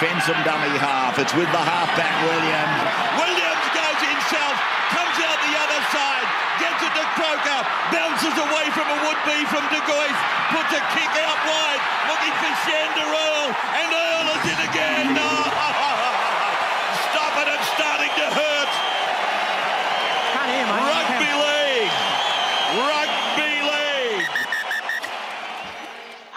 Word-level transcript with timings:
defends 0.00 0.24
them 0.24 0.40
dummy 0.48 0.72
half. 0.80 1.20
It's 1.20 1.36
with 1.36 1.52
the 1.52 1.60
halfback, 1.60 2.08
Williams. 2.24 2.80
Williams 3.20 3.66
goes 3.76 4.00
himself, 4.00 4.56
comes 4.96 5.12
out 5.20 5.36
the 5.44 5.56
other 5.60 5.82
side, 5.92 6.24
gets 6.56 6.80
it 6.80 6.92
to 6.96 7.04
Croker, 7.20 7.60
bounces 7.92 8.32
away 8.32 8.64
from 8.72 8.88
a 8.88 8.96
would-be 8.96 9.44
from 9.52 9.60
De 9.68 9.76
Gois, 9.84 10.16
puts 10.56 10.72
a 10.72 10.80
kick 10.96 11.12
out 11.20 11.36
wide, 11.44 11.84
looking 12.08 12.32
for 12.32 12.48
Shander 12.64 13.12
Earl, 13.12 13.52
and 13.52 13.92
Earl 13.92 14.40
is 14.40 14.44
in 14.48 14.60
again. 14.72 15.20
Stop 17.12 17.36
it, 17.44 17.52
it's 17.52 17.68
starting 17.76 18.08
to 18.24 18.26
hurt. 18.40 18.72
Rugby 20.80 21.28
league. 21.28 21.92
Rugby 22.88 23.52
league. 23.68 24.32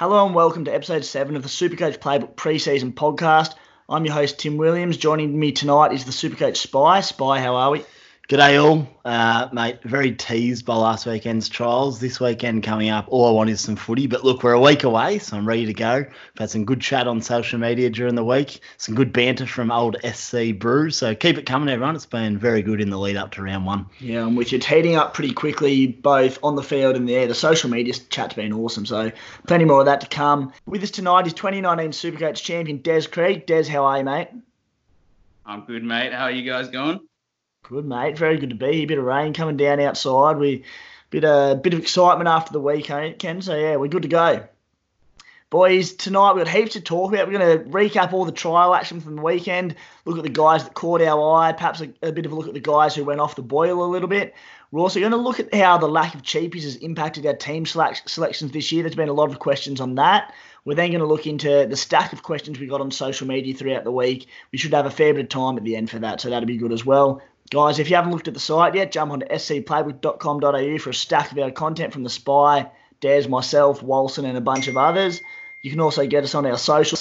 Hello 0.03 0.25
and 0.25 0.35
welcome 0.35 0.65
to 0.65 0.75
episode 0.75 1.05
7 1.05 1.37
of 1.37 1.43
the 1.43 1.47
Supercoach 1.47 1.99
Playbook 1.99 2.35
preseason 2.35 2.93
podcast. 2.93 3.53
I'm 3.87 4.03
your 4.03 4.13
host, 4.13 4.37
Tim 4.37 4.57
Williams. 4.57 4.97
Joining 4.97 5.39
me 5.39 5.53
tonight 5.53 5.93
is 5.93 6.03
the 6.03 6.11
Supercoach 6.11 6.57
Spy. 6.57 6.99
Spy, 6.99 7.39
how 7.39 7.55
are 7.55 7.71
we? 7.71 7.85
G'day 8.29 8.63
all, 8.63 8.87
uh, 9.03 9.49
mate. 9.51 9.83
Very 9.83 10.13
teased 10.13 10.65
by 10.65 10.75
last 10.75 11.05
weekend's 11.05 11.49
trials. 11.49 11.99
This 11.99 12.21
weekend 12.21 12.63
coming 12.63 12.89
up, 12.89 13.03
all 13.09 13.27
I 13.27 13.31
want 13.31 13.49
is 13.49 13.59
some 13.59 13.75
footy. 13.75 14.07
But 14.07 14.23
look, 14.23 14.43
we're 14.43 14.53
a 14.53 14.61
week 14.61 14.85
away, 14.85 15.19
so 15.19 15.35
I'm 15.35 15.45
ready 15.45 15.65
to 15.65 15.73
go. 15.73 16.05
I've 16.05 16.39
had 16.39 16.49
some 16.49 16.63
good 16.63 16.79
chat 16.79 17.05
on 17.05 17.21
social 17.21 17.59
media 17.59 17.89
during 17.89 18.15
the 18.15 18.23
week, 18.23 18.61
some 18.77 18.95
good 18.95 19.11
banter 19.11 19.45
from 19.45 19.71
old 19.71 19.97
SC 20.09 20.53
Brew. 20.57 20.89
So 20.89 21.13
keep 21.13 21.37
it 21.37 21.45
coming, 21.45 21.67
everyone. 21.67 21.97
It's 21.97 22.05
been 22.05 22.37
very 22.37 22.61
good 22.61 22.79
in 22.79 22.89
the 22.89 22.97
lead 22.97 23.17
up 23.17 23.31
to 23.31 23.41
round 23.41 23.65
one. 23.65 23.87
Yeah, 23.99 24.25
I'm 24.25 24.37
with 24.37 24.53
you. 24.53 24.57
It's 24.57 24.67
heating 24.67 24.95
up 24.95 25.13
pretty 25.13 25.33
quickly, 25.33 25.87
both 25.87 26.39
on 26.43 26.55
the 26.55 26.63
field 26.63 26.95
and 26.95 27.09
there. 27.09 27.27
The 27.27 27.35
social 27.35 27.69
media 27.69 27.93
chat's 28.09 28.35
been 28.35 28.53
awesome, 28.53 28.85
so 28.85 29.11
plenty 29.47 29.65
more 29.65 29.81
of 29.81 29.85
that 29.87 29.99
to 29.99 30.07
come. 30.07 30.53
With 30.65 30.81
us 30.81 30.91
tonight 30.91 31.27
is 31.27 31.33
2019 31.33 31.91
Supercoach 31.91 32.41
champion 32.41 32.77
Des 32.77 33.01
Creek. 33.01 33.45
Des, 33.47 33.65
how 33.65 33.83
are 33.83 33.97
you, 33.97 34.05
mate? 34.05 34.29
I'm 35.45 35.65
good, 35.65 35.83
mate. 35.83 36.13
How 36.13 36.23
are 36.23 36.31
you 36.31 36.49
guys 36.49 36.69
going? 36.69 37.01
Good, 37.63 37.85
mate. 37.85 38.17
Very 38.17 38.37
good 38.37 38.49
to 38.49 38.55
be 38.55 38.73
here. 38.73 38.87
Bit 38.87 38.97
of 38.97 39.05
rain 39.05 39.33
coming 39.33 39.57
down 39.57 39.79
outside. 39.79 40.37
We 40.37 40.63
bit 41.09 41.23
a 41.23 41.59
bit 41.61 41.73
of 41.73 41.79
excitement 41.79 42.27
after 42.27 42.51
the 42.51 42.59
weekend, 42.59 43.19
Ken. 43.19 43.41
So 43.41 43.55
yeah, 43.55 43.77
we're 43.77 43.87
good 43.87 44.01
to 44.01 44.09
go. 44.09 44.47
Boys, 45.49 45.93
tonight 45.93 46.33
we've 46.33 46.43
got 46.43 46.53
heaps 46.53 46.73
to 46.73 46.81
talk 46.81 47.13
about. 47.13 47.27
We're 47.27 47.37
going 47.37 47.59
to 47.59 47.69
recap 47.69 48.11
all 48.11 48.25
the 48.25 48.31
trial 48.31 48.73
action 48.73 48.99
from 48.99 49.15
the 49.15 49.21
weekend, 49.21 49.75
look 50.03 50.17
at 50.17 50.23
the 50.23 50.29
guys 50.29 50.63
that 50.63 50.73
caught 50.73 50.99
our 50.99 51.35
eye, 51.37 51.51
perhaps 51.51 51.79
a, 51.79 51.93
a 52.01 52.11
bit 52.11 52.25
of 52.25 52.31
a 52.31 52.35
look 52.35 52.47
at 52.47 52.55
the 52.55 52.59
guys 52.59 52.95
who 52.95 53.03
went 53.03 53.19
off 53.19 53.35
the 53.35 53.43
boil 53.43 53.83
a 53.83 53.85
little 53.85 54.07
bit. 54.07 54.33
We're 54.71 54.81
also 54.81 54.99
going 54.99 55.11
to 55.11 55.17
look 55.17 55.39
at 55.39 55.53
how 55.53 55.77
the 55.77 55.87
lack 55.87 56.15
of 56.15 56.23
cheapies 56.23 56.63
has 56.63 56.77
impacted 56.77 57.27
our 57.27 57.35
team 57.35 57.67
selections 57.67 58.51
this 58.51 58.71
year. 58.71 58.81
There's 58.81 58.95
been 58.95 59.09
a 59.09 59.13
lot 59.13 59.29
of 59.29 59.37
questions 59.37 59.79
on 59.79 59.93
that. 59.95 60.33
We're 60.65 60.73
then 60.73 60.89
going 60.89 61.01
to 61.01 61.05
look 61.05 61.27
into 61.27 61.67
the 61.69 61.77
stack 61.77 62.13
of 62.13 62.23
questions 62.23 62.59
we 62.59 62.65
got 62.65 62.81
on 62.81 62.89
social 62.89 63.27
media 63.27 63.53
throughout 63.53 63.83
the 63.83 63.91
week. 63.91 64.27
We 64.51 64.57
should 64.57 64.73
have 64.73 64.87
a 64.87 64.91
fair 64.91 65.13
bit 65.13 65.25
of 65.25 65.29
time 65.29 65.57
at 65.57 65.63
the 65.63 65.75
end 65.75 65.91
for 65.91 65.99
that, 65.99 66.19
so 66.19 66.31
that'll 66.31 66.47
be 66.47 66.57
good 66.57 66.71
as 66.73 66.83
well. 66.83 67.21
Guys, 67.53 67.77
if 67.77 67.87
you 67.87 67.95
haven't 67.95 68.11
looked 68.11 68.27
at 68.27 68.33
the 68.33 68.39
site 68.39 68.73
yet, 68.73 68.91
jump 68.91 69.11
onto 69.11 69.27
scplaybook.com.au 69.27 70.77
for 70.79 70.89
a 70.89 70.93
stack 70.93 71.31
of 71.31 71.37
our 71.37 71.51
content 71.51 71.93
from 71.93 72.01
the 72.01 72.09
Spy, 72.09 72.67
Des, 72.99 73.27
myself, 73.27 73.81
Walson, 73.81 74.25
and 74.25 74.35
a 74.35 74.41
bunch 74.41 74.67
of 74.67 74.75
others. 74.75 75.21
You 75.61 75.69
can 75.69 75.79
also 75.79 76.07
get 76.07 76.23
us 76.23 76.33
on 76.33 76.47
our 76.47 76.57
social 76.57 76.97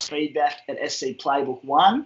feedback 0.00 0.56
at 0.68 0.80
scplaybook1. 0.80 2.04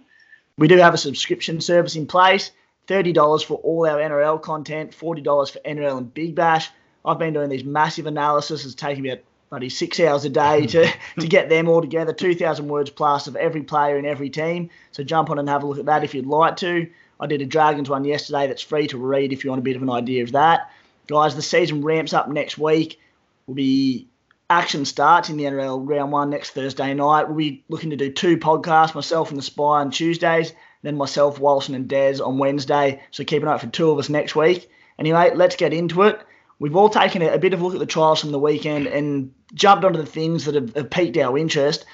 We 0.59 0.67
do 0.67 0.77
have 0.77 0.93
a 0.93 0.97
subscription 0.99 1.59
service 1.59 1.95
in 1.95 2.05
place. 2.05 2.51
$30 2.87 3.43
for 3.43 3.55
all 3.55 3.87
our 3.87 3.97
NRL 3.97 4.39
content, 4.43 4.91
$40 4.91 5.51
for 5.51 5.57
NRL 5.61 5.97
and 5.97 6.13
Big 6.13 6.35
Bash. 6.35 6.69
I've 7.03 7.17
been 7.17 7.33
doing 7.33 7.49
these 7.49 7.63
massive 7.63 8.05
analyses. 8.05 8.63
It's 8.63 8.75
taking 8.75 9.07
about 9.07 9.23
buddy 9.49 9.69
six 9.69 9.99
hours 9.99 10.23
a 10.23 10.29
day 10.29 10.67
to, 10.67 10.87
to 11.19 11.27
get 11.27 11.49
them 11.49 11.67
all 11.67 11.81
together, 11.81 12.13
2,000 12.13 12.67
words 12.67 12.91
plus 12.91 13.25
of 13.25 13.35
every 13.35 13.63
player 13.63 13.97
in 13.97 14.05
every 14.05 14.29
team. 14.29 14.69
So 14.91 15.03
jump 15.03 15.31
on 15.31 15.39
and 15.39 15.49
have 15.49 15.63
a 15.63 15.65
look 15.65 15.79
at 15.79 15.85
that 15.85 16.03
if 16.03 16.13
you'd 16.13 16.27
like 16.27 16.57
to. 16.57 16.87
I 17.19 17.27
did 17.27 17.41
a 17.41 17.45
Dragons 17.45 17.89
one 17.89 18.05
yesterday 18.05 18.47
that's 18.47 18.61
free 18.61 18.87
to 18.87 18.97
read 18.97 19.33
if 19.33 19.43
you 19.43 19.49
want 19.49 19.59
a 19.59 19.63
bit 19.63 19.75
of 19.75 19.81
an 19.81 19.89
idea 19.89 20.23
of 20.23 20.33
that. 20.33 20.71
Guys, 21.07 21.35
the 21.35 21.41
season 21.41 21.83
ramps 21.83 22.13
up 22.13 22.29
next 22.29 22.57
week. 22.57 22.99
We'll 23.47 23.55
be 23.55 24.07
action 24.49 24.85
starts 24.85 25.29
in 25.29 25.37
the 25.37 25.45
NRL 25.45 25.87
round 25.87 26.11
one 26.11 26.29
next 26.29 26.51
Thursday 26.51 26.93
night. 26.93 27.27
We'll 27.27 27.37
be 27.37 27.63
looking 27.69 27.91
to 27.91 27.95
do 27.95 28.11
two 28.11 28.37
podcasts, 28.37 28.95
myself 28.95 29.29
and 29.29 29.37
the 29.37 29.43
Spy 29.43 29.81
on 29.81 29.91
Tuesdays, 29.91 30.53
then 30.83 30.97
myself, 30.97 31.39
Walson 31.39 31.75
and 31.75 31.87
Des 31.87 32.21
on 32.21 32.37
Wednesday. 32.37 33.01
So 33.11 33.23
keep 33.23 33.41
an 33.41 33.47
eye 33.47 33.53
out 33.53 33.61
for 33.61 33.67
two 33.67 33.89
of 33.91 33.97
us 33.97 34.09
next 34.09 34.35
week. 34.35 34.69
Anyway, 34.99 35.31
let's 35.35 35.55
get 35.55 35.73
into 35.73 36.03
it. 36.03 36.19
We've 36.59 36.75
all 36.75 36.89
taken 36.89 37.21
a, 37.21 37.29
a 37.29 37.39
bit 37.39 37.53
of 37.53 37.61
a 37.61 37.63
look 37.63 37.73
at 37.73 37.79
the 37.79 37.85
trials 37.85 38.21
from 38.21 38.31
the 38.31 38.39
weekend 38.39 38.87
and 38.87 39.33
jumped 39.53 39.83
onto 39.83 39.99
the 39.99 40.05
things 40.05 40.45
that 40.45 40.55
have, 40.55 40.73
have 40.75 40.89
piqued 40.89 41.17
our 41.17 41.37
interest. 41.37 41.85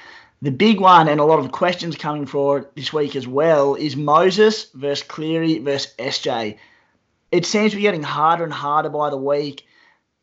The 0.43 0.51
big 0.51 0.79
one, 0.79 1.07
and 1.07 1.19
a 1.19 1.23
lot 1.23 1.39
of 1.39 1.51
questions 1.51 1.95
coming 1.95 2.25
for 2.25 2.71
this 2.75 2.91
week 2.91 3.15
as 3.15 3.27
well, 3.27 3.75
is 3.75 3.95
Moses 3.95 4.71
versus 4.73 5.05
Cleary 5.07 5.59
versus 5.59 5.93
SJ. 5.99 6.57
It 7.31 7.45
seems 7.45 7.71
to 7.71 7.75
be 7.77 7.83
getting 7.83 8.01
harder 8.01 8.43
and 8.43 8.51
harder 8.51 8.89
by 8.89 9.11
the 9.11 9.17
week. 9.17 9.67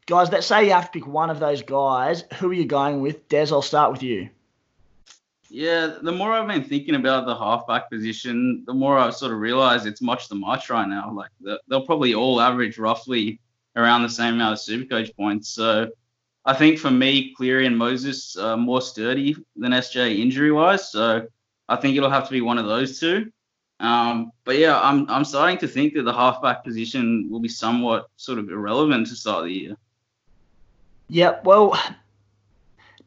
Guys, 0.07 0.31
let's 0.33 0.47
say 0.47 0.65
you 0.65 0.73
have 0.73 0.91
to 0.91 0.99
pick 0.99 1.07
one 1.07 1.31
of 1.31 1.39
those 1.39 1.63
guys. 1.63 2.25
Who 2.39 2.51
are 2.51 2.55
you 2.55 2.65
going 2.65 3.01
with? 3.01 3.29
Des, 3.29 3.47
I'll 3.53 3.63
start 3.63 3.93
with 3.93 4.03
you. 4.03 4.29
Yeah, 5.51 5.99
the 6.03 6.13
more 6.13 6.33
I've 6.33 6.49
been 6.49 6.65
thinking 6.65 6.97
about 6.97 7.25
the 7.25 7.37
halfback 7.37 7.89
position, 7.89 8.65
the 8.67 8.75
more 8.75 8.99
I've 8.99 9.15
sort 9.15 9.33
of 9.33 9.39
realised 9.39 9.87
it's 9.87 10.03
much 10.03 10.29
the 10.29 10.35
much 10.35 10.69
right 10.69 10.89
now. 10.89 11.13
Like 11.13 11.31
the, 11.41 11.61
they'll 11.69 11.87
probably 11.87 12.15
all 12.15 12.41
average 12.41 12.77
roughly 12.77 13.41
around 13.77 14.03
the 14.03 14.09
same 14.09 14.35
amount 14.35 14.55
of 14.55 14.59
Supercoach 14.59 15.15
points. 15.17 15.49
So 15.49 15.91
I 16.45 16.55
think 16.55 16.79
for 16.79 16.91
me, 16.91 17.35
Cleary 17.35 17.67
and 17.67 17.77
Moses 17.77 18.37
are 18.37 18.57
more 18.57 18.81
sturdy 18.81 19.37
than 19.57 19.73
SJ 19.73 20.19
injury 20.19 20.51
wise. 20.51 20.91
So 20.91 21.27
I 21.69 21.77
think 21.77 21.97
it'll 21.97 22.11
have 22.11 22.27
to 22.27 22.33
be 22.33 22.41
one 22.41 22.59
of 22.59 22.67
those 22.67 22.99
two. 22.99 23.31
Um, 23.81 24.33
but 24.45 24.59
yeah, 24.59 24.81
I'm 24.81 25.09
I'm 25.09 25.25
starting 25.25 25.59
to 25.59 25.69
think 25.69 25.95
that 25.95 26.03
the 26.03 26.13
halfback 26.13 26.65
position 26.65 27.29
will 27.31 27.41
be 27.41 27.49
somewhat 27.49 28.09
sort 28.17 28.39
of 28.39 28.51
irrelevant 28.51 29.07
to 29.09 29.15
start 29.15 29.45
the 29.45 29.53
year. 29.53 29.77
Yeah, 31.09 31.39
well, 31.45 31.79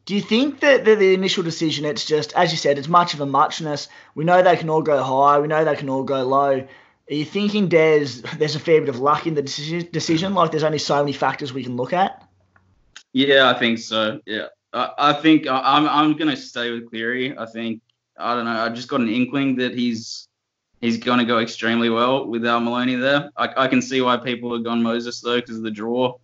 do 0.06 0.14
you 0.14 0.20
think 0.20 0.60
that 0.60 0.84
the, 0.84 0.96
the 0.96 1.14
initial 1.14 1.42
decision, 1.42 1.84
it's 1.84 2.04
just, 2.04 2.32
as 2.34 2.50
you 2.50 2.58
said, 2.58 2.78
it's 2.78 2.88
much 2.88 3.14
of 3.14 3.20
a 3.20 3.26
muchness. 3.26 3.88
We 4.14 4.24
know 4.24 4.42
they 4.42 4.56
can 4.56 4.68
all 4.68 4.82
go 4.82 5.02
high, 5.02 5.38
we 5.38 5.46
know 5.46 5.64
they 5.64 5.76
can 5.76 5.88
all 5.88 6.02
go 6.02 6.24
low. 6.24 6.66
Are 7.10 7.14
you 7.14 7.24
thinking 7.24 7.68
there's 7.68 8.22
there's 8.22 8.54
a 8.54 8.60
fair 8.60 8.80
bit 8.80 8.88
of 8.88 8.98
luck 8.98 9.26
in 9.26 9.34
the 9.34 9.42
decision? 9.42 9.88
decision? 9.92 10.34
Like 10.34 10.50
there's 10.50 10.64
only 10.64 10.78
so 10.78 10.96
many 10.96 11.12
factors 11.12 11.52
we 11.52 11.64
can 11.64 11.76
look 11.76 11.92
at? 11.92 12.21
Yeah, 13.12 13.50
I 13.50 13.58
think 13.58 13.78
so. 13.78 14.20
Yeah, 14.26 14.46
I, 14.72 14.90
I 14.98 15.12
think 15.12 15.46
I'm 15.46 15.86
I'm 15.86 16.16
gonna 16.16 16.36
stay 16.36 16.70
with 16.70 16.88
Cleary. 16.88 17.36
I 17.36 17.46
think 17.46 17.82
I 18.18 18.34
don't 18.34 18.44
know. 18.44 18.64
I 18.64 18.68
just 18.70 18.88
got 18.88 19.00
an 19.00 19.08
inkling 19.08 19.56
that 19.56 19.74
he's 19.74 20.28
he's 20.80 20.98
gonna 20.98 21.24
go 21.24 21.38
extremely 21.38 21.90
well 21.90 22.26
without 22.26 22.60
Maloney 22.60 22.94
there. 22.94 23.30
I, 23.36 23.64
I 23.64 23.68
can 23.68 23.82
see 23.82 24.00
why 24.00 24.16
people 24.16 24.52
have 24.54 24.64
gone 24.64 24.82
Moses 24.82 25.20
though 25.20 25.40
because 25.40 25.58
of 25.58 25.62
the 25.62 25.70
draw, 25.70 26.16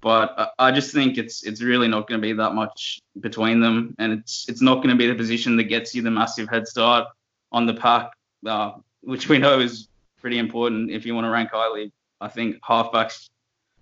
but 0.00 0.34
I, 0.38 0.68
I 0.68 0.72
just 0.72 0.92
think 0.92 1.18
it's 1.18 1.42
it's 1.42 1.62
really 1.62 1.88
not 1.88 2.06
to 2.08 2.18
be 2.18 2.32
that 2.32 2.54
much 2.54 3.00
between 3.18 3.60
them, 3.60 3.96
and 3.98 4.12
it's 4.12 4.48
it's 4.48 4.60
not 4.62 4.82
to 4.82 4.94
be 4.94 5.08
the 5.08 5.14
position 5.14 5.56
that 5.56 5.64
gets 5.64 5.94
you 5.94 6.02
the 6.02 6.10
massive 6.10 6.48
head 6.48 6.68
start 6.68 7.08
on 7.52 7.66
the 7.66 7.74
pack, 7.74 8.12
uh, 8.46 8.72
which 9.00 9.28
we 9.28 9.38
know 9.38 9.58
is 9.58 9.88
pretty 10.20 10.38
important 10.38 10.90
if 10.90 11.04
you 11.04 11.14
want 11.14 11.24
to 11.24 11.30
rank 11.30 11.50
highly. 11.52 11.92
I 12.20 12.28
think 12.28 12.60
halfbacks 12.62 13.30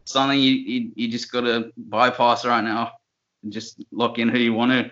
something 0.09 0.39
you, 0.39 0.53
you, 0.53 0.93
you 0.95 1.09
just 1.09 1.31
got 1.31 1.43
to 1.43 1.73
bypass 1.77 2.45
right 2.45 2.63
now 2.63 2.93
and 3.43 3.53
just 3.53 3.83
lock 3.93 4.19
in 4.19 4.29
who 4.29 4.39
you 4.39 4.53
want 4.53 4.73
to. 4.73 4.91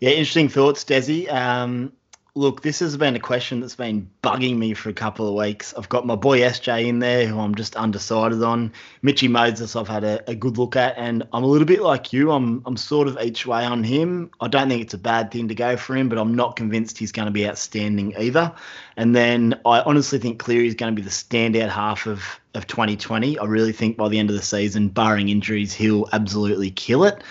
Yeah, 0.00 0.10
interesting 0.10 0.48
thoughts, 0.48 0.84
Desi. 0.84 1.32
Um, 1.32 1.92
look, 2.36 2.60
this 2.60 2.80
has 2.80 2.98
been 2.98 3.16
a 3.16 3.20
question 3.20 3.60
that's 3.60 3.74
been 3.74 4.10
bugging 4.22 4.58
me 4.58 4.74
for 4.74 4.90
a 4.90 4.92
couple 4.92 5.26
of 5.26 5.34
weeks. 5.34 5.72
I've 5.76 5.88
got 5.88 6.06
my 6.06 6.16
boy 6.16 6.40
SJ 6.40 6.86
in 6.86 6.98
there, 6.98 7.26
who 7.26 7.40
I'm 7.40 7.54
just 7.54 7.74
undecided 7.76 8.42
on. 8.42 8.72
Mitchy 9.00 9.26
Moses, 9.26 9.74
I've 9.74 9.88
had 9.88 10.04
a, 10.04 10.30
a, 10.30 10.34
good 10.34 10.58
look 10.58 10.76
at, 10.76 10.94
and 10.98 11.26
I'm 11.32 11.42
a 11.42 11.46
little 11.46 11.66
bit 11.66 11.80
like 11.80 12.12
you. 12.12 12.30
I'm 12.30 12.62
I'm 12.66 12.76
sort 12.76 13.08
of 13.08 13.18
each 13.22 13.46
way 13.46 13.64
on 13.64 13.82
him. 13.82 14.30
I 14.38 14.48
don't 14.48 14.68
think 14.68 14.82
it's 14.82 14.92
a 14.92 14.98
bad 14.98 15.30
thing 15.30 15.48
to 15.48 15.54
go 15.54 15.78
for 15.78 15.96
him, 15.96 16.10
but 16.10 16.18
I'm 16.18 16.34
not 16.34 16.56
convinced 16.56 16.98
he's 16.98 17.10
going 17.10 17.26
to 17.26 17.32
be 17.32 17.48
outstanding 17.48 18.14
either. 18.18 18.52
And 18.98 19.16
then 19.16 19.58
I 19.64 19.80
honestly 19.80 20.18
think 20.18 20.38
Cleary 20.38 20.68
is 20.68 20.74
going 20.74 20.94
to 20.94 20.96
be 20.96 21.02
the 21.02 21.10
standout 21.10 21.70
half 21.70 22.06
of 22.06 22.22
of 22.54 22.66
2020. 22.66 23.38
I 23.38 23.44
really 23.46 23.72
think 23.72 23.96
by 23.96 24.08
the 24.08 24.18
end 24.18 24.28
of 24.28 24.36
the 24.36 24.42
season, 24.42 24.88
barring 24.88 25.30
injuries, 25.30 25.72
he'll 25.72 26.06
absolutely 26.12 26.70
kill 26.70 27.04
it. 27.04 27.24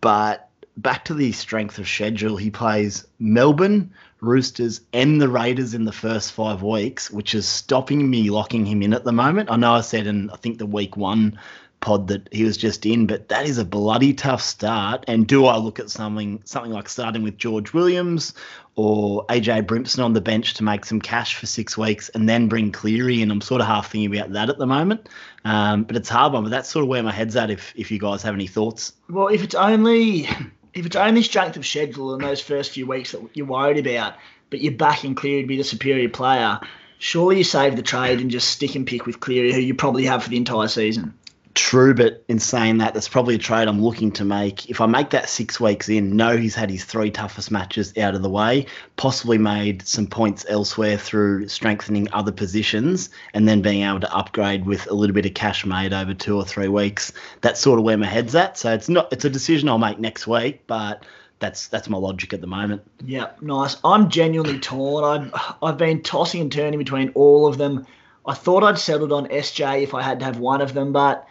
But 0.00 0.48
back 0.78 1.04
to 1.06 1.14
the 1.14 1.32
strength 1.32 1.78
of 1.78 1.88
schedule, 1.88 2.36
he 2.36 2.50
plays 2.50 3.06
Melbourne, 3.18 3.92
Roosters, 4.20 4.80
and 4.92 5.20
the 5.20 5.28
Raiders 5.28 5.74
in 5.74 5.84
the 5.84 5.92
first 5.92 6.32
five 6.32 6.62
weeks, 6.62 7.10
which 7.10 7.34
is 7.34 7.46
stopping 7.46 8.08
me 8.10 8.30
locking 8.30 8.66
him 8.66 8.82
in 8.82 8.92
at 8.92 9.04
the 9.04 9.12
moment. 9.12 9.50
I 9.50 9.56
know 9.56 9.72
I 9.72 9.80
said 9.80 10.06
in 10.06 10.30
I 10.30 10.36
think 10.36 10.58
the 10.58 10.66
week 10.66 10.96
one 10.96 11.38
pod 11.80 12.08
that 12.08 12.28
he 12.32 12.44
was 12.44 12.56
just 12.56 12.84
in, 12.84 13.06
but 13.06 13.28
that 13.28 13.46
is 13.46 13.58
a 13.58 13.64
bloody 13.64 14.12
tough 14.12 14.42
start. 14.42 15.04
And 15.06 15.26
do 15.26 15.46
I 15.46 15.56
look 15.56 15.78
at 15.78 15.90
something 15.90 16.40
something 16.44 16.72
like 16.72 16.88
starting 16.88 17.22
with 17.22 17.36
George 17.36 17.72
Williams 17.72 18.34
or 18.74 19.24
AJ 19.26 19.66
Brimson 19.66 20.04
on 20.04 20.12
the 20.12 20.20
bench 20.20 20.54
to 20.54 20.64
make 20.64 20.84
some 20.84 21.00
cash 21.00 21.34
for 21.34 21.46
six 21.46 21.78
weeks 21.78 22.08
and 22.10 22.28
then 22.28 22.48
bring 22.48 22.72
Cleary 22.72 23.22
in? 23.22 23.30
I'm 23.30 23.40
sort 23.40 23.60
of 23.60 23.66
half 23.66 23.92
thinking 23.92 24.14
about 24.16 24.32
that 24.32 24.48
at 24.48 24.58
the 24.58 24.66
moment. 24.66 25.08
Um, 25.44 25.84
but 25.84 25.96
it's 25.96 26.08
hard 26.08 26.32
one, 26.32 26.42
but 26.42 26.50
that's 26.50 26.68
sort 26.68 26.82
of 26.82 26.88
where 26.88 27.02
my 27.02 27.12
head's 27.12 27.36
at 27.36 27.50
if 27.50 27.72
if 27.76 27.90
you 27.90 27.98
guys 27.98 28.22
have 28.22 28.34
any 28.34 28.46
thoughts. 28.46 28.92
Well, 29.08 29.28
if 29.28 29.42
it's 29.42 29.54
only 29.54 30.28
if 30.78 30.86
it's 30.86 30.96
only 30.96 31.22
strength 31.22 31.56
of 31.56 31.66
schedule 31.66 32.14
in 32.14 32.20
those 32.20 32.40
first 32.40 32.70
few 32.70 32.86
weeks 32.86 33.12
that 33.12 33.22
you're 33.34 33.46
worried 33.46 33.84
about, 33.84 34.14
but 34.50 34.60
you're 34.60 34.72
backing 34.72 35.14
Cleary 35.14 35.42
to 35.42 35.48
be 35.48 35.56
the 35.56 35.64
superior 35.64 36.08
player, 36.08 36.60
surely 36.98 37.38
you 37.38 37.44
save 37.44 37.76
the 37.76 37.82
trade 37.82 38.20
and 38.20 38.30
just 38.30 38.48
stick 38.48 38.74
and 38.74 38.86
pick 38.86 39.06
with 39.06 39.20
Cleary, 39.20 39.52
who 39.52 39.60
you 39.60 39.74
probably 39.74 40.04
have 40.04 40.22
for 40.22 40.30
the 40.30 40.36
entire 40.36 40.68
season. 40.68 41.14
True, 41.54 41.94
but 41.94 42.24
in 42.28 42.38
saying 42.38 42.78
that, 42.78 42.94
that's 42.94 43.08
probably 43.08 43.34
a 43.34 43.38
trade 43.38 43.68
I'm 43.68 43.82
looking 43.82 44.12
to 44.12 44.24
make. 44.24 44.70
If 44.70 44.80
I 44.80 44.86
make 44.86 45.10
that 45.10 45.28
six 45.28 45.58
weeks 45.60 45.88
in, 45.88 46.16
know 46.16 46.36
he's 46.36 46.54
had 46.54 46.70
his 46.70 46.84
three 46.84 47.10
toughest 47.10 47.50
matches 47.50 47.96
out 47.98 48.14
of 48.14 48.22
the 48.22 48.30
way, 48.30 48.66
possibly 48.96 49.38
made 49.38 49.86
some 49.86 50.06
points 50.06 50.46
elsewhere 50.48 50.96
through 50.96 51.48
strengthening 51.48 52.08
other 52.12 52.32
positions, 52.32 53.10
and 53.34 53.48
then 53.48 53.62
being 53.62 53.82
able 53.82 54.00
to 54.00 54.14
upgrade 54.14 54.66
with 54.66 54.90
a 54.90 54.94
little 54.94 55.14
bit 55.14 55.26
of 55.26 55.34
cash 55.34 55.66
made 55.66 55.92
over 55.92 56.14
two 56.14 56.36
or 56.36 56.44
three 56.44 56.68
weeks. 56.68 57.12
That's 57.40 57.60
sort 57.60 57.78
of 57.78 57.84
where 57.84 57.98
my 57.98 58.06
head's 58.06 58.34
at. 58.34 58.56
So 58.58 58.72
it's 58.72 58.88
not 58.88 59.12
it's 59.12 59.24
a 59.24 59.30
decision 59.30 59.68
I'll 59.68 59.78
make 59.78 59.98
next 59.98 60.26
week, 60.26 60.62
but 60.66 61.04
that's 61.38 61.68
that's 61.68 61.88
my 61.88 61.98
logic 61.98 62.32
at 62.32 62.40
the 62.40 62.46
moment. 62.46 62.82
Yeah, 63.04 63.30
nice. 63.40 63.76
I'm 63.84 64.10
genuinely 64.10 64.58
torn. 64.58 65.04
I've 65.04 65.54
I've 65.62 65.78
been 65.78 66.02
tossing 66.02 66.40
and 66.40 66.52
turning 66.52 66.78
between 66.78 67.10
all 67.10 67.46
of 67.46 67.58
them. 67.58 67.86
I 68.26 68.34
thought 68.34 68.62
I'd 68.62 68.78
settled 68.78 69.12
on 69.12 69.26
SJ 69.28 69.82
if 69.82 69.94
I 69.94 70.02
had 70.02 70.18
to 70.20 70.26
have 70.26 70.38
one 70.38 70.60
of 70.60 70.74
them, 70.74 70.92
but 70.92 71.26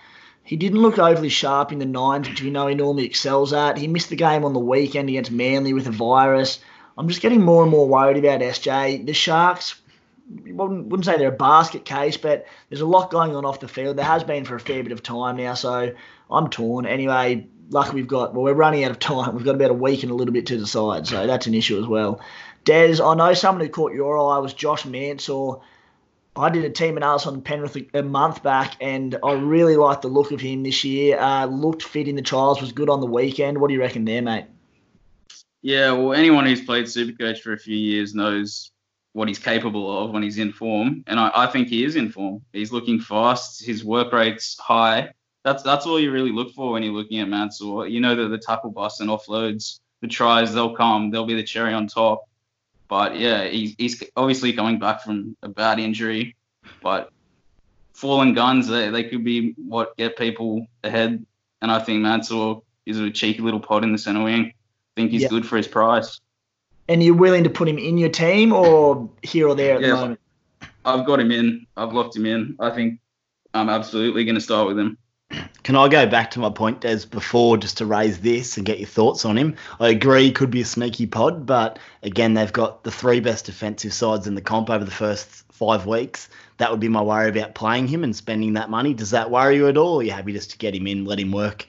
he 0.47 0.55
didn't 0.55 0.81
look 0.81 0.97
overly 0.97 1.27
sharp 1.27 1.73
in 1.73 1.79
the 1.79 1.85
nines, 1.85 2.29
which 2.29 2.41
we 2.41 2.49
know 2.49 2.67
he 2.67 2.73
normally 2.73 3.03
excels 3.03 3.51
at. 3.51 3.77
He 3.77 3.85
missed 3.85 4.09
the 4.09 4.15
game 4.15 4.45
on 4.45 4.53
the 4.53 4.61
weekend 4.61 5.09
against 5.09 5.29
Manly 5.29 5.73
with 5.73 5.87
a 5.87 5.91
virus. 5.91 6.59
I'm 6.97 7.09
just 7.09 7.19
getting 7.19 7.41
more 7.41 7.63
and 7.63 7.69
more 7.69 7.85
worried 7.85 8.15
about 8.15 8.39
SJ. 8.39 9.05
The 9.05 9.13
Sharks, 9.13 9.75
wouldn't, 10.29 10.87
wouldn't 10.87 11.03
say 11.03 11.17
they're 11.17 11.33
a 11.33 11.35
basket 11.35 11.83
case, 11.83 12.15
but 12.15 12.45
there's 12.69 12.79
a 12.79 12.85
lot 12.85 13.11
going 13.11 13.35
on 13.35 13.43
off 13.43 13.59
the 13.59 13.67
field. 13.67 13.97
There 13.97 14.05
has 14.05 14.23
been 14.23 14.45
for 14.45 14.55
a 14.55 14.59
fair 14.59 14.81
bit 14.83 14.93
of 14.93 15.03
time 15.03 15.35
now, 15.35 15.53
so 15.53 15.93
I'm 16.31 16.49
torn. 16.49 16.85
Anyway, 16.85 17.45
lucky 17.69 17.95
we've 17.95 18.07
got, 18.07 18.33
well, 18.33 18.45
we're 18.45 18.53
running 18.53 18.85
out 18.85 18.91
of 18.91 18.99
time. 18.99 19.35
We've 19.35 19.43
got 19.43 19.55
about 19.55 19.71
a 19.71 19.73
week 19.73 20.03
and 20.03 20.13
a 20.13 20.15
little 20.15 20.33
bit 20.33 20.45
to 20.45 20.57
decide, 20.57 21.07
so 21.07 21.27
that's 21.27 21.47
an 21.47 21.55
issue 21.55 21.77
as 21.77 21.87
well. 21.87 22.21
Des, 22.63 23.03
I 23.03 23.15
know 23.15 23.33
someone 23.33 23.65
who 23.65 23.69
caught 23.69 23.91
your 23.91 24.17
eye 24.17 24.37
was 24.37 24.53
Josh 24.53 24.85
Mansour. 24.85 25.59
I 26.37 26.49
did 26.49 26.63
a 26.63 26.69
team 26.69 26.97
analysis 26.97 27.27
on 27.27 27.41
Penrith 27.41 27.77
a 27.93 28.03
month 28.03 28.43
back, 28.43 28.75
and 28.79 29.17
I 29.23 29.33
really 29.33 29.75
liked 29.75 30.03
the 30.03 30.07
look 30.07 30.31
of 30.31 30.39
him 30.39 30.63
this 30.63 30.83
year. 30.83 31.19
Uh, 31.19 31.45
looked 31.45 31.83
fit 31.83 32.07
in 32.07 32.15
the 32.15 32.21
trials, 32.21 32.61
was 32.61 32.71
good 32.71 32.89
on 32.89 33.01
the 33.01 33.07
weekend. 33.07 33.59
What 33.59 33.69
do 33.69 33.73
you 33.73 33.79
reckon 33.79 34.05
there, 34.05 34.21
mate? 34.21 34.45
Yeah, 35.61 35.91
well, 35.93 36.13
anyone 36.13 36.45
who's 36.45 36.61
played 36.61 36.85
Supercoach 36.85 37.39
for 37.39 37.53
a 37.53 37.57
few 37.57 37.75
years 37.75 38.13
knows 38.13 38.71
what 39.13 39.27
he's 39.27 39.39
capable 39.39 40.03
of 40.03 40.11
when 40.11 40.21
he's 40.21 40.37
in 40.37 40.53
form, 40.53 41.03
and 41.07 41.19
I, 41.19 41.31
I 41.33 41.47
think 41.47 41.69
he 41.69 41.83
is 41.83 41.95
in 41.95 42.11
form. 42.11 42.41
He's 42.53 42.71
looking 42.71 42.99
fast. 42.99 43.65
His 43.65 43.83
work 43.83 44.13
rate's 44.13 44.57
high. 44.59 45.11
That's 45.43 45.63
that's 45.63 45.87
all 45.87 45.99
you 45.99 46.11
really 46.11 46.31
look 46.31 46.53
for 46.53 46.73
when 46.73 46.83
you're 46.83 46.93
looking 46.93 47.19
at 47.19 47.27
Mansour. 47.27 47.87
You 47.87 47.99
know 47.99 48.15
that 48.15 48.27
the 48.27 48.37
tackle 48.37 48.69
bust 48.69 49.01
and 49.01 49.09
offloads, 49.09 49.79
the 50.01 50.07
tries, 50.07 50.53
they'll 50.53 50.75
come. 50.75 51.09
They'll 51.09 51.25
be 51.25 51.33
the 51.33 51.43
cherry 51.43 51.73
on 51.73 51.87
top. 51.87 52.27
But 52.87 53.17
yeah, 53.17 53.45
he's, 53.45 53.75
he's 53.77 54.03
obviously 54.15 54.53
coming 54.53 54.79
back 54.79 55.01
from 55.01 55.35
a 55.43 55.49
bad 55.49 55.79
injury. 55.79 56.35
But 56.81 57.11
fallen 57.93 58.33
guns, 58.33 58.67
they, 58.67 58.89
they 58.89 59.03
could 59.03 59.23
be 59.23 59.53
what 59.57 59.97
get 59.97 60.17
people 60.17 60.67
ahead. 60.83 61.25
And 61.61 61.71
I 61.71 61.79
think 61.79 62.01
Mansour 62.01 62.61
is 62.85 62.99
a 62.99 63.09
cheeky 63.09 63.41
little 63.41 63.59
pod 63.59 63.83
in 63.83 63.91
the 63.91 63.97
centre 63.97 64.23
wing. 64.23 64.45
I 64.45 64.53
think 64.95 65.11
he's 65.11 65.27
good 65.27 65.45
for 65.45 65.57
his 65.57 65.67
price. 65.67 66.19
And 66.87 67.03
you're 67.03 67.15
willing 67.15 67.43
to 67.43 67.49
put 67.49 67.67
him 67.67 67.77
in 67.77 67.97
your 67.97 68.09
team 68.09 68.53
or 68.53 69.09
here 69.21 69.47
or 69.47 69.55
there 69.55 69.75
at 69.75 69.81
yeah, 69.81 69.87
the 69.87 69.95
moment? 69.95 70.19
I've 70.85 71.05
got 71.05 71.19
him 71.19 71.31
in. 71.31 71.67
I've 71.75 71.93
locked 71.93 72.15
him 72.15 72.25
in. 72.25 72.55
I 72.59 72.69
think 72.69 72.99
I'm 73.53 73.69
absolutely 73.69 74.23
going 74.23 74.35
to 74.35 74.41
start 74.41 74.67
with 74.67 74.79
him. 74.79 74.97
Can 75.67 75.75
I 75.75 75.89
go 75.89 76.05
back 76.07 76.31
to 76.31 76.39
my 76.39 76.49
point, 76.49 76.79
Des, 76.79 77.05
before 77.05 77.57
just 77.57 77.79
to 77.79 77.85
raise 77.85 78.21
this 78.21 78.55
and 78.55 78.65
get 78.65 78.79
your 78.79 78.87
thoughts 78.87 79.25
on 79.25 79.37
him? 79.37 79.57
I 79.81 79.89
agree, 79.89 80.31
could 80.31 80.49
be 80.49 80.61
a 80.61 80.65
sneaky 80.65 81.05
pod, 81.05 81.45
but 81.45 81.77
again, 82.03 82.35
they've 82.35 82.53
got 82.53 82.85
the 82.85 82.91
three 82.91 83.19
best 83.19 83.45
defensive 83.47 83.91
sides 83.91 84.27
in 84.27 84.35
the 84.35 84.41
comp 84.41 84.69
over 84.69 84.85
the 84.85 84.91
first 84.91 85.43
five 85.51 85.85
weeks. 85.85 86.29
That 86.57 86.71
would 86.71 86.79
be 86.79 86.87
my 86.87 87.01
worry 87.01 87.27
about 87.27 87.53
playing 87.53 87.89
him 87.89 88.05
and 88.05 88.15
spending 88.15 88.53
that 88.53 88.69
money. 88.69 88.93
Does 88.93 89.11
that 89.11 89.29
worry 89.29 89.57
you 89.57 89.67
at 89.67 89.75
all? 89.75 89.95
Or 89.95 89.99
are 89.99 90.03
you 90.03 90.11
happy 90.11 90.31
just 90.31 90.51
to 90.51 90.57
get 90.57 90.73
him 90.73 90.87
in, 90.87 91.03
let 91.03 91.19
him 91.19 91.33
work? 91.33 91.67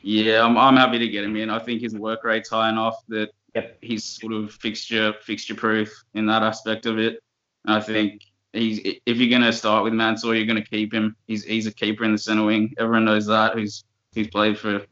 Yeah, 0.00 0.42
I'm, 0.42 0.56
I'm 0.56 0.76
happy 0.76 0.98
to 0.98 1.08
get 1.08 1.22
him 1.22 1.36
in. 1.36 1.50
I 1.50 1.58
think 1.58 1.82
his 1.82 1.94
work 1.94 2.24
rate's 2.24 2.48
high 2.48 2.70
enough 2.70 3.04
that 3.08 3.32
yep. 3.54 3.76
he's 3.82 4.02
sort 4.02 4.32
of 4.32 4.50
fixture 4.50 5.12
fixture 5.20 5.54
proof 5.54 6.04
in 6.14 6.24
that 6.24 6.42
aspect 6.42 6.86
of 6.86 6.98
it. 6.98 7.22
And 7.66 7.74
I 7.74 7.80
think 7.80 8.22
he's 8.52 8.80
if 9.06 9.16
you're 9.18 9.30
going 9.30 9.42
to 9.42 9.52
start 9.52 9.84
with 9.84 9.92
Mansour, 9.92 10.34
you're 10.34 10.46
going 10.46 10.62
to 10.62 10.68
keep 10.68 10.92
him. 10.92 11.16
He's 11.26 11.44
he's 11.44 11.66
a 11.66 11.72
keeper 11.72 12.04
in 12.04 12.12
the 12.12 12.18
centre 12.18 12.44
wing. 12.44 12.74
Everyone 12.78 13.04
knows 13.04 13.26
that. 13.26 13.54
Who's 13.54 13.84
he's 14.12 14.28
played 14.28 14.58
for 14.58 14.84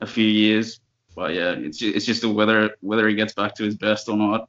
a 0.00 0.06
few 0.06 0.26
years. 0.26 0.80
But 1.14 1.34
yeah, 1.34 1.52
it's 1.52 1.78
just, 1.78 1.96
it's 1.96 2.06
just 2.06 2.24
a 2.24 2.28
whether 2.28 2.76
whether 2.80 3.08
he 3.08 3.14
gets 3.14 3.34
back 3.34 3.54
to 3.56 3.64
his 3.64 3.76
best 3.76 4.08
or 4.08 4.16
not. 4.16 4.48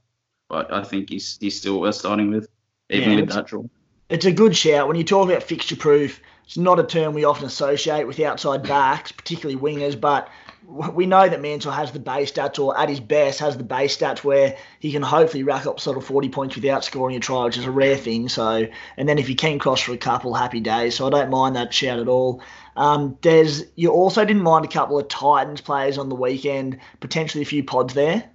But 0.49 0.73
I 0.73 0.83
think 0.83 1.09
he's 1.09 1.37
he's 1.39 1.57
still 1.57 1.79
worth 1.79 1.95
starting 1.95 2.31
with, 2.31 2.47
even 2.89 3.11
yeah, 3.11 3.15
with 3.21 3.29
that 3.29 3.47
draw. 3.47 3.63
It's 4.09 4.25
a 4.25 4.31
good 4.31 4.55
shout. 4.55 4.87
When 4.87 4.97
you 4.97 5.03
talk 5.03 5.29
about 5.29 5.43
fixture 5.43 5.75
proof, 5.75 6.21
it's 6.45 6.57
not 6.57 6.79
a 6.79 6.83
term 6.83 7.13
we 7.13 7.23
often 7.23 7.45
associate 7.45 8.05
with 8.05 8.19
outside 8.19 8.63
backs, 8.63 9.11
particularly 9.11 9.59
wingers, 9.59 9.99
but 9.99 10.29
we 10.67 11.05
know 11.05 11.27
that 11.27 11.41
Mansour 11.41 11.71
has 11.71 11.91
the 11.91 11.99
base 11.99 12.31
stats, 12.31 12.57
or 12.57 12.77
at 12.77 12.89
his 12.89 12.99
best, 12.99 13.39
has 13.39 13.57
the 13.57 13.63
base 13.63 13.97
stats 13.97 14.23
where 14.23 14.55
he 14.79 14.91
can 14.91 15.01
hopefully 15.01 15.43
rack 15.43 15.65
up 15.65 15.79
sort 15.79 15.97
of 15.97 16.05
40 16.05 16.29
points 16.29 16.55
without 16.55 16.83
scoring 16.83 17.15
a 17.15 17.19
try, 17.19 17.45
which 17.45 17.57
is 17.57 17.65
a 17.65 17.71
rare 17.71 17.97
thing. 17.97 18.29
So, 18.29 18.67
and 18.97 19.09
then 19.09 19.17
if 19.17 19.27
he 19.27 19.35
can 19.35 19.59
cross 19.59 19.81
for 19.81 19.93
a 19.93 19.97
couple, 19.97 20.33
happy 20.33 20.59
days. 20.59 20.95
So 20.95 21.07
I 21.07 21.09
don't 21.09 21.29
mind 21.29 21.55
that 21.55 21.73
shout 21.73 21.99
at 21.99 22.07
all. 22.07 22.41
Um, 22.75 23.17
you 23.75 23.91
also 23.91 24.25
didn't 24.25 24.41
mind 24.41 24.65
a 24.65 24.69
couple 24.69 24.97
of 24.97 25.07
Titans 25.07 25.61
players 25.61 25.97
on 25.97 26.09
the 26.09 26.15
weekend, 26.15 26.79
potentially 26.99 27.43
a 27.43 27.45
few 27.45 27.63
pods 27.63 27.93
there. 27.93 28.29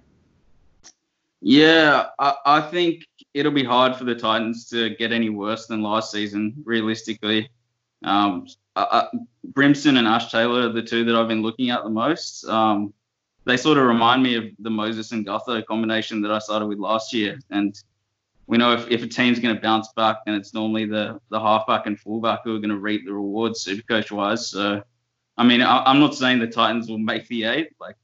Yeah, 1.41 2.07
I, 2.19 2.35
I 2.45 2.61
think 2.61 3.05
it'll 3.33 3.51
be 3.51 3.63
hard 3.63 3.95
for 3.95 4.03
the 4.03 4.15
Titans 4.15 4.67
to 4.69 4.95
get 4.95 5.11
any 5.11 5.29
worse 5.29 5.67
than 5.67 5.81
last 5.81 6.11
season, 6.11 6.53
realistically. 6.63 7.49
Um, 8.03 8.47
uh, 8.75 9.07
Brimson 9.51 9.97
and 9.97 10.07
Ash 10.07 10.31
Taylor 10.31 10.67
are 10.67 10.71
the 10.71 10.81
two 10.81 11.03
that 11.05 11.15
I've 11.15 11.27
been 11.27 11.41
looking 11.41 11.69
at 11.69 11.83
the 11.83 11.89
most. 11.89 12.45
Um, 12.45 12.93
they 13.45 13.57
sort 13.57 13.77
of 13.77 13.85
remind 13.85 14.21
me 14.21 14.35
of 14.35 14.45
the 14.59 14.69
Moses 14.69 15.11
and 15.11 15.25
Gutho 15.25 15.65
combination 15.65 16.21
that 16.21 16.31
I 16.31 16.39
started 16.39 16.67
with 16.67 16.77
last 16.77 17.13
year. 17.13 17.39
And 17.49 17.75
we 18.47 18.57
know 18.57 18.73
if, 18.73 18.89
if 18.89 19.03
a 19.03 19.07
team's 19.07 19.39
going 19.39 19.55
to 19.55 19.61
bounce 19.61 19.91
back, 19.93 20.17
then 20.25 20.35
it's 20.35 20.53
normally 20.53 20.85
the, 20.85 21.19
the 21.29 21.39
halfback 21.39 21.85
and 21.87 21.99
fullback 21.99 22.41
who 22.43 22.55
are 22.55 22.59
going 22.59 22.69
to 22.69 22.77
reap 22.77 23.05
the 23.05 23.13
rewards, 23.13 23.61
super 23.61 23.81
coach 23.83 24.11
wise. 24.11 24.49
So, 24.49 24.83
I 25.37 25.43
mean, 25.43 25.61
I, 25.61 25.89
am 25.89 25.99
not 25.99 26.15
saying 26.15 26.39
the 26.39 26.47
Titans 26.47 26.89
will 26.89 26.99
make 26.99 27.27
the 27.27 27.45
eight, 27.45 27.69
like 27.79 27.95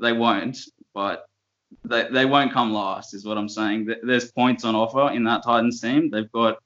they 0.00 0.12
won't, 0.12 0.58
but 0.92 1.26
they, 1.84 2.08
they 2.10 2.24
won't 2.24 2.52
come 2.52 2.72
last, 2.72 3.14
is 3.14 3.24
what 3.24 3.38
I'm 3.38 3.48
saying. 3.48 3.88
There's 4.02 4.30
points 4.32 4.64
on 4.64 4.74
offer 4.74 5.12
in 5.12 5.24
that 5.24 5.44
Titans 5.44 5.80
team. 5.80 6.10
They've 6.10 6.30
got, 6.32 6.58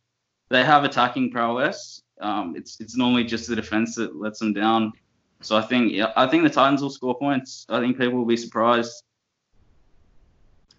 they 0.49 0.65
have 0.65 0.85
attacking 0.85 1.31
prowess 1.31 2.03
um, 2.21 2.55
it's 2.57 2.81
it's 2.81 2.97
normally 2.97 3.25
just 3.25 3.49
the 3.49 3.57
defense 3.57 3.95
that 3.97 4.17
lets 4.17 4.39
them 4.39 4.53
down. 4.53 4.93
So 5.41 5.57
I 5.57 5.63
think 5.63 5.93
yeah, 5.93 6.13
I 6.17 6.27
think 6.27 6.43
the 6.43 6.51
Titans 6.51 6.83
will 6.83 6.91
score 6.91 7.17
points. 7.17 7.67
I 7.69 7.81
think 7.81 7.99
people 7.99 8.19
will 8.19 8.27
be 8.27 8.37
surprised. 8.37 9.03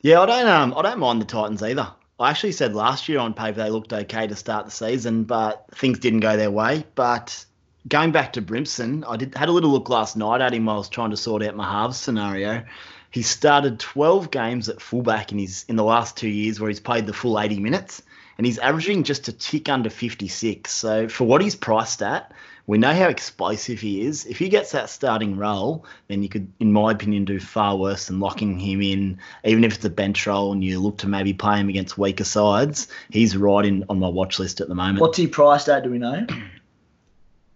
Yeah, 0.02 0.22
I 0.22 0.26
don't 0.26 0.48
um 0.48 0.74
I 0.76 0.82
don't 0.82 1.00
mind 1.00 1.22
the 1.22 1.26
Titans 1.26 1.64
either. 1.64 1.92
I 2.20 2.30
actually 2.30 2.52
said 2.52 2.76
last 2.76 3.08
year 3.08 3.20
on 3.20 3.34
paper 3.34 3.64
they 3.64 3.70
looked 3.70 3.94
okay 3.94 4.28
to 4.28 4.36
start 4.36 4.66
the 4.66 4.72
season, 4.72 5.24
but 5.24 5.66
things 5.74 6.00
didn't 6.00 6.20
go 6.20 6.36
their 6.36 6.52
way. 6.52 6.84
But 6.96 7.46
going 7.88 8.12
back 8.12 8.34
to 8.34 8.42
Brimson, 8.42 9.06
I 9.08 9.16
did 9.16 9.36
had 9.36 9.50
a 9.50 9.54
little 9.54 9.72
look 9.72 9.90
last 9.90 10.18
night 10.18 10.42
at 10.42 10.54
him 10.54 10.66
while 10.66 10.76
I 10.76 10.80
was 10.80 10.90
trying 10.90 11.12
to 11.12 11.18
sort 11.18 11.44
out 11.44 11.56
my 11.56 11.70
halves 11.70 11.98
scenario. 11.98 12.64
He 13.12 13.24
started 13.24 13.80
12 13.80 14.30
games 14.30 14.70
at 14.70 14.82
fullback 14.82 15.32
in 15.32 15.40
his 15.40 15.66
in 15.68 15.78
the 15.78 15.84
last 15.84 16.18
two 16.18 16.30
years 16.30 16.60
where 16.60 16.70
he's 16.70 16.80
played 16.80 17.06
the 17.06 17.14
full 17.14 17.40
80 17.40 17.60
minutes 17.60 18.04
and 18.40 18.46
he's 18.46 18.58
averaging 18.60 19.04
just 19.04 19.28
a 19.28 19.34
tick 19.34 19.68
under 19.68 19.90
56. 19.90 20.72
So 20.72 21.10
for 21.10 21.26
what 21.26 21.42
he's 21.42 21.58
priced 21.58 22.02
at, 22.02 22.32
we 22.68 22.78
know 22.78 22.94
how 22.94 23.10
explosive 23.10 23.82
he 23.82 24.06
is. 24.06 24.26
If 24.26 24.38
he 24.38 24.48
gets 24.48 24.72
that 24.72 24.90
starting 24.90 25.36
role, 25.36 25.86
then 26.08 26.24
you 26.24 26.30
could, 26.30 26.50
in 26.62 26.72
my 26.72 26.94
opinion, 26.94 27.26
do 27.26 27.38
far 27.38 27.76
worse 27.76 28.08
than 28.08 28.22
locking 28.22 28.58
him 28.58 28.82
in, 28.82 29.20
even 29.44 29.66
if 29.66 29.76
it's 29.76 29.84
a 29.84 29.90
bench 29.90 30.26
role 30.26 30.54
and 30.54 30.64
you 30.64 30.80
look 30.80 31.00
to 31.00 31.08
maybe 31.08 31.34
play 31.34 31.60
him 31.60 31.68
against 31.68 31.98
weaker 31.98 32.24
sides. 32.24 32.88
He's 33.10 33.36
right 33.36 33.66
in 33.66 33.84
on 33.90 34.00
my 34.00 34.08
watch 34.08 34.40
list 34.40 34.62
at 34.62 34.70
the 34.70 34.76
moment. 34.76 35.02
What's 35.02 35.18
he 35.18 35.28
priced 35.28 35.68
at? 35.68 35.84
Do 35.84 35.92
we 35.92 35.98
know? 35.98 36.26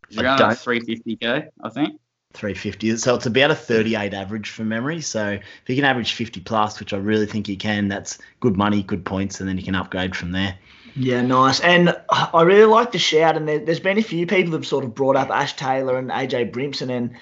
He's 0.09 0.19
around 0.19 0.39
350k, 0.39 1.47
I 1.63 1.69
think. 1.69 1.97
350. 2.33 2.97
So 2.97 3.15
it's 3.15 3.25
about 3.25 3.51
a 3.51 3.55
38 3.55 4.13
average 4.13 4.49
for 4.49 4.65
memory. 4.65 4.99
So 4.99 5.29
if 5.29 5.65
he 5.65 5.75
can 5.75 5.85
average 5.85 6.13
50 6.13 6.41
plus, 6.41 6.79
which 6.79 6.91
I 6.91 6.97
really 6.97 7.25
think 7.25 7.47
he 7.47 7.55
can, 7.55 7.87
that's 7.87 8.17
good 8.41 8.57
money, 8.57 8.83
good 8.83 9.05
points, 9.05 9.39
and 9.39 9.47
then 9.47 9.57
he 9.57 9.63
can 9.63 9.75
upgrade 9.75 10.13
from 10.13 10.31
there. 10.31 10.57
Yeah, 10.95 11.21
nice. 11.21 11.59
And 11.59 11.95
I 12.09 12.43
really 12.43 12.65
like 12.65 12.91
the 12.91 12.99
shout. 12.99 13.35
And 13.35 13.47
there, 13.47 13.65
has 13.65 13.79
been 13.79 13.97
a 13.97 14.03
few 14.03 14.27
people 14.27 14.53
have 14.53 14.67
sort 14.67 14.83
of 14.83 14.93
brought 14.93 15.15
up 15.15 15.29
Ash 15.31 15.55
Taylor 15.55 15.97
and 15.97 16.09
AJ 16.11 16.51
Brimson, 16.51 16.91
and 16.91 17.15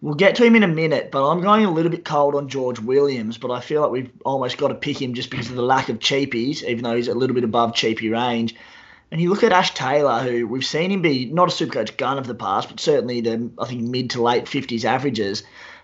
we'll 0.00 0.14
get 0.14 0.36
to 0.36 0.44
him 0.44 0.56
in 0.56 0.62
a 0.62 0.68
minute. 0.68 1.10
But 1.10 1.28
I'm 1.28 1.42
going 1.42 1.64
a 1.66 1.70
little 1.70 1.90
bit 1.90 2.04
cold 2.06 2.34
on 2.34 2.48
George 2.48 2.78
Williams, 2.80 3.36
but 3.36 3.50
I 3.50 3.60
feel 3.60 3.82
like 3.82 3.90
we've 3.90 4.10
almost 4.24 4.56
got 4.56 4.68
to 4.68 4.74
pick 4.74 5.00
him 5.00 5.12
just 5.14 5.30
because 5.30 5.50
of 5.50 5.56
the 5.56 5.62
lack 5.62 5.90
of 5.90 5.98
cheapies, 5.98 6.62
even 6.62 6.84
though 6.84 6.96
he's 6.96 7.08
a 7.08 7.14
little 7.14 7.34
bit 7.34 7.44
above 7.44 7.74
cheapy 7.74 8.08
range. 8.08 8.54
And 9.10 9.20
you 9.20 9.30
look 9.30 9.42
at 9.42 9.52
Ash 9.52 9.74
Taylor, 9.74 10.20
who 10.20 10.46
we've 10.46 10.64
seen 10.64 10.90
him 10.90 11.02
be 11.02 11.26
not 11.26 11.48
a 11.48 11.64
supercoach 11.64 11.96
gun 11.98 12.18
of 12.18 12.26
the 12.26 12.34
past, 12.34 12.68
but 12.70 12.80
certainly 12.80 13.20
the 13.20 13.50
I 13.58 13.66
think 13.66 13.82
mid 13.82 14.10
to 14.10 14.22
late 14.22 14.44
50s 14.44 14.84
averages. 14.84 15.42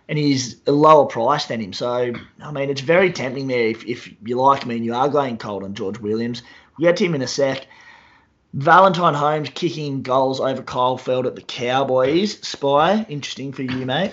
and 0.09 0.19
he's 0.19 0.57
a 0.67 0.73
lower 0.73 1.07
price 1.07 1.47
than 1.47 1.61
him. 1.61 1.73
So, 1.73 2.13
I 2.43 2.53
mean, 2.53 2.71
it's 2.71 2.83
very 2.83 3.13
tempting 3.13 3.47
there 3.47 3.69
if, 3.69 3.85
if 3.87 4.13
you 4.25 4.37
like 4.37 4.67
me 4.67 4.77
and 4.77 4.85
you 4.85 4.95
are 4.95 5.09
going 5.09 5.39
cold 5.39 5.65
on 5.65 5.75
George 5.75 5.99
Williams. 5.99 6.43
Get 6.79 6.97
to 6.99 7.05
him 7.05 7.15
in 7.15 7.23
a 7.23 7.27
sec. 7.27 7.67
Valentine 8.53 9.15
Holmes 9.15 9.51
kicking 9.53 10.03
goals 10.03 10.41
over 10.41 10.63
Kyle 10.63 10.97
Feldt 10.97 11.27
at 11.27 11.35
the 11.35 11.43
Cowboys. 11.43 12.39
Spy, 12.47 13.05
interesting 13.09 13.53
for 13.53 13.63
you, 13.63 13.85
mate. 13.85 14.13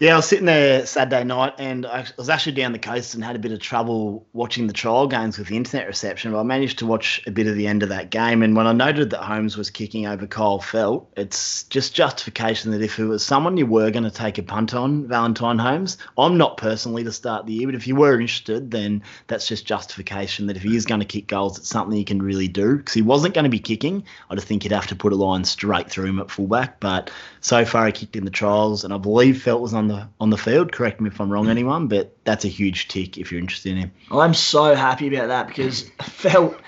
Yeah, 0.00 0.14
I 0.14 0.16
was 0.16 0.26
sitting 0.26 0.46
there 0.46 0.84
Saturday 0.86 1.22
night 1.22 1.52
and 1.58 1.86
I 1.86 2.04
was 2.18 2.28
actually 2.28 2.56
down 2.56 2.72
the 2.72 2.80
coast 2.80 3.14
and 3.14 3.22
had 3.22 3.36
a 3.36 3.38
bit 3.38 3.52
of 3.52 3.60
trouble 3.60 4.26
watching 4.32 4.66
the 4.66 4.72
trial 4.72 5.06
games 5.06 5.38
with 5.38 5.46
the 5.46 5.56
internet 5.56 5.86
reception. 5.86 6.32
But 6.32 6.40
I 6.40 6.42
managed 6.42 6.80
to 6.80 6.86
watch 6.86 7.22
a 7.28 7.30
bit 7.30 7.46
of 7.46 7.54
the 7.54 7.68
end 7.68 7.84
of 7.84 7.90
that 7.90 8.10
game. 8.10 8.42
And 8.42 8.56
when 8.56 8.66
I 8.66 8.72
noted 8.72 9.10
that 9.10 9.22
Holmes 9.22 9.56
was 9.56 9.70
kicking 9.70 10.04
over 10.06 10.26
Kyle 10.26 10.58
Feldt, 10.58 11.06
it's 11.16 11.62
just 11.64 11.94
justification 11.94 12.72
that 12.72 12.82
if 12.82 12.98
it 12.98 13.04
was 13.04 13.24
someone 13.24 13.56
you 13.56 13.66
were 13.66 13.92
going 13.92 14.02
to 14.02 14.10
take 14.10 14.36
a 14.36 14.42
punt 14.42 14.74
on, 14.74 15.06
Valentine 15.06 15.58
Holmes, 15.58 15.96
I'm 16.18 16.36
not 16.36 16.56
personally 16.56 17.04
to 17.04 17.12
start 17.12 17.46
the 17.46 17.52
year, 17.52 17.68
but 17.68 17.76
if 17.76 17.86
you 17.86 17.94
were 17.94 18.20
interested, 18.20 18.72
then 18.72 19.00
that's 19.28 19.46
just 19.46 19.64
justification 19.64 20.48
that 20.48 20.56
if 20.56 20.64
he 20.64 20.74
is 20.74 20.86
going 20.86 21.02
to 21.02 21.06
kick 21.06 21.28
goals, 21.28 21.56
it's 21.56 21.68
something 21.68 21.96
he 21.96 22.02
can 22.02 22.20
really 22.20 22.48
do. 22.48 22.78
Because 22.78 22.94
he 22.94 23.02
wasn't 23.02 23.34
going 23.34 23.44
to 23.44 23.48
be 23.48 23.60
kicking. 23.60 24.02
I 24.28 24.34
just 24.34 24.48
think 24.48 24.64
he'd 24.64 24.72
have 24.72 24.88
to 24.88 24.96
put 24.96 25.12
a 25.12 25.16
line 25.16 25.44
straight 25.44 25.88
through 25.88 26.06
him 26.06 26.18
at 26.18 26.32
fullback. 26.32 26.80
But 26.80 27.12
so 27.44 27.62
far, 27.66 27.84
he 27.84 27.92
kicked 27.92 28.16
in 28.16 28.24
the 28.24 28.30
trials, 28.30 28.84
and 28.84 28.94
I 28.94 28.96
believe 28.96 29.36
Feldt 29.36 29.60
was 29.60 29.74
on 29.74 29.88
the 29.88 30.08
on 30.18 30.30
the 30.30 30.38
field. 30.38 30.72
Correct 30.72 30.98
me 30.98 31.08
if 31.08 31.20
I'm 31.20 31.30
wrong, 31.30 31.44
mm. 31.44 31.50
anyone, 31.50 31.88
but 31.88 32.16
that's 32.24 32.46
a 32.46 32.48
huge 32.48 32.88
tick 32.88 33.18
if 33.18 33.30
you're 33.30 33.38
interested 33.38 33.72
in 33.72 33.76
him. 33.76 33.92
I'm 34.10 34.32
so 34.32 34.74
happy 34.74 35.14
about 35.14 35.28
that 35.28 35.48
because 35.48 35.82
Feldt 35.98 36.58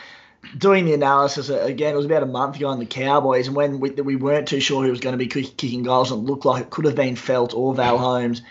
doing 0.59 0.85
the 0.85 0.93
analysis 0.93 1.49
uh, 1.49 1.61
again. 1.61 1.95
It 1.95 1.97
was 1.97 2.05
about 2.05 2.23
a 2.23 2.27
month 2.27 2.57
ago 2.57 2.69
on 2.69 2.79
the 2.79 2.85
Cowboys, 2.85 3.47
and 3.47 3.57
when 3.57 3.81
we, 3.81 3.89
we 3.89 4.17
weren't 4.17 4.49
too 4.49 4.61
sure 4.61 4.85
who 4.85 4.91
was 4.91 5.01
going 5.01 5.15
to 5.15 5.25
be 5.25 5.29
kicking 5.29 5.83
goals, 5.83 6.13
and 6.13 6.23
it 6.23 6.31
looked 6.31 6.45
like 6.45 6.65
it 6.65 6.71
could 6.71 6.85
have 6.85 6.95
been 6.95 7.15
Feldt 7.15 7.55
or 7.55 7.75
Val 7.75 7.97
Holmes. 7.97 8.43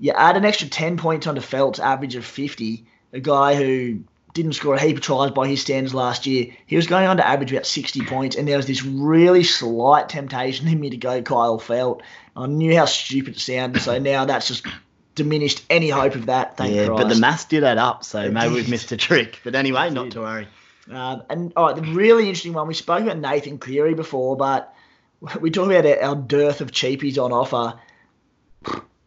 You 0.00 0.12
add 0.12 0.38
an 0.38 0.46
extra 0.46 0.68
10 0.68 0.96
points 0.96 1.26
onto 1.26 1.42
Feldt's 1.42 1.80
average 1.80 2.14
of 2.14 2.24
50, 2.24 2.86
a 3.12 3.20
guy 3.20 3.56
who 3.56 4.04
didn't 4.34 4.52
score 4.52 4.74
a 4.74 4.80
heap 4.80 4.96
of 4.96 5.02
tries 5.02 5.30
by 5.32 5.48
his 5.48 5.60
standards 5.60 5.94
last 5.94 6.26
year. 6.26 6.54
He 6.66 6.76
was 6.76 6.86
going 6.86 7.06
on 7.06 7.16
to 7.16 7.26
average 7.26 7.50
about 7.52 7.66
60 7.66 8.02
points, 8.06 8.36
and 8.36 8.46
there 8.46 8.56
was 8.56 8.66
this 8.66 8.84
really 8.84 9.42
slight 9.42 10.08
temptation 10.08 10.68
in 10.68 10.78
me 10.78 10.90
to 10.90 10.96
go 10.96 11.22
Kyle 11.22 11.58
Feldt. 11.58 12.02
I 12.36 12.46
knew 12.46 12.76
how 12.76 12.84
stupid 12.84 13.36
it 13.36 13.40
sounded, 13.40 13.82
so 13.82 13.98
now 13.98 14.24
that's 14.26 14.46
just 14.48 14.66
diminished 15.14 15.64
any 15.70 15.88
hope 15.88 16.14
of 16.14 16.26
that. 16.26 16.56
Thank 16.56 16.74
yeah, 16.74 16.86
Christ. 16.86 17.02
but 17.02 17.08
the 17.14 17.20
maths 17.20 17.44
did 17.46 17.64
add 17.64 17.78
up, 17.78 18.04
so 18.04 18.20
It 18.20 18.32
maybe 18.32 18.54
we've 18.54 18.68
missed 18.68 18.92
a 18.92 18.96
trick. 18.96 19.40
But 19.42 19.54
anyway, 19.54 19.90
not 19.90 20.12
to 20.12 20.20
worry. 20.20 20.46
Um, 20.90 21.22
and 21.28 21.52
all 21.56 21.66
right, 21.66 21.76
the 21.76 21.82
really 21.92 22.24
interesting 22.28 22.52
one, 22.52 22.68
we 22.68 22.74
spoke 22.74 23.02
about 23.02 23.18
Nathan 23.18 23.58
Cleary 23.58 23.94
before, 23.94 24.36
but 24.36 24.72
we 25.40 25.50
talked 25.50 25.72
about 25.72 25.84
our- 25.86 26.00
our 26.10 26.16
dearth 26.16 26.60
of 26.60 26.70
cheapies 26.70 27.22
on 27.22 27.32
offer. 27.32 27.78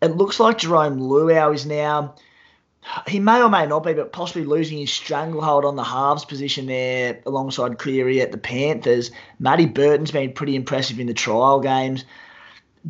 It 0.01 0.15
looks 0.17 0.39
like 0.39 0.57
Jarome 0.57 0.99
Luai 0.99 1.53
is 1.53 1.65
now, 1.65 2.15
he 3.07 3.19
may 3.19 3.41
or 3.41 3.49
may 3.49 3.65
not 3.65 3.83
be, 3.83 3.93
but 3.93 4.11
possibly 4.11 4.43
losing 4.43 4.77
his 4.77 4.91
stranglehold 4.91 5.65
on 5.65 5.75
the 5.75 5.83
halves 5.83 6.25
position 6.25 6.65
there 6.65 7.19
alongside 7.25 7.77
Cleary 7.77 8.21
at 8.21 8.31
the 8.31 8.37
Panthers. 8.37 9.11
Matty 9.39 9.65
Burton's 9.65 10.11
been 10.11 10.33
pretty 10.33 10.55
impressive 10.55 10.99
in 10.99 11.07
the 11.07 11.13
trial 11.13 11.59
games. 11.59 12.05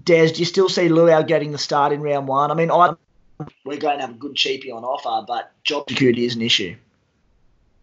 Des, 0.05 0.31
do 0.31 0.39
you 0.39 0.45
still 0.45 0.69
see 0.69 0.88
Luai 0.88 1.27
getting 1.27 1.51
the 1.51 1.57
start 1.57 1.91
in 1.91 2.01
round 2.01 2.27
one? 2.27 2.51
I 2.51 2.53
mean, 2.53 2.71
I 2.71 2.93
we're 3.65 3.77
going 3.77 3.98
to 3.98 4.05
have 4.05 4.15
a 4.15 4.19
good 4.19 4.36
cheapie 4.36 4.74
on 4.74 4.83
offer, 4.83 5.25
but 5.27 5.51
job 5.63 5.86
security 5.89 6.25
is 6.25 6.36
an 6.36 6.41
issue. 6.41 6.75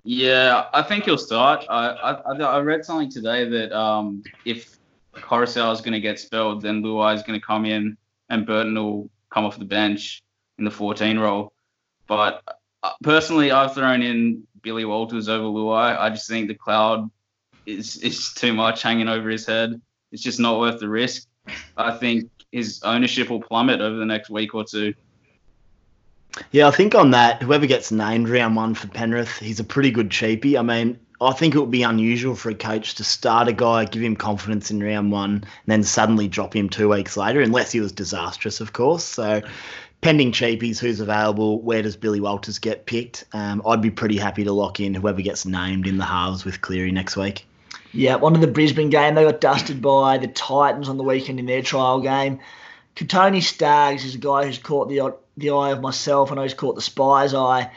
Yeah, 0.04 0.66
I 0.72 0.82
think 0.82 1.04
he'll 1.04 1.18
start. 1.18 1.66
I 1.68 1.88
I, 1.88 2.34
I 2.34 2.60
read 2.60 2.84
something 2.84 3.10
today 3.10 3.46
that 3.48 3.72
um, 3.72 4.22
if 4.44 4.78
Koroisau 5.14 5.72
is 5.72 5.80
going 5.80 5.92
to 5.92 6.00
get 6.00 6.18
spelled, 6.18 6.62
then 6.62 6.82
Luai 6.82 7.14
is 7.14 7.22
going 7.22 7.38
to 7.38 7.44
come 7.44 7.66
in 7.66 7.96
and 8.30 8.46
Burton 8.46 8.74
will 8.74 9.10
come 9.30 9.44
off 9.44 9.58
the 9.58 9.64
bench 9.64 10.22
in 10.58 10.64
the 10.64 10.70
14 10.70 11.18
role. 11.18 11.52
But 12.08 12.42
uh, 12.82 12.92
personally, 13.02 13.52
I've 13.52 13.74
thrown 13.74 14.02
in 14.02 14.42
Billy 14.62 14.84
Walters 14.84 15.28
over 15.28 15.44
Luai. 15.44 15.96
I 15.96 16.10
just 16.10 16.28
think 16.28 16.48
the 16.48 16.54
cloud 16.54 17.08
is 17.66 17.98
is 17.98 18.32
too 18.34 18.52
much 18.52 18.82
hanging 18.82 19.08
over 19.08 19.28
his 19.28 19.46
head. 19.46 19.80
It's 20.10 20.22
just 20.22 20.40
not 20.40 20.58
worth 20.58 20.80
the 20.80 20.88
risk. 20.88 21.28
I 21.76 21.92
think 21.92 22.30
his 22.50 22.82
ownership 22.82 23.30
will 23.30 23.42
plummet 23.42 23.80
over 23.80 23.96
the 23.96 24.06
next 24.06 24.30
week 24.30 24.54
or 24.54 24.64
two. 24.64 24.94
Yeah, 26.50 26.68
I 26.68 26.70
think 26.70 26.94
on 26.94 27.10
that, 27.12 27.42
whoever 27.42 27.66
gets 27.66 27.90
named 27.90 28.28
round 28.28 28.56
one 28.56 28.74
for 28.74 28.88
Penrith, 28.88 29.38
he's 29.38 29.60
a 29.60 29.64
pretty 29.64 29.90
good 29.90 30.10
cheapie. 30.10 30.58
I 30.58 30.62
mean, 30.62 30.98
I 31.20 31.32
think 31.32 31.54
it 31.54 31.58
would 31.58 31.70
be 31.70 31.82
unusual 31.82 32.36
for 32.36 32.50
a 32.50 32.54
coach 32.54 32.94
to 32.96 33.04
start 33.04 33.48
a 33.48 33.52
guy, 33.52 33.84
give 33.86 34.02
him 34.02 34.14
confidence 34.14 34.70
in 34.70 34.82
round 34.82 35.10
one, 35.10 35.30
and 35.32 35.46
then 35.66 35.82
suddenly 35.82 36.28
drop 36.28 36.54
him 36.54 36.68
two 36.68 36.88
weeks 36.88 37.16
later, 37.16 37.40
unless 37.40 37.72
he 37.72 37.80
was 37.80 37.92
disastrous, 37.92 38.60
of 38.60 38.72
course. 38.72 39.04
So, 39.04 39.42
pending 40.00 40.32
cheapies, 40.32 40.78
who's 40.78 41.00
available? 41.00 41.60
Where 41.60 41.82
does 41.82 41.96
Billy 41.96 42.20
Walters 42.20 42.58
get 42.58 42.86
picked? 42.86 43.24
Um, 43.32 43.62
I'd 43.66 43.82
be 43.82 43.90
pretty 43.90 44.16
happy 44.16 44.44
to 44.44 44.52
lock 44.52 44.80
in 44.80 44.94
whoever 44.94 45.22
gets 45.22 45.44
named 45.44 45.86
in 45.86 45.98
the 45.98 46.04
halves 46.04 46.44
with 46.44 46.60
Cleary 46.60 46.92
next 46.92 47.16
week. 47.16 47.46
Yeah, 47.92 48.16
one 48.16 48.34
of 48.34 48.40
the 48.40 48.46
Brisbane 48.46 48.90
game, 48.90 49.14
they 49.14 49.24
got 49.24 49.40
dusted 49.40 49.80
by 49.80 50.18
the 50.18 50.28
Titans 50.28 50.88
on 50.88 50.98
the 50.98 51.04
weekend 51.04 51.40
in 51.40 51.46
their 51.46 51.62
trial 51.62 52.00
game. 52.00 52.40
Katoni 52.96 53.42
Staggs 53.42 54.04
is 54.04 54.16
a 54.16 54.18
guy 54.18 54.44
who's 54.44 54.58
caught 54.58 54.88
the 54.88 55.14
the 55.36 55.50
eye 55.50 55.70
of 55.70 55.80
myself. 55.80 56.32
I 56.32 56.34
know 56.34 56.42
he's 56.42 56.54
caught 56.54 56.74
the 56.74 56.82
spy's 56.82 57.32
eye. 57.32 57.70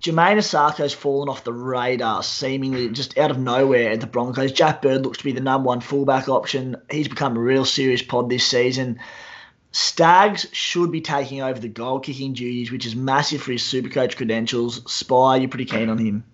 Jamayne 0.00 0.38
Isaako's 0.38 0.94
fallen 0.94 1.28
off 1.28 1.44
the 1.44 1.52
radar, 1.52 2.22
seemingly 2.22 2.88
just 2.88 3.18
out 3.18 3.30
of 3.30 3.38
nowhere 3.38 3.90
at 3.90 4.00
the 4.00 4.06
Broncos. 4.06 4.50
Jack 4.50 4.80
Bird 4.80 5.02
looks 5.02 5.18
to 5.18 5.24
be 5.24 5.32
the 5.32 5.42
number 5.42 5.66
one 5.66 5.80
fullback 5.80 6.26
option. 6.26 6.76
He's 6.90 7.08
become 7.08 7.36
a 7.36 7.40
real 7.40 7.66
serious 7.66 8.00
pod 8.00 8.30
this 8.30 8.46
season. 8.46 8.98
Staggs 9.72 10.46
should 10.52 10.90
be 10.90 11.00
taking 11.00 11.42
over 11.42 11.58
the 11.58 11.68
goal 11.68 12.00
kicking 12.00 12.32
duties, 12.32 12.72
which 12.72 12.86
is 12.86 12.96
massive 12.96 13.40
for 13.42 13.52
his 13.52 13.62
Supercoach 13.62 14.16
credentials. 14.16 14.82
Spy, 14.92 15.36
you're 15.36 15.48
pretty 15.48 15.64
keen 15.64 15.88
on 15.88 15.98
him. 15.98 16.24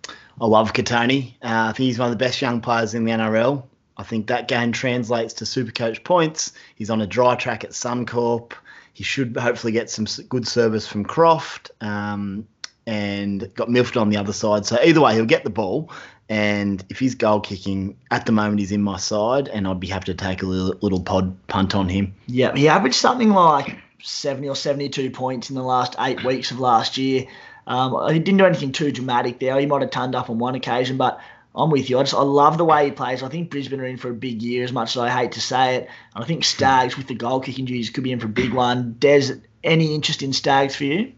I 0.41 0.47
love 0.47 0.73
Katoni. 0.73 1.35
Uh, 1.43 1.69
I 1.69 1.73
think 1.73 1.87
he's 1.87 1.99
one 1.99 2.11
of 2.11 2.19
the 2.19 2.25
best 2.25 2.41
young 2.41 2.61
players 2.61 2.95
in 2.95 3.05
the 3.05 3.13
NRL. 3.13 3.65
I 3.97 4.03
think 4.03 4.27
that 4.27 4.49
game 4.49 4.73
translates 4.73 5.35
to 5.35 5.45
Supercoach 5.45 6.05
points. 6.05 6.53
He's 6.75 6.91
on 6.91 7.01
a 7.01 7.07
dry 7.07 7.35
track 7.35 7.65
at 7.65 7.71
Suncorp. 7.71 8.53
He 8.93 9.05
should 9.05 9.37
hopefully 9.37 9.73
get 9.73 9.91
some 9.91 10.07
good 10.29 10.47
service 10.47 10.87
from 10.87 11.05
Croft 11.05 11.71
um, 11.81 12.47
and 12.87 13.53
got 13.55 13.71
Milford 13.71 13.99
on 13.99 14.09
the 14.09 14.17
other 14.17 14.33
side. 14.33 14.65
So 14.65 14.79
either 14.83 15.01
way, 15.01 15.15
he'll 15.15 15.27
get 15.27 15.45
the 15.45 15.51
ball. 15.51 15.91
And 16.29 16.85
if 16.89 16.99
he's 16.99 17.15
goal 17.15 17.41
kicking, 17.41 17.97
at 18.11 18.27
the 18.27 18.33
moment 18.33 18.59
he's 18.59 18.73
in 18.73 18.83
my 18.83 18.97
side, 18.97 19.49
and 19.49 19.67
I'd 19.69 19.81
be 19.81 19.87
happy 19.87 20.07
to 20.07 20.15
take 20.15 20.43
a 20.43 20.47
little, 20.47 20.77
little 20.81 21.01
pod 21.01 21.37
punt 21.47 21.75
on 21.75 21.89
him. 21.89 22.15
Yeah, 22.27 22.55
he 22.55 22.69
averaged 22.69 22.97
something 22.97 23.31
like 23.31 23.77
70 24.03 24.49
or 24.49 24.57
72 24.57 25.11
points 25.11 25.51
in 25.51 25.57
the 25.57 25.63
last 25.63 25.95
eight 26.01 26.25
weeks 26.25 26.51
of 26.51 26.59
last 26.59 26.97
year. 26.97 27.27
Um, 27.67 28.13
he 28.13 28.19
didn't 28.19 28.39
do 28.39 28.47
anything 28.47 28.73
too 28.73 28.93
dramatic 28.93 29.39
there. 29.39 29.59
He 29.59 29.67
might 29.67 29.83
have 29.83 29.91
turned 29.91 30.15
up 30.15 30.31
on 30.31 30.39
one 30.39 30.55
occasion, 30.55 30.97
but 30.97 31.21
I'm 31.55 31.71
with 31.71 31.89
you. 31.89 31.99
I 31.99 32.03
just 32.03 32.15
I 32.15 32.23
love 32.23 32.59
the 32.59 32.65
way 32.65 32.87
he 32.87 32.91
plays. 32.93 33.23
I 33.23 33.29
think 33.29 33.51
Brisbane 33.51 33.81
are 33.81 33.87
in 33.87 33.97
for 33.97 34.11
a 34.11 34.15
big 34.15 34.43
year, 34.43 34.63
as 34.63 34.73
much 34.73 34.97
as 34.97 35.03
I 35.03 35.09
hate 35.09 35.33
to 35.33 35.41
say 35.41 35.77
it. 35.77 35.89
And 36.15 36.23
I 36.23 36.27
think 36.27 36.45
Staggs 36.45 36.97
with 36.97 37.07
the 37.07 37.15
goal 37.15 37.41
kicking 37.41 37.65
duties 37.65 37.91
could 37.91 38.05
be 38.05 38.13
in 38.13 38.21
for 38.21 38.27
a 38.27 38.31
big 38.31 38.53
one. 38.53 38.97
Des, 38.99 39.41
any 39.65 39.95
interest 39.95 40.23
in 40.23 40.33
Staggs 40.33 40.77
for 40.77 40.85
you? 40.85 41.13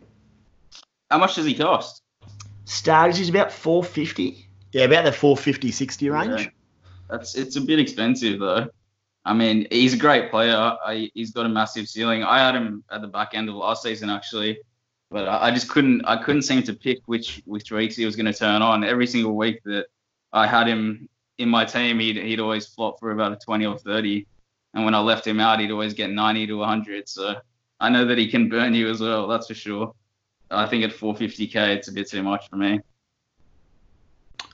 How 1.10 1.18
much 1.18 1.34
does 1.34 1.46
he 1.46 1.54
cost? 1.54 2.02
Staggs 2.64 3.18
is 3.18 3.28
about 3.28 3.50
450. 3.50 4.47
Yeah, 4.78 4.84
about 4.84 5.04
the 5.04 5.12
450, 5.12 5.72
60 5.72 6.10
range. 6.10 6.40
Yeah. 6.40 6.48
That's 7.10 7.34
it's 7.34 7.56
a 7.56 7.60
bit 7.60 7.78
expensive 7.80 8.38
though. 8.38 8.68
I 9.24 9.34
mean, 9.34 9.66
he's 9.70 9.92
a 9.92 9.96
great 9.96 10.30
player. 10.30 10.54
I, 10.54 11.10
he's 11.14 11.32
got 11.32 11.46
a 11.46 11.48
massive 11.48 11.88
ceiling. 11.88 12.22
I 12.22 12.38
had 12.38 12.54
him 12.54 12.84
at 12.90 13.02
the 13.02 13.08
back 13.08 13.30
end 13.34 13.48
of 13.48 13.56
last 13.56 13.82
season 13.82 14.08
actually, 14.08 14.58
but 15.10 15.26
I, 15.26 15.48
I 15.48 15.50
just 15.50 15.68
couldn't. 15.68 16.04
I 16.04 16.22
couldn't 16.22 16.42
seem 16.42 16.62
to 16.62 16.74
pick 16.74 17.00
which 17.06 17.42
which 17.44 17.72
weeks 17.72 17.96
he 17.96 18.04
was 18.04 18.14
going 18.14 18.26
to 18.26 18.32
turn 18.32 18.62
on. 18.62 18.84
Every 18.84 19.06
single 19.06 19.36
week 19.36 19.60
that 19.64 19.86
I 20.32 20.46
had 20.46 20.68
him 20.68 21.08
in 21.38 21.48
my 21.48 21.64
team, 21.64 21.98
he'd 21.98 22.16
he'd 22.16 22.40
always 22.40 22.66
flop 22.66 23.00
for 23.00 23.10
about 23.10 23.32
a 23.32 23.36
20 23.36 23.66
or 23.66 23.78
30, 23.78 24.26
and 24.74 24.84
when 24.84 24.94
I 24.94 25.00
left 25.00 25.26
him 25.26 25.40
out, 25.40 25.60
he'd 25.60 25.72
always 25.72 25.94
get 25.94 26.10
90 26.10 26.46
to 26.46 26.54
100. 26.54 27.08
So 27.08 27.36
I 27.80 27.88
know 27.88 28.04
that 28.04 28.18
he 28.18 28.28
can 28.28 28.48
burn 28.48 28.74
you 28.74 28.88
as 28.88 29.00
well. 29.00 29.26
That's 29.26 29.48
for 29.48 29.54
sure. 29.54 29.92
I 30.50 30.66
think 30.66 30.84
at 30.84 30.90
450k, 30.90 31.76
it's 31.76 31.88
a 31.88 31.92
bit 31.92 32.08
too 32.08 32.22
much 32.22 32.48
for 32.48 32.56
me. 32.56 32.80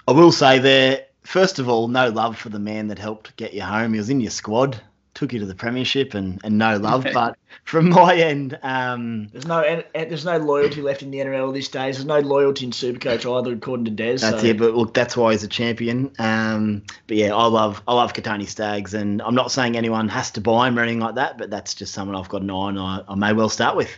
I 0.06 0.12
will 0.12 0.32
say 0.32 0.58
there, 0.58 1.06
first 1.22 1.58
of 1.58 1.68
all, 1.68 1.88
no 1.88 2.10
love 2.10 2.36
for 2.36 2.50
the 2.50 2.58
man 2.58 2.88
that 2.88 2.98
helped 2.98 3.36
get 3.36 3.54
you 3.54 3.62
home. 3.62 3.92
He 3.94 3.98
was 3.98 4.10
in 4.10 4.20
your 4.20 4.30
squad, 4.30 4.80
took 5.14 5.32
you 5.32 5.38
to 5.40 5.46
the 5.46 5.54
premiership, 5.54 6.12
and, 6.12 6.38
and 6.44 6.58
no 6.58 6.76
love. 6.76 7.06
but 7.14 7.38
from 7.64 7.88
my 7.88 8.14
end, 8.14 8.58
um, 8.62 9.28
There's 9.32 9.46
no 9.46 9.60
and, 9.60 9.82
and 9.94 10.10
there's 10.10 10.26
no 10.26 10.36
loyalty 10.36 10.82
left 10.82 11.02
in 11.02 11.10
the 11.10 11.18
NRL 11.18 11.54
these 11.54 11.68
days. 11.68 11.96
There's 11.96 12.06
no 12.06 12.20
loyalty 12.20 12.66
in 12.66 12.72
Supercoach 12.72 13.24
either, 13.24 13.52
according 13.54 13.86
to 13.86 13.90
Des. 13.90 14.18
that's 14.18 14.42
so. 14.42 14.46
it. 14.46 14.58
But 14.58 14.74
look, 14.74 14.92
that's 14.92 15.16
why 15.16 15.32
he's 15.32 15.42
a 15.42 15.48
champion. 15.48 16.12
Um, 16.18 16.82
but 17.06 17.16
yeah, 17.16 17.34
I 17.34 17.46
love 17.46 17.82
I 17.88 17.94
love 17.94 18.12
Katoni 18.12 18.46
Staggs, 18.46 18.92
and 18.92 19.22
I'm 19.22 19.34
not 19.34 19.50
saying 19.50 19.76
anyone 19.76 20.10
has 20.10 20.30
to 20.32 20.42
buy 20.42 20.68
him 20.68 20.78
or 20.78 20.82
anything 20.82 21.00
like 21.00 21.14
that. 21.14 21.38
But 21.38 21.48
that's 21.48 21.74
just 21.74 21.94
someone 21.94 22.16
I've 22.16 22.28
got 22.28 22.42
an 22.42 22.50
eye 22.50 22.54
on. 22.54 22.78
I, 22.78 23.02
I 23.08 23.14
may 23.14 23.32
well 23.32 23.48
start 23.48 23.76
with. 23.76 23.90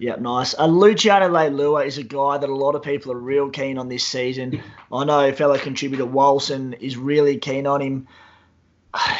Yeah, 0.00 0.16
nice. 0.16 0.58
Uh, 0.58 0.64
Luciano 0.64 1.28
Leilua 1.28 1.84
is 1.84 1.98
a 1.98 2.02
guy 2.02 2.38
that 2.38 2.48
a 2.48 2.54
lot 2.54 2.74
of 2.74 2.82
people 2.82 3.12
are 3.12 3.18
real 3.18 3.50
keen 3.50 3.76
on 3.76 3.90
this 3.90 4.02
season. 4.02 4.62
I 4.90 5.04
know 5.04 5.30
fellow 5.34 5.58
contributor 5.58 6.06
Walson 6.06 6.72
is 6.80 6.96
really 6.96 7.36
keen 7.36 7.66
on 7.66 7.82
him. 7.82 8.08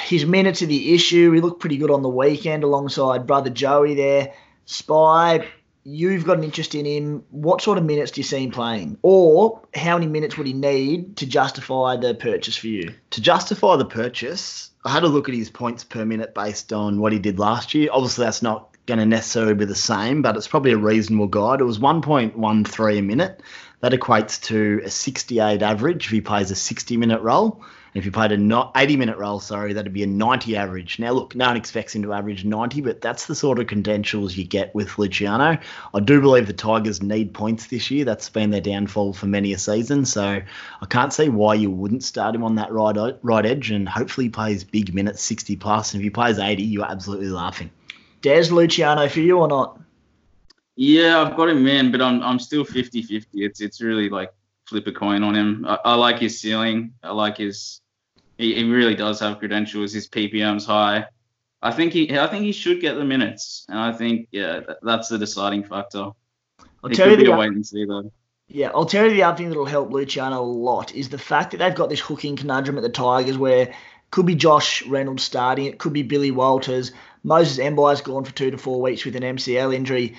His 0.05 0.25
minutes 0.25 0.63
are 0.63 0.67
the 0.67 0.95
issue. 0.95 1.33
He 1.33 1.43
looked 1.43 1.61
pretty 1.61 1.77
good 1.77 1.91
on 1.91 2.01
the 2.01 2.09
weekend 2.09 2.65
alongside 2.65 3.27
brother 3.27 3.51
Joey 3.51 3.93
there. 3.95 4.33
Spy, 4.65 5.47
you've 5.85 6.25
got 6.25 6.39
an 6.39 6.45
interest 6.45 6.75
in 6.75 6.87
him. 6.87 7.25
What 7.31 7.61
sort 7.61 7.77
of 7.77 7.85
minutes 7.85 8.13
do 8.13 8.23
you 8.23 8.25
see 8.25 8.43
him 8.43 8.51
playing? 8.51 8.97
Or 9.03 9.61
how 9.75 9.99
many 9.99 10.07
minutes 10.07 10.39
would 10.39 10.47
he 10.47 10.55
need 10.55 11.19
to 11.19 11.27
justify 11.27 11.97
the 11.97 12.15
purchase 12.15 12.57
for 12.57 12.69
you? 12.69 12.95
To 13.11 13.21
justify 13.21 13.77
the 13.77 13.85
purchase, 13.85 14.71
I 14.87 14.93
had 14.93 15.03
a 15.03 15.09
look 15.09 15.29
at 15.29 15.35
his 15.35 15.51
points 15.51 15.85
per 15.85 16.07
minute 16.07 16.35
based 16.35 16.73
on 16.73 17.01
what 17.01 17.13
he 17.13 17.19
did 17.19 17.39
last 17.39 17.75
year. 17.75 17.91
Obviously, 17.93 18.25
that's 18.25 18.41
not 18.41 18.70
going 18.87 18.99
to 18.99 19.07
necessarily 19.07 19.55
be 19.55 19.65
the 19.65 19.75
same, 19.75 20.23
but 20.23 20.37
it's 20.37 20.49
probably 20.49 20.73
a 20.73 20.79
reasonable 20.79 21.29
guide. 21.29 21.61
It 21.61 21.65
was 21.65 21.79
1.13 21.79 22.99
a 22.99 23.03
minute. 23.03 23.43
That 23.81 23.93
equates 23.93 24.41
to 24.43 24.83
a 24.85 24.91
68 24.91 25.63
average 25.63 26.07
if 26.07 26.11
he 26.11 26.21
plays 26.21 26.51
a 26.51 26.57
60 26.57 26.97
minute 26.97 27.23
role. 27.23 27.63
If 27.93 28.05
he 28.05 28.11
played 28.11 28.31
a 28.31 28.71
80 28.77 28.97
minute 28.97 29.19
role, 29.19 29.41
sorry, 29.41 29.73
that'd 29.73 29.93
be 29.93 30.05
a 30.05 30.07
90 30.07 30.57
average. 30.57 30.99
Now, 31.01 31.13
look, 31.13 31.35
no 31.35 31.47
one 31.47 31.57
expects 31.57 31.95
him 31.95 32.03
to 32.03 32.13
average 32.13 32.45
90, 32.45 32.83
but 32.83 33.01
that's 33.01 33.27
the 33.27 33.35
sort 33.35 33.59
of 33.59 33.67
credentials 33.67 34.37
you 34.37 34.45
get 34.45 34.73
with 34.75 34.97
Luciano. 34.99 35.59
I 35.93 36.01
do 36.01 36.21
believe 36.21 36.47
the 36.47 36.53
Tigers 36.53 37.03
need 37.03 37.35
points 37.35 37.67
this 37.67 37.91
year. 37.91 38.05
That's 38.05 38.29
been 38.29 38.51
their 38.51 38.61
downfall 38.61 39.15
for 39.15 39.27
many 39.27 39.53
a 39.53 39.59
season. 39.59 40.05
So 40.05 40.41
I 40.81 40.87
can't 40.87 41.13
see 41.13 41.29
why 41.29 41.55
you 41.55 41.71
wouldn't 41.71 42.05
start 42.05 42.35
him 42.35 42.45
on 42.45 42.55
that 42.57 42.71
right, 42.71 42.97
right 43.23 43.47
edge. 43.47 43.73
And 43.73 43.89
hopefully 43.89 44.27
he 44.27 44.31
plays 44.31 44.63
big 44.63 44.95
minutes, 44.95 45.23
60 45.25 45.57
plus. 45.57 45.93
And 45.93 46.01
if 46.01 46.05
he 46.05 46.11
plays 46.11 46.39
80, 46.39 46.63
you're 46.63 46.89
absolutely 46.89 47.31
laughing. 47.31 47.71
Des 48.23 48.51
Luciano 48.51 49.09
for 49.09 49.21
you 49.21 49.39
or 49.39 49.49
not? 49.49 49.81
Yeah, 50.77 51.21
I've 51.21 51.37
got 51.37 51.49
him 51.49 51.67
in, 51.67 51.91
but 51.93 52.01
I'm 52.01 52.23
I'm 52.23 52.39
still 52.39 52.65
50-50. 52.65 53.27
It's 53.35 53.61
it's 53.61 53.81
really 53.81 54.09
like 54.09 54.33
flip 54.67 54.87
a 54.87 54.93
coin 54.93 55.23
on 55.23 55.35
him. 55.35 55.65
I, 55.67 55.79
I 55.85 55.95
like 55.95 56.19
his 56.19 56.41
ceiling. 56.41 56.95
I 57.03 57.13
like 57.13 57.39
his. 57.39 57.81
He, 58.39 58.55
he 58.55 58.65
really 58.65 58.95
does 58.95 59.21
have 59.21 59.39
credentials. 59.39 59.93
His 59.93 60.09
PPM's 60.09 60.65
high. 60.65 61.07
I 61.63 61.71
think 61.71 61.93
he 61.93 62.19
I 62.19 62.27
think 62.27 62.45
he 62.45 62.53
should 62.53 62.81
get 62.81 62.95
the 62.95 63.05
minutes, 63.05 63.67
and 63.69 63.79
I 63.79 63.93
think 63.93 64.29
yeah 64.31 64.61
that's 64.83 65.09
the 65.09 65.19
deciding 65.19 65.65
factor. 65.65 66.11
I'll 66.83 66.91
tell 66.91 67.11
you 67.11 67.17
the 67.17 67.33
wait 67.33 67.53
and 67.53 67.67
see 67.67 67.85
though. 67.85 68.11
Yeah, 68.49 68.71
I'll 68.75 68.87
tell 68.87 69.05
you 69.05 69.13
the 69.13 69.23
other 69.23 69.37
thing 69.37 69.49
that'll 69.49 69.67
help 69.67 69.93
Luciano 69.93 70.41
a 70.41 70.43
lot 70.43 70.95
is 70.95 71.09
the 71.09 71.19
fact 71.19 71.53
that 71.53 71.59
they've 71.59 71.75
got 71.75 71.89
this 71.89 72.01
hooking 72.01 72.35
conundrum 72.35 72.79
at 72.79 72.83
the 72.83 72.89
Tigers 72.89 73.39
where 73.39 73.73
could 74.11 74.27
be 74.27 74.35
Josh 74.35 74.85
Reynolds 74.87 75.23
starting, 75.23 75.67
it 75.67 75.79
could 75.79 75.93
be 75.93 76.03
Billy 76.03 76.33
Walters. 76.33 76.91
Moses 77.23 77.59
Mbye's 77.59 78.01
gone 78.01 78.25
for 78.25 78.33
two 78.33 78.51
to 78.51 78.59
four 78.59 78.81
weeks 78.81 79.05
with 79.05 79.17
an 79.17 79.23
MCL 79.23 79.75
injury. 79.75 80.17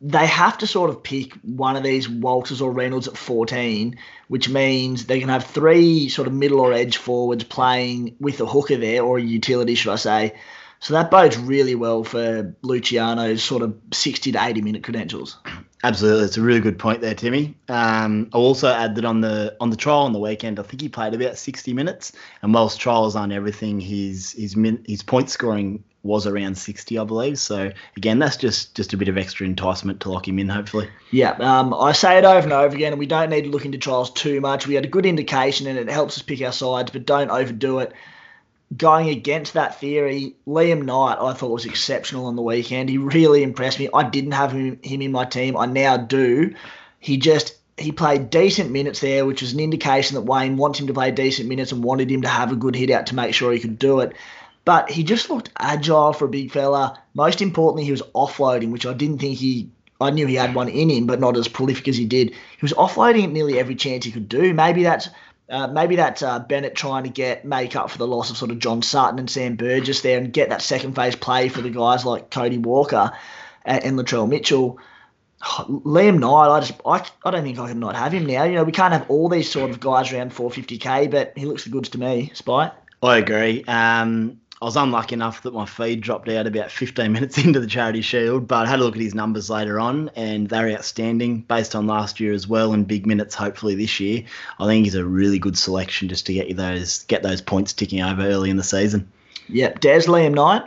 They 0.00 0.26
have 0.26 0.58
to 0.58 0.66
sort 0.66 0.90
of 0.90 1.02
pick 1.02 1.34
one 1.42 1.76
of 1.76 1.82
these 1.82 2.08
Walters 2.08 2.60
or 2.60 2.72
Reynolds 2.72 3.08
at 3.08 3.16
14, 3.16 3.98
which 4.28 4.48
means 4.48 5.06
they 5.06 5.20
can 5.20 5.28
have 5.28 5.44
three 5.44 6.08
sort 6.08 6.26
of 6.26 6.34
middle 6.34 6.60
or 6.60 6.72
edge 6.72 6.96
forwards 6.96 7.44
playing 7.44 8.16
with 8.18 8.40
a 8.40 8.46
hooker 8.46 8.76
there, 8.76 9.02
or 9.02 9.18
a 9.18 9.22
utility, 9.22 9.74
should 9.74 9.92
I 9.92 9.96
say. 9.96 10.34
So 10.80 10.92
that 10.92 11.10
bodes 11.10 11.38
really 11.38 11.74
well 11.74 12.04
for 12.04 12.54
Luciano's 12.60 13.42
sort 13.42 13.62
of 13.62 13.74
60 13.92 14.32
to 14.32 14.44
80 14.44 14.60
minute 14.60 14.84
credentials. 14.84 15.38
Absolutely, 15.82 16.24
it's 16.24 16.36
a 16.36 16.42
really 16.42 16.60
good 16.60 16.78
point 16.78 17.00
there, 17.00 17.14
Timmy. 17.14 17.54
Um, 17.68 18.28
I'll 18.34 18.42
also 18.42 18.68
add 18.68 18.94
that 18.96 19.04
on 19.04 19.22
the 19.22 19.56
on 19.60 19.70
the 19.70 19.76
trial 19.76 20.00
on 20.00 20.12
the 20.12 20.18
weekend, 20.18 20.58
I 20.58 20.62
think 20.62 20.82
he 20.82 20.90
played 20.90 21.14
about 21.14 21.38
60 21.38 21.72
minutes, 21.72 22.12
and 22.42 22.52
whilst 22.52 22.80
trials 22.80 23.16
aren't 23.16 23.32
everything, 23.32 23.80
his 23.80 24.32
his 24.32 24.56
min, 24.56 24.84
his 24.86 25.02
point 25.02 25.30
scoring 25.30 25.84
was 26.04 26.26
around 26.26 26.56
60, 26.56 26.98
I 26.98 27.04
believe. 27.04 27.38
So 27.38 27.72
again, 27.96 28.20
that's 28.20 28.36
just 28.36 28.74
just 28.76 28.92
a 28.92 28.96
bit 28.96 29.08
of 29.08 29.18
extra 29.18 29.46
enticement 29.46 30.00
to 30.00 30.10
lock 30.10 30.28
him 30.28 30.38
in, 30.38 30.48
hopefully. 30.48 30.88
Yeah, 31.10 31.32
um, 31.40 31.74
I 31.74 31.92
say 31.92 32.18
it 32.18 32.24
over 32.24 32.44
and 32.44 32.52
over 32.52 32.74
again, 32.74 32.92
and 32.92 33.00
we 33.00 33.06
don't 33.06 33.30
need 33.30 33.42
to 33.42 33.50
look 33.50 33.64
into 33.64 33.78
trials 33.78 34.12
too 34.12 34.40
much. 34.40 34.66
We 34.66 34.74
had 34.74 34.84
a 34.84 34.88
good 34.88 35.06
indication, 35.06 35.66
and 35.66 35.78
it 35.78 35.90
helps 35.90 36.16
us 36.16 36.22
pick 36.22 36.40
our 36.42 36.52
sides, 36.52 36.92
but 36.92 37.06
don't 37.06 37.30
overdo 37.30 37.80
it 37.80 37.92
going 38.76 39.08
against 39.08 39.54
that 39.54 39.78
theory, 39.78 40.34
Liam 40.46 40.84
Knight 40.84 41.18
I 41.20 41.32
thought 41.34 41.50
was 41.50 41.64
exceptional 41.64 42.26
on 42.26 42.36
the 42.36 42.42
weekend. 42.42 42.88
He 42.88 42.98
really 42.98 43.42
impressed 43.42 43.78
me. 43.78 43.88
I 43.92 44.08
didn't 44.08 44.32
have 44.32 44.52
him, 44.52 44.78
him 44.82 45.02
in 45.02 45.12
my 45.12 45.24
team. 45.24 45.56
I 45.56 45.66
now 45.66 45.96
do. 45.96 46.54
He 46.98 47.16
just 47.16 47.56
he 47.76 47.90
played 47.90 48.30
decent 48.30 48.70
minutes 48.70 49.00
there, 49.00 49.26
which 49.26 49.42
was 49.42 49.52
an 49.52 49.60
indication 49.60 50.14
that 50.14 50.22
Wayne 50.22 50.56
wants 50.56 50.78
him 50.78 50.86
to 50.86 50.94
play 50.94 51.10
decent 51.10 51.48
minutes 51.48 51.72
and 51.72 51.82
wanted 51.82 52.10
him 52.10 52.22
to 52.22 52.28
have 52.28 52.52
a 52.52 52.56
good 52.56 52.76
hit 52.76 52.90
out 52.90 53.06
to 53.06 53.16
make 53.16 53.34
sure 53.34 53.52
he 53.52 53.58
could 53.58 53.78
do 53.78 54.00
it. 54.00 54.12
But 54.64 54.90
he 54.90 55.02
just 55.02 55.28
looked 55.28 55.50
agile 55.58 56.12
for 56.12 56.24
a 56.24 56.28
big 56.28 56.50
fella. 56.50 56.98
Most 57.14 57.42
importantly, 57.42 57.84
he 57.84 57.90
was 57.90 58.02
offloading, 58.14 58.70
which 58.70 58.86
I 58.86 58.94
didn't 58.94 59.18
think 59.18 59.38
he. 59.38 59.70
I 60.00 60.10
knew 60.10 60.26
he 60.26 60.34
had 60.34 60.54
one 60.54 60.68
in 60.68 60.90
him, 60.90 61.06
but 61.06 61.20
not 61.20 61.36
as 61.36 61.48
prolific 61.48 61.86
as 61.88 61.96
he 61.96 62.04
did. 62.04 62.30
He 62.30 62.62
was 62.62 62.72
offloading 62.72 63.24
at 63.24 63.30
nearly 63.30 63.58
every 63.58 63.74
chance 63.74 64.04
he 64.04 64.10
could 64.10 64.28
do. 64.28 64.52
Maybe 64.52 64.82
that's 64.82 65.08
uh, 65.50 65.66
maybe 65.66 65.96
that's 65.96 66.22
uh, 66.22 66.38
Bennett 66.38 66.74
trying 66.74 67.04
to 67.04 67.10
get 67.10 67.44
make 67.44 67.76
up 67.76 67.90
for 67.90 67.98
the 67.98 68.06
loss 68.06 68.30
of 68.30 68.36
sort 68.36 68.50
of 68.50 68.58
John 68.58 68.82
Sutton 68.82 69.18
and 69.18 69.30
Sam 69.30 69.56
Burgess 69.56 70.00
there 70.00 70.18
and 70.18 70.32
get 70.32 70.48
that 70.48 70.62
second 70.62 70.94
phase 70.94 71.16
play 71.16 71.48
for 71.48 71.60
the 71.60 71.70
guys 71.70 72.04
like 72.04 72.30
Cody 72.30 72.58
Walker 72.58 73.12
and, 73.64 73.84
and 73.84 73.98
Latrell 73.98 74.28
Mitchell. 74.28 74.78
Liam 75.44 76.20
Knight, 76.20 76.48
I 76.48 76.60
just 76.60 76.80
I, 76.86 77.06
I 77.22 77.30
don't 77.30 77.42
think 77.42 77.58
I 77.58 77.68
can 77.68 77.78
not 77.78 77.94
have 77.96 78.12
him 78.14 78.24
now. 78.24 78.44
You 78.44 78.54
know, 78.54 78.64
we 78.64 78.72
can't 78.72 78.94
have 78.94 79.10
all 79.10 79.28
these 79.28 79.50
sort 79.50 79.70
of 79.70 79.78
guys 79.78 80.10
around 80.10 80.32
450k, 80.32 81.10
but 81.10 81.34
he 81.36 81.44
looks 81.44 81.64
the 81.64 81.70
goods 81.70 81.90
to 81.90 81.98
me. 81.98 82.30
Spy. 82.32 82.72
I 83.02 83.18
agree. 83.18 83.62
Um, 83.64 84.40
I 84.62 84.66
was 84.66 84.76
unlucky 84.76 85.14
enough 85.14 85.42
that 85.42 85.52
my 85.52 85.66
feed 85.66 86.00
dropped 86.00 86.28
out 86.28 86.46
about 86.46 86.70
15 86.70 87.10
minutes 87.10 87.38
into 87.44 87.60
the 87.60 87.66
Charity 87.66 88.02
Shield, 88.02 88.46
but 88.46 88.66
I 88.66 88.70
had 88.70 88.80
a 88.80 88.84
look 88.84 88.94
at 88.94 89.02
his 89.02 89.14
numbers 89.14 89.50
later 89.50 89.80
on, 89.80 90.10
and 90.14 90.48
they're 90.48 90.70
outstanding 90.70 91.40
based 91.40 91.74
on 91.74 91.86
last 91.86 92.20
year 92.20 92.32
as 92.32 92.46
well, 92.46 92.72
and 92.72 92.86
big 92.86 93.06
minutes 93.06 93.34
hopefully 93.34 93.74
this 93.74 93.98
year. 93.98 94.24
I 94.58 94.66
think 94.66 94.84
he's 94.84 94.94
a 94.94 95.04
really 95.04 95.38
good 95.38 95.58
selection 95.58 96.08
just 96.08 96.26
to 96.26 96.32
get 96.32 96.48
you 96.48 96.54
those 96.54 97.02
get 97.04 97.22
those 97.22 97.40
points 97.40 97.72
ticking 97.72 98.00
over 98.00 98.22
early 98.22 98.48
in 98.48 98.56
the 98.56 98.62
season. 98.62 99.10
Yep, 99.48 99.80
Des 99.80 100.02
Liam 100.02 100.34
Knight. 100.34 100.62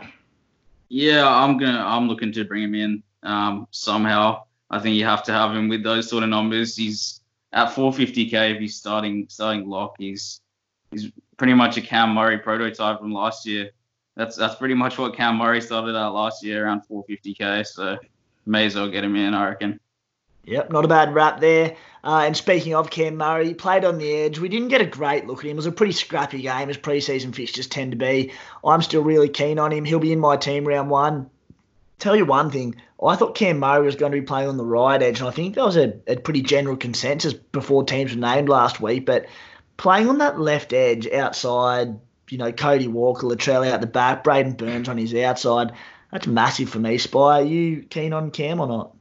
Yeah, 0.88 1.26
I'm 1.26 1.58
gonna 1.58 1.82
I'm 1.84 2.08
looking 2.08 2.32
to 2.32 2.44
bring 2.44 2.64
him 2.64 2.74
in 2.74 3.02
um, 3.22 3.66
somehow. 3.70 4.44
I 4.70 4.80
think 4.80 4.96
you 4.96 5.06
have 5.06 5.22
to 5.24 5.32
have 5.32 5.56
him 5.56 5.68
with 5.68 5.82
those 5.82 6.08
sort 6.08 6.22
of 6.22 6.28
numbers. 6.28 6.76
He's 6.76 7.20
at 7.52 7.70
450k 7.70 8.54
if 8.54 8.60
he's 8.60 8.76
starting 8.76 9.26
starting 9.30 9.68
lock. 9.68 9.96
He's 9.98 10.40
he's 10.90 11.10
pretty 11.38 11.54
much 11.54 11.78
a 11.78 11.80
Cam 11.80 12.10
Murray 12.14 12.38
prototype 12.38 13.00
from 13.00 13.12
last 13.12 13.46
year 13.46 13.70
that's 14.18 14.34
that's 14.34 14.56
pretty 14.56 14.74
much 14.74 14.98
what 14.98 15.14
Cam 15.14 15.36
Murray 15.36 15.60
started 15.60 15.96
out 15.96 16.12
last 16.12 16.44
year, 16.44 16.66
around 16.66 16.82
450k. 16.90 17.64
So 17.64 17.96
may 18.44 18.66
as 18.66 18.74
well 18.74 18.90
get 18.90 19.04
him 19.04 19.14
in, 19.14 19.32
I 19.32 19.48
reckon. 19.48 19.78
Yep, 20.44 20.72
not 20.72 20.84
a 20.84 20.88
bad 20.88 21.14
wrap 21.14 21.40
there. 21.40 21.76
Uh, 22.02 22.24
and 22.26 22.36
speaking 22.36 22.74
of 22.74 22.90
Cam 22.90 23.16
Murray, 23.16 23.46
he 23.46 23.54
played 23.54 23.84
on 23.84 23.98
the 23.98 24.12
edge. 24.12 24.40
We 24.40 24.48
didn't 24.48 24.68
get 24.68 24.80
a 24.80 24.86
great 24.86 25.26
look 25.26 25.38
at 25.38 25.44
him. 25.44 25.52
It 25.52 25.56
was 25.56 25.66
a 25.66 25.72
pretty 25.72 25.92
scrappy 25.92 26.42
game, 26.42 26.68
as 26.68 26.76
preseason 26.76 27.32
fixtures 27.32 27.68
tend 27.68 27.92
to 27.92 27.96
be. 27.96 28.32
I'm 28.64 28.82
still 28.82 29.04
really 29.04 29.28
keen 29.28 29.58
on 29.60 29.72
him. 29.72 29.84
He'll 29.84 30.00
be 30.00 30.12
in 30.12 30.18
my 30.18 30.36
team 30.36 30.66
round 30.66 30.90
one. 30.90 31.30
Tell 32.00 32.16
you 32.16 32.24
one 32.24 32.50
thing, 32.50 32.74
I 33.04 33.14
thought 33.14 33.36
Cam 33.36 33.60
Murray 33.60 33.84
was 33.84 33.96
going 33.96 34.12
to 34.12 34.20
be 34.20 34.26
playing 34.26 34.48
on 34.48 34.56
the 34.56 34.64
right 34.64 35.00
edge, 35.00 35.20
and 35.20 35.28
I 35.28 35.32
think 35.32 35.54
that 35.54 35.64
was 35.64 35.76
a, 35.76 35.94
a 36.08 36.16
pretty 36.16 36.42
general 36.42 36.76
consensus 36.76 37.34
before 37.34 37.84
teams 37.84 38.14
were 38.14 38.20
named 38.20 38.48
last 38.48 38.80
week. 38.80 39.06
But 39.06 39.26
playing 39.76 40.08
on 40.08 40.18
that 40.18 40.40
left 40.40 40.72
edge 40.72 41.08
outside 41.08 41.98
you 42.30 42.38
know, 42.38 42.52
Cody 42.52 42.88
Walker, 42.88 43.26
Latrell 43.26 43.70
out 43.70 43.80
the 43.80 43.86
back, 43.86 44.24
Braidon 44.24 44.56
Burns 44.56 44.88
on 44.88 44.98
his 44.98 45.14
outside. 45.14 45.72
That's 46.12 46.26
massive 46.26 46.70
for 46.70 46.78
me, 46.78 46.98
Spy. 46.98 47.40
Are 47.40 47.42
you 47.42 47.82
keen 47.82 48.12
on 48.12 48.30
Cam 48.30 48.60
or 48.60 48.66
not? 48.66 48.94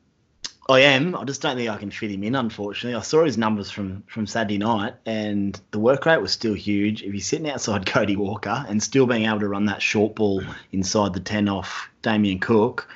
I 0.70 0.82
am. 0.82 1.16
I 1.16 1.24
just 1.24 1.42
don't 1.42 1.56
think 1.56 1.70
I 1.70 1.78
can 1.78 1.92
fit 1.92 2.12
him 2.12 2.24
in, 2.24 2.36
unfortunately. 2.36 2.98
I 2.98 3.02
saw 3.02 3.24
his 3.24 3.38
numbers 3.38 3.72
from, 3.72 4.04
from 4.08 4.28
Saturday 4.28 4.58
night, 4.58 4.96
and 5.06 5.60
the 5.72 5.80
work 5.80 6.06
rate 6.06 6.22
was 6.22 6.34
still 6.34 6.54
huge. 6.54 7.04
If 7.04 7.14
he's 7.14 7.26
sitting 7.26 7.50
outside 7.50 7.86
Cody 7.94 8.18
Walker 8.18 8.66
and 8.68 8.84
still 8.84 9.08
being 9.08 9.26
able 9.26 9.40
to 9.40 9.48
run 9.48 9.66
that 9.68 9.82
short 9.82 10.16
ball 10.16 10.44
inside 10.74 11.14
the 11.14 11.22
10 11.22 11.48
off 11.48 11.90
Damien 12.02 12.40
Cook, 12.40 12.90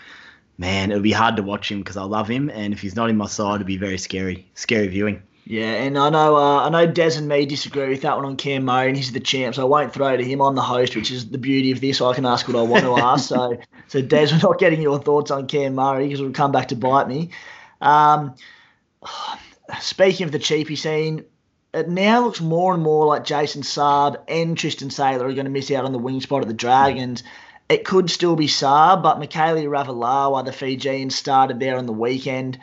man, 0.57 0.91
it 0.91 0.95
would 0.95 1.03
be 1.03 1.13
hard 1.13 1.37
to 1.37 1.43
watch 1.43 1.71
him 1.71 1.79
because 1.79 1.95
I 1.95 2.03
love 2.03 2.27
him. 2.27 2.49
And 2.49 2.73
if 2.73 2.81
he's 2.81 2.97
not 2.97 3.09
in 3.09 3.15
my 3.15 3.27
side, 3.27 3.55
it'd 3.55 3.67
be 3.67 3.77
very 3.77 3.97
scary, 3.97 4.49
scary 4.53 4.87
viewing. 4.87 5.23
Yeah, 5.45 5.73
and 5.73 5.97
I 5.97 6.09
know 6.09 6.35
uh, 6.35 6.65
I 6.65 6.69
know 6.69 6.85
Des 6.85 7.17
and 7.17 7.27
me 7.27 7.45
disagree 7.45 7.89
with 7.89 8.01
that 8.01 8.15
one 8.15 8.25
on 8.25 8.37
Cam 8.37 8.65
Murray, 8.65 8.89
and 8.89 8.95
he's 8.95 9.11
the 9.11 9.19
champ, 9.19 9.55
so 9.55 9.63
I 9.63 9.65
won't 9.65 9.93
throw 9.93 10.13
it 10.13 10.17
to 10.17 10.23
him. 10.23 10.41
I'm 10.41 10.55
the 10.55 10.61
host, 10.61 10.95
which 10.95 11.11
is 11.11 11.29
the 11.29 11.37
beauty 11.37 11.71
of 11.71 11.81
this. 11.81 11.99
I 11.99 12.13
can 12.13 12.25
ask 12.25 12.47
what 12.47 12.55
I 12.55 12.61
want 12.61 12.83
to 12.83 12.97
ask. 12.97 13.27
So, 13.29 13.57
so 13.87 14.01
Des, 14.01 14.27
we're 14.31 14.37
not 14.37 14.59
getting 14.59 14.81
your 14.81 14.99
thoughts 14.99 15.31
on 15.31 15.47
Cam 15.47 15.75
Murray 15.75 16.05
because 16.05 16.19
it'll 16.19 16.31
come 16.31 16.51
back 16.51 16.69
to 16.69 16.75
bite 16.75 17.07
me. 17.07 17.31
Um, 17.81 18.35
speaking 19.81 20.25
of 20.25 20.31
the 20.31 20.39
cheapy 20.39 20.75
scene, 20.75 21.25
it 21.73 21.89
now 21.89 22.23
looks 22.23 22.41
more 22.41 22.73
and 22.73 22.83
more 22.83 23.05
like 23.05 23.23
Jason 23.23 23.61
Saab 23.61 24.17
and 24.27 24.57
Tristan 24.57 24.89
Sailor 24.89 25.27
are 25.27 25.33
going 25.33 25.45
to 25.45 25.51
miss 25.51 25.71
out 25.71 25.85
on 25.85 25.91
the 25.91 25.97
wing 25.97 26.21
spot 26.21 26.41
at 26.41 26.47
the 26.47 26.53
Dragons. 26.53 27.23
It 27.69 27.85
could 27.85 28.11
still 28.11 28.35
be 28.35 28.47
Saab, 28.47 29.01
but 29.01 29.19
Mikaele 29.19 29.65
Ravalawa, 29.65 30.43
the 30.43 30.51
Fijian, 30.51 31.09
started 31.09 31.59
there 31.59 31.77
on 31.77 31.85
the 31.85 31.93
weekend. 31.93 32.59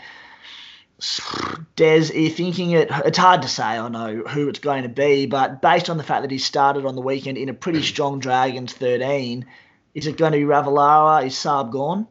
Des, 1.76 2.10
are 2.10 2.18
you 2.18 2.30
thinking 2.30 2.72
it? 2.72 2.88
It's 3.04 3.18
hard 3.18 3.42
to 3.42 3.48
say, 3.48 3.62
I 3.62 3.88
know 3.88 4.16
who 4.16 4.48
it's 4.48 4.58
going 4.58 4.82
to 4.82 4.88
be, 4.88 5.26
but 5.26 5.62
based 5.62 5.88
on 5.88 5.96
the 5.96 6.02
fact 6.02 6.22
that 6.22 6.30
he 6.30 6.38
started 6.38 6.84
on 6.84 6.96
the 6.96 7.00
weekend 7.00 7.38
in 7.38 7.48
a 7.48 7.54
pretty 7.54 7.82
strong 7.82 8.18
Dragons 8.18 8.72
13, 8.72 9.46
is 9.94 10.06
it 10.08 10.16
going 10.16 10.32
to 10.32 10.38
be 10.38 10.44
Ravalawa? 10.44 11.24
Is 11.24 11.34
Saab 11.34 11.70
gone? 11.70 12.08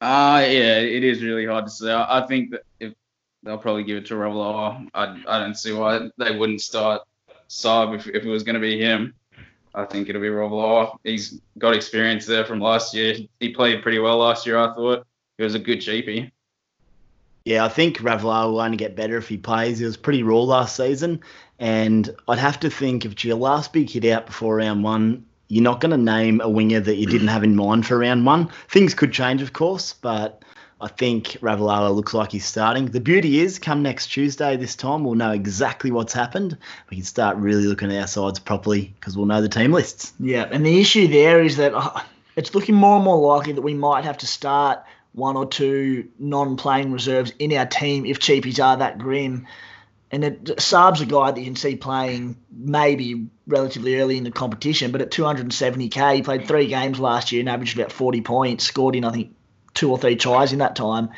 Uh, 0.00 0.44
yeah, 0.46 0.78
it 0.78 1.02
is 1.02 1.22
really 1.22 1.46
hard 1.46 1.64
to 1.64 1.70
say. 1.70 1.90
I, 1.90 2.20
I 2.20 2.26
think 2.26 2.52
that 2.52 2.62
if 2.78 2.92
they'll 3.42 3.58
probably 3.58 3.82
give 3.82 3.96
it 3.96 4.06
to 4.06 4.14
Ravalawa, 4.14 4.88
I, 4.94 5.20
I 5.26 5.38
don't 5.40 5.56
see 5.56 5.72
why 5.72 6.08
they 6.18 6.36
wouldn't 6.36 6.60
start 6.60 7.02
Saab 7.48 7.96
if, 7.96 8.06
if 8.06 8.24
it 8.24 8.28
was 8.28 8.44
going 8.44 8.54
to 8.54 8.60
be 8.60 8.78
him. 8.78 9.12
I 9.74 9.84
think 9.86 10.08
it'll 10.08 10.22
be 10.22 10.28
Ravalawa. 10.28 10.98
He's 11.02 11.40
got 11.58 11.74
experience 11.74 12.26
there 12.26 12.44
from 12.44 12.60
last 12.60 12.94
year. 12.94 13.16
He 13.40 13.48
played 13.48 13.82
pretty 13.82 13.98
well 13.98 14.18
last 14.18 14.46
year, 14.46 14.56
I 14.56 14.72
thought. 14.72 15.04
He 15.36 15.42
was 15.42 15.56
a 15.56 15.58
good 15.58 15.80
cheapie. 15.80 16.30
Yeah, 17.44 17.64
I 17.64 17.68
think 17.68 17.98
Ravalawa 17.98 18.50
will 18.50 18.60
only 18.60 18.78
get 18.78 18.96
better 18.96 19.18
if 19.18 19.28
he 19.28 19.36
plays. 19.36 19.78
He 19.78 19.84
was 19.84 19.98
pretty 19.98 20.22
raw 20.22 20.40
last 20.40 20.76
season. 20.76 21.20
And 21.58 22.14
I'd 22.26 22.38
have 22.38 22.58
to 22.60 22.70
think 22.70 23.04
if 23.04 23.22
your 23.24 23.36
last 23.36 23.72
big 23.72 23.90
hit 23.90 24.06
out 24.06 24.26
before 24.26 24.56
round 24.56 24.82
one, 24.82 25.26
you're 25.48 25.62
not 25.62 25.80
going 25.80 25.90
to 25.90 25.98
name 25.98 26.40
a 26.40 26.48
winger 26.48 26.80
that 26.80 26.96
you 26.96 27.06
didn't 27.06 27.28
have 27.28 27.44
in 27.44 27.54
mind 27.54 27.86
for 27.86 27.98
round 27.98 28.24
one. 28.24 28.48
Things 28.68 28.94
could 28.94 29.12
change, 29.12 29.42
of 29.42 29.52
course, 29.52 29.92
but 29.92 30.42
I 30.80 30.88
think 30.88 31.36
Ravalawa 31.42 31.94
looks 31.94 32.14
like 32.14 32.32
he's 32.32 32.46
starting. 32.46 32.86
The 32.86 33.00
beauty 33.00 33.40
is, 33.40 33.58
come 33.58 33.82
next 33.82 34.06
Tuesday 34.06 34.56
this 34.56 34.74
time, 34.74 35.04
we'll 35.04 35.14
know 35.14 35.30
exactly 35.30 35.90
what's 35.90 36.14
happened. 36.14 36.56
We 36.90 36.96
can 36.96 37.04
start 37.04 37.36
really 37.36 37.66
looking 37.66 37.92
at 37.92 38.00
our 38.00 38.06
sides 38.06 38.38
properly 38.38 38.94
because 38.98 39.18
we'll 39.18 39.26
know 39.26 39.42
the 39.42 39.50
team 39.50 39.70
lists. 39.70 40.14
Yeah, 40.18 40.48
and 40.50 40.64
the 40.64 40.80
issue 40.80 41.08
there 41.08 41.42
is 41.42 41.58
that 41.58 41.74
uh, 41.74 42.00
it's 42.36 42.54
looking 42.54 42.74
more 42.74 42.96
and 42.96 43.04
more 43.04 43.18
likely 43.18 43.52
that 43.52 43.62
we 43.62 43.74
might 43.74 44.04
have 44.04 44.18
to 44.18 44.26
start 44.26 44.82
one 45.14 45.36
or 45.36 45.46
two 45.46 46.08
non-playing 46.18 46.92
reserves 46.92 47.32
in 47.38 47.52
our 47.52 47.66
team 47.66 48.04
if 48.04 48.18
cheapies 48.18 48.62
are 48.62 48.76
that 48.76 48.98
grim. 48.98 49.46
And 50.10 50.24
it, 50.24 50.44
Saab's 50.44 51.00
a 51.00 51.06
guy 51.06 51.30
that 51.30 51.40
you 51.40 51.46
can 51.46 51.56
see 51.56 51.76
playing 51.76 52.36
maybe 52.52 53.26
relatively 53.46 54.00
early 54.00 54.16
in 54.16 54.24
the 54.24 54.30
competition, 54.30 54.92
but 54.92 55.00
at 55.00 55.10
270k, 55.10 56.16
he 56.16 56.22
played 56.22 56.46
three 56.46 56.66
games 56.66 57.00
last 57.00 57.32
year 57.32 57.40
and 57.40 57.48
averaged 57.48 57.78
about 57.78 57.92
40 57.92 58.20
points, 58.20 58.64
scored 58.64 58.96
in, 58.96 59.04
I 59.04 59.10
think, 59.10 59.34
two 59.72 59.90
or 59.90 59.98
three 59.98 60.16
tries 60.16 60.52
in 60.52 60.58
that 60.58 60.76
time. 60.76 61.10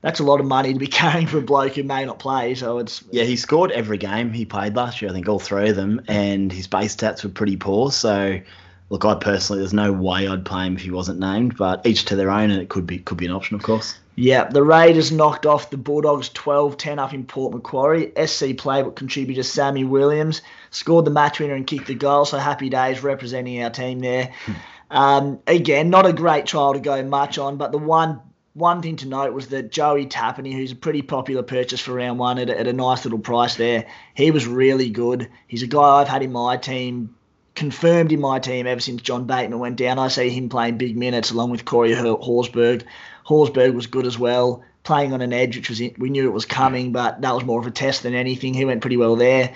That's 0.00 0.20
a 0.20 0.24
lot 0.24 0.40
of 0.40 0.46
money 0.46 0.72
to 0.72 0.78
be 0.78 0.86
carrying 1.00 1.26
for 1.26 1.38
a 1.38 1.42
bloke 1.42 1.74
who 1.74 1.82
may 1.82 2.04
not 2.04 2.18
play. 2.18 2.54
So 2.54 2.78
it's 2.78 3.02
yeah, 3.10 3.24
he 3.24 3.36
scored 3.36 3.70
every 3.72 3.98
game 3.98 4.32
he 4.32 4.44
played 4.44 4.76
last 4.76 5.02
year. 5.02 5.10
I 5.10 5.14
think 5.14 5.28
all 5.28 5.40
three 5.40 5.70
of 5.70 5.76
them, 5.76 6.02
and 6.06 6.52
his 6.52 6.66
base 6.66 6.94
stats 6.94 7.24
were 7.24 7.30
pretty 7.30 7.56
poor. 7.56 7.90
So 7.92 8.40
look, 8.90 9.04
I 9.04 9.14
personally, 9.14 9.60
there's 9.60 9.74
no 9.74 9.92
way 9.92 10.28
I'd 10.28 10.44
play 10.44 10.66
him 10.66 10.76
if 10.76 10.82
he 10.82 10.90
wasn't 10.90 11.20
named. 11.20 11.56
But 11.56 11.86
each 11.86 12.06
to 12.06 12.16
their 12.16 12.30
own, 12.30 12.50
and 12.50 12.60
it 12.60 12.68
could 12.68 12.86
be 12.86 12.98
could 12.98 13.18
be 13.18 13.26
an 13.26 13.32
option, 13.32 13.56
of 13.56 13.62
course. 13.62 13.98
Yeah, 14.16 14.44
the 14.44 14.64
Raiders 14.64 15.12
knocked 15.12 15.46
off 15.46 15.70
the 15.70 15.76
Bulldogs 15.76 16.28
12-10 16.30 16.98
up 16.98 17.14
in 17.14 17.24
Port 17.24 17.54
Macquarie. 17.54 18.10
SC 18.16 18.46
playbook 18.56 18.96
contributor 18.96 19.44
Sammy 19.44 19.84
Williams 19.84 20.42
scored 20.70 21.04
the 21.04 21.12
match 21.12 21.38
winner 21.38 21.54
and 21.54 21.64
kicked 21.64 21.86
the 21.86 21.94
goal. 21.94 22.24
So 22.24 22.36
happy 22.38 22.68
days 22.68 23.00
representing 23.04 23.62
our 23.62 23.70
team 23.70 24.00
there. 24.00 24.32
Um, 24.90 25.40
again, 25.46 25.90
not 25.90 26.06
a 26.06 26.14
great 26.14 26.46
trial 26.46 26.72
to 26.72 26.80
go 26.80 27.02
much 27.02 27.36
on, 27.36 27.58
but 27.58 27.72
the 27.72 27.78
one 27.78 28.22
one 28.54 28.82
thing 28.82 28.96
to 28.96 29.06
note 29.06 29.32
was 29.34 29.48
that 29.48 29.70
Joey 29.70 30.06
Tapine, 30.06 30.52
who's 30.52 30.72
a 30.72 30.76
pretty 30.76 31.02
popular 31.02 31.42
purchase 31.42 31.80
for 31.80 31.92
round 31.92 32.18
one 32.18 32.38
at 32.38 32.50
a, 32.50 32.58
at 32.58 32.66
a 32.66 32.72
nice 32.72 33.04
little 33.04 33.18
price 33.18 33.56
there, 33.56 33.86
he 34.14 34.30
was 34.30 34.46
really 34.46 34.90
good. 34.90 35.28
He's 35.46 35.62
a 35.62 35.66
guy 35.66 36.00
I've 36.00 36.08
had 36.08 36.22
in 36.22 36.32
my 36.32 36.56
team, 36.56 37.14
confirmed 37.58 38.12
in 38.12 38.20
my 38.20 38.38
team 38.38 38.68
ever 38.68 38.80
since 38.80 39.02
John 39.02 39.24
Bateman 39.24 39.58
went 39.58 39.76
down. 39.76 39.98
I 39.98 40.08
see 40.08 40.30
him 40.30 40.48
playing 40.48 40.78
big 40.78 40.96
minutes 40.96 41.32
along 41.32 41.50
with 41.50 41.64
Corey 41.64 41.92
Horsburgh. 41.92 42.84
Horsburgh 43.24 43.74
was 43.74 43.88
good 43.88 44.06
as 44.06 44.16
well, 44.16 44.62
playing 44.84 45.12
on 45.12 45.20
an 45.20 45.32
edge, 45.32 45.56
which 45.56 45.68
was 45.68 45.80
we 45.98 46.08
knew 46.08 46.28
it 46.28 46.32
was 46.32 46.44
coming, 46.44 46.92
but 46.92 47.20
that 47.20 47.34
was 47.34 47.44
more 47.44 47.60
of 47.60 47.66
a 47.66 47.72
test 47.72 48.04
than 48.04 48.14
anything. 48.14 48.54
He 48.54 48.64
went 48.64 48.80
pretty 48.80 48.96
well 48.96 49.16
there. 49.16 49.52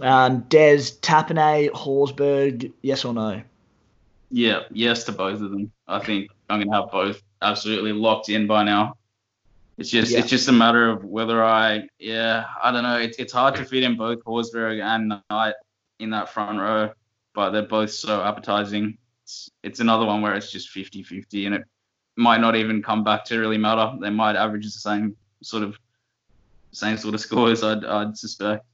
Um, 0.00 0.40
Des 0.48 0.92
Tapine, 1.02 1.68
Horsburgh, 1.74 2.72
yes 2.80 3.04
or 3.04 3.12
no? 3.12 3.42
Yeah, 4.30 4.60
yes 4.70 5.04
to 5.04 5.12
both 5.12 5.42
of 5.42 5.50
them. 5.50 5.72
I 5.88 5.98
think 5.98 6.30
I'm 6.48 6.60
gonna 6.60 6.80
have 6.80 6.92
both 6.92 7.20
absolutely 7.42 7.92
locked 7.92 8.28
in 8.28 8.46
by 8.46 8.62
now. 8.62 8.96
It's 9.78 9.90
just 9.90 10.12
yeah. 10.12 10.20
it's 10.20 10.28
just 10.28 10.48
a 10.48 10.52
matter 10.52 10.88
of 10.88 11.04
whether 11.04 11.42
I 11.42 11.88
yeah 11.98 12.44
I 12.62 12.70
don't 12.70 12.84
know. 12.84 12.98
It's 12.98 13.18
it's 13.18 13.32
hard 13.32 13.56
to 13.56 13.64
fit 13.64 13.82
in 13.82 13.96
both 13.96 14.22
Horsburgh 14.24 14.80
and 14.80 15.20
Knight 15.28 15.54
in 15.98 16.10
that 16.10 16.28
front 16.28 16.58
row, 16.58 16.90
but 17.34 17.50
they're 17.50 17.62
both 17.62 17.90
so 17.90 18.22
appetizing. 18.22 18.98
It's, 19.24 19.50
it's 19.62 19.80
another 19.80 20.06
one 20.06 20.22
where 20.22 20.34
it's 20.34 20.50
just 20.50 20.74
50-50 20.74 21.46
and 21.46 21.54
it 21.54 21.62
might 22.16 22.40
not 22.40 22.56
even 22.56 22.82
come 22.82 23.04
back 23.04 23.24
to 23.26 23.38
really 23.38 23.58
matter. 23.58 23.96
They 24.00 24.10
might 24.10 24.36
average 24.36 24.64
the 24.64 24.70
same 24.70 25.16
sort 25.42 25.62
of 25.62 25.78
same 26.72 26.96
sort 26.96 27.14
of 27.14 27.20
scores. 27.20 27.62
I'd 27.62 27.84
I'd 27.84 28.16
suspect. 28.16 28.64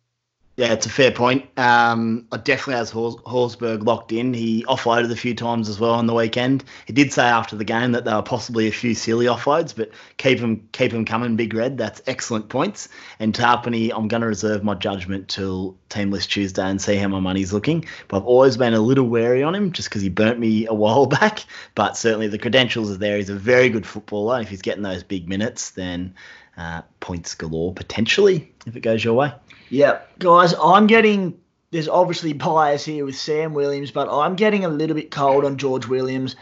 Yeah, 0.58 0.72
it's 0.72 0.86
a 0.86 0.90
fair 0.90 1.12
point. 1.12 1.46
Um, 1.56 2.26
I 2.32 2.36
definitely 2.36 2.74
has 2.74 2.90
Horsburgh 2.90 3.84
locked 3.84 4.10
in. 4.10 4.34
He 4.34 4.64
offloaded 4.64 5.08
a 5.12 5.14
few 5.14 5.32
times 5.32 5.68
as 5.68 5.78
well 5.78 5.92
on 5.92 6.08
the 6.08 6.14
weekend. 6.14 6.64
He 6.84 6.92
did 6.92 7.12
say 7.12 7.22
after 7.22 7.54
the 7.54 7.62
game 7.62 7.92
that 7.92 8.04
there 8.04 8.16
were 8.16 8.22
possibly 8.22 8.66
a 8.66 8.72
few 8.72 8.96
silly 8.96 9.26
offloads, 9.26 9.72
but 9.72 9.92
keep 10.16 10.40
him 10.40 10.68
keep 10.72 10.90
him 10.90 11.04
coming, 11.04 11.36
Big 11.36 11.54
Red. 11.54 11.78
That's 11.78 12.02
excellent 12.08 12.48
points. 12.48 12.88
And 13.20 13.32
Tapine, 13.32 13.92
I'm 13.94 14.08
going 14.08 14.22
to 14.22 14.26
reserve 14.26 14.64
my 14.64 14.74
judgment 14.74 15.28
till 15.28 15.76
Team 15.90 16.10
List 16.10 16.32
Tuesday 16.32 16.68
and 16.68 16.82
see 16.82 16.96
how 16.96 17.06
my 17.06 17.20
money's 17.20 17.52
looking. 17.52 17.84
But 18.08 18.16
I've 18.16 18.26
always 18.26 18.56
been 18.56 18.74
a 18.74 18.80
little 18.80 19.06
wary 19.06 19.44
on 19.44 19.54
him 19.54 19.70
just 19.70 19.88
because 19.88 20.02
he 20.02 20.08
burnt 20.08 20.40
me 20.40 20.66
a 20.66 20.74
while 20.74 21.06
back. 21.20 21.44
But 21.76 21.96
certainly 21.96 22.26
the 22.26 22.36
credentials 22.36 22.90
are 22.90 22.98
there. 22.98 23.16
He's 23.16 23.30
a 23.30 23.36
very 23.36 23.68
good 23.68 23.86
footballer. 23.86 24.40
If 24.40 24.48
he's 24.48 24.62
getting 24.62 24.82
those 24.82 25.04
big 25.04 25.28
minutes, 25.28 25.70
then 25.70 26.16
uh, 26.56 26.82
points 26.98 27.36
galore 27.36 27.72
potentially 27.72 28.52
if 28.66 28.74
it 28.74 28.80
goes 28.80 29.04
your 29.04 29.14
way. 29.14 29.32
Yeah, 29.70 30.00
guys, 30.18 30.54
I'm 30.62 30.86
getting. 30.86 31.38
There's 31.70 31.88
obviously 31.88 32.32
bias 32.32 32.84
here 32.84 33.04
with 33.04 33.16
Sam 33.16 33.52
Williams, 33.52 33.90
but 33.90 34.08
I'm 34.10 34.36
getting 34.36 34.64
a 34.64 34.68
little 34.68 34.96
bit 34.96 35.10
cold 35.10 35.44
on 35.44 35.58
George 35.58 35.86
Williams. 35.86 36.36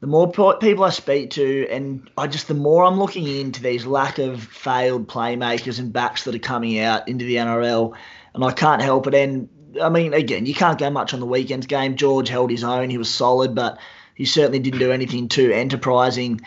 The 0.00 0.06
more 0.06 0.30
people 0.30 0.84
I 0.84 0.90
speak 0.90 1.30
to, 1.30 1.66
and 1.70 2.10
I 2.18 2.26
just 2.26 2.48
the 2.48 2.54
more 2.54 2.84
I'm 2.84 2.98
looking 2.98 3.26
into 3.26 3.62
these 3.62 3.86
lack 3.86 4.18
of 4.18 4.42
failed 4.42 5.08
playmakers 5.08 5.78
and 5.78 5.90
backs 5.92 6.24
that 6.24 6.34
are 6.34 6.38
coming 6.38 6.78
out 6.78 7.08
into 7.08 7.24
the 7.24 7.36
NRL, 7.36 7.96
and 8.34 8.44
I 8.44 8.52
can't 8.52 8.82
help 8.82 9.06
it. 9.06 9.14
And 9.14 9.48
I 9.80 9.88
mean, 9.88 10.12
again, 10.12 10.44
you 10.44 10.52
can't 10.54 10.78
go 10.78 10.90
much 10.90 11.14
on 11.14 11.20
the 11.20 11.26
weekend's 11.26 11.66
game. 11.66 11.96
George 11.96 12.28
held 12.28 12.50
his 12.50 12.62
own; 12.62 12.90
he 12.90 12.98
was 12.98 13.12
solid, 13.12 13.54
but 13.54 13.78
he 14.14 14.26
certainly 14.26 14.58
didn't 14.58 14.80
do 14.80 14.92
anything 14.92 15.28
too 15.28 15.50
enterprising. 15.50 16.42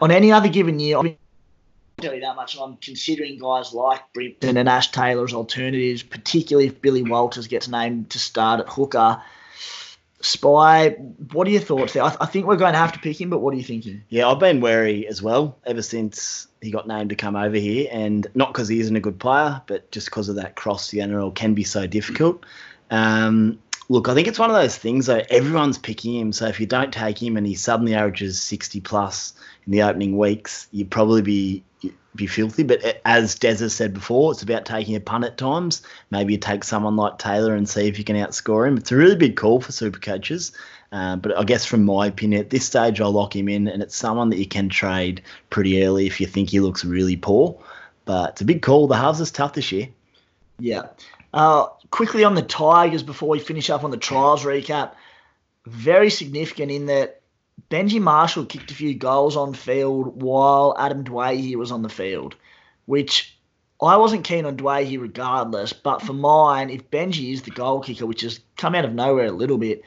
On 0.00 0.10
any 0.10 0.32
other 0.32 0.48
given 0.48 0.80
year, 0.80 0.96
You 2.02 2.20
that 2.20 2.36
much. 2.36 2.56
I'm 2.58 2.76
considering 2.76 3.38
guys 3.38 3.72
like 3.72 4.00
Brimson 4.14 4.56
and 4.56 4.68
Ash 4.68 4.90
Taylor 4.90 5.24
as 5.24 5.34
alternatives, 5.34 6.02
particularly 6.02 6.68
if 6.68 6.80
Billy 6.80 7.02
Walters 7.02 7.46
gets 7.46 7.68
named 7.68 8.10
to 8.10 8.18
start 8.18 8.60
at 8.60 8.68
hooker. 8.68 9.22
Spy, 10.22 10.90
what 11.32 11.46
are 11.46 11.50
your 11.50 11.60
thoughts 11.60 11.94
there? 11.94 12.02
I, 12.02 12.08
th- 12.08 12.18
I, 12.20 12.26
think 12.26 12.46
we're 12.46 12.56
going 12.56 12.74
to 12.74 12.78
have 12.78 12.92
to 12.92 12.98
pick 12.98 13.18
him, 13.18 13.30
but 13.30 13.38
what 13.38 13.54
are 13.54 13.56
you 13.56 13.62
thinking? 13.62 14.02
Yeah, 14.10 14.28
I've 14.28 14.38
been 14.38 14.60
wary 14.60 15.06
as 15.08 15.22
well 15.22 15.58
ever 15.64 15.80
since 15.80 16.46
he 16.60 16.70
got 16.70 16.86
named 16.86 17.08
to 17.10 17.16
come 17.16 17.36
over 17.36 17.56
here, 17.56 17.88
and 17.90 18.26
not 18.34 18.52
because 18.52 18.68
he 18.68 18.80
isn't 18.80 18.94
a 18.94 19.00
good 19.00 19.18
player, 19.18 19.62
but 19.66 19.90
just 19.90 20.08
because 20.08 20.28
of 20.28 20.36
that 20.36 20.56
cross 20.56 20.90
the 20.90 20.98
NRL 20.98 21.34
can 21.34 21.54
be 21.54 21.64
so 21.64 21.86
difficult. 21.86 22.44
Um, 22.90 23.58
look, 23.88 24.08
I 24.08 24.14
think 24.14 24.28
it's 24.28 24.38
one 24.38 24.50
of 24.50 24.56
those 24.56 24.76
things 24.76 25.06
though. 25.06 25.22
Everyone's 25.30 25.78
picking 25.78 26.14
him, 26.14 26.32
so 26.32 26.46
if 26.46 26.60
you 26.60 26.66
don't 26.66 26.92
take 26.92 27.20
him 27.22 27.38
and 27.38 27.46
he 27.46 27.54
suddenly 27.54 27.94
averages 27.94 28.42
sixty 28.42 28.80
plus 28.80 29.32
in 29.64 29.72
the 29.72 29.82
opening 29.82 30.18
weeks, 30.18 30.68
you'd 30.70 30.90
probably 30.90 31.22
be 31.22 31.64
be 32.14 32.26
filthy. 32.26 32.62
But 32.62 33.00
as 33.04 33.34
Des 33.34 33.58
has 33.58 33.74
said 33.74 33.94
before, 33.94 34.32
it's 34.32 34.42
about 34.42 34.64
taking 34.64 34.96
a 34.96 35.00
punt 35.00 35.24
at 35.24 35.38
times. 35.38 35.82
Maybe 36.10 36.34
you 36.34 36.38
take 36.38 36.64
someone 36.64 36.96
like 36.96 37.18
Taylor 37.18 37.54
and 37.54 37.68
see 37.68 37.86
if 37.86 37.98
you 37.98 38.04
can 38.04 38.16
outscore 38.16 38.66
him. 38.66 38.76
It's 38.76 38.92
a 38.92 38.96
really 38.96 39.16
big 39.16 39.36
call 39.36 39.60
for 39.60 39.72
super 39.72 39.98
coaches. 39.98 40.52
Uh, 40.92 41.16
but 41.16 41.36
I 41.36 41.44
guess 41.44 41.64
from 41.64 41.84
my 41.84 42.06
opinion, 42.06 42.40
at 42.40 42.50
this 42.50 42.66
stage, 42.66 43.00
I'll 43.00 43.12
lock 43.12 43.36
him 43.36 43.48
in, 43.48 43.68
and 43.68 43.82
it's 43.82 43.94
someone 43.94 44.30
that 44.30 44.38
you 44.38 44.46
can 44.46 44.68
trade 44.68 45.22
pretty 45.48 45.84
early 45.84 46.06
if 46.06 46.20
you 46.20 46.26
think 46.26 46.50
he 46.50 46.60
looks 46.60 46.84
really 46.84 47.16
poor. 47.16 47.62
But 48.06 48.30
it's 48.30 48.40
a 48.40 48.44
big 48.44 48.62
call. 48.62 48.88
The 48.88 48.96
halves 48.96 49.20
is 49.20 49.30
tough 49.30 49.52
this 49.52 49.70
year. 49.70 49.88
Yeah. 50.58 50.88
Uh, 51.32 51.66
quickly 51.90 52.24
on 52.24 52.34
the 52.34 52.42
Tigers 52.42 53.04
before 53.04 53.28
we 53.28 53.38
finish 53.38 53.70
up 53.70 53.84
on 53.84 53.92
the 53.92 53.96
trials 53.96 54.42
recap. 54.42 54.94
Very 55.66 56.10
significant 56.10 56.72
in 56.72 56.86
that 56.86 57.19
Benji 57.70 58.00
Marshall 58.00 58.46
kicked 58.46 58.70
a 58.70 58.74
few 58.74 58.94
goals 58.94 59.36
on 59.36 59.54
field 59.54 60.22
while 60.22 60.74
Adam 60.78 61.04
Doueihi 61.04 61.56
was 61.56 61.72
on 61.72 61.82
the 61.82 61.88
field, 61.88 62.36
which 62.86 63.36
I 63.82 63.96
wasn't 63.96 64.24
keen 64.24 64.46
on 64.46 64.56
Doueihi 64.56 65.00
regardless. 65.00 65.72
But 65.72 66.02
for 66.02 66.12
mine, 66.12 66.70
if 66.70 66.90
Benji 66.90 67.32
is 67.32 67.42
the 67.42 67.50
goal 67.50 67.80
kicker, 67.80 68.06
which 68.06 68.22
has 68.22 68.40
come 68.56 68.74
out 68.74 68.84
of 68.84 68.94
nowhere 68.94 69.26
a 69.26 69.32
little 69.32 69.58
bit, 69.58 69.82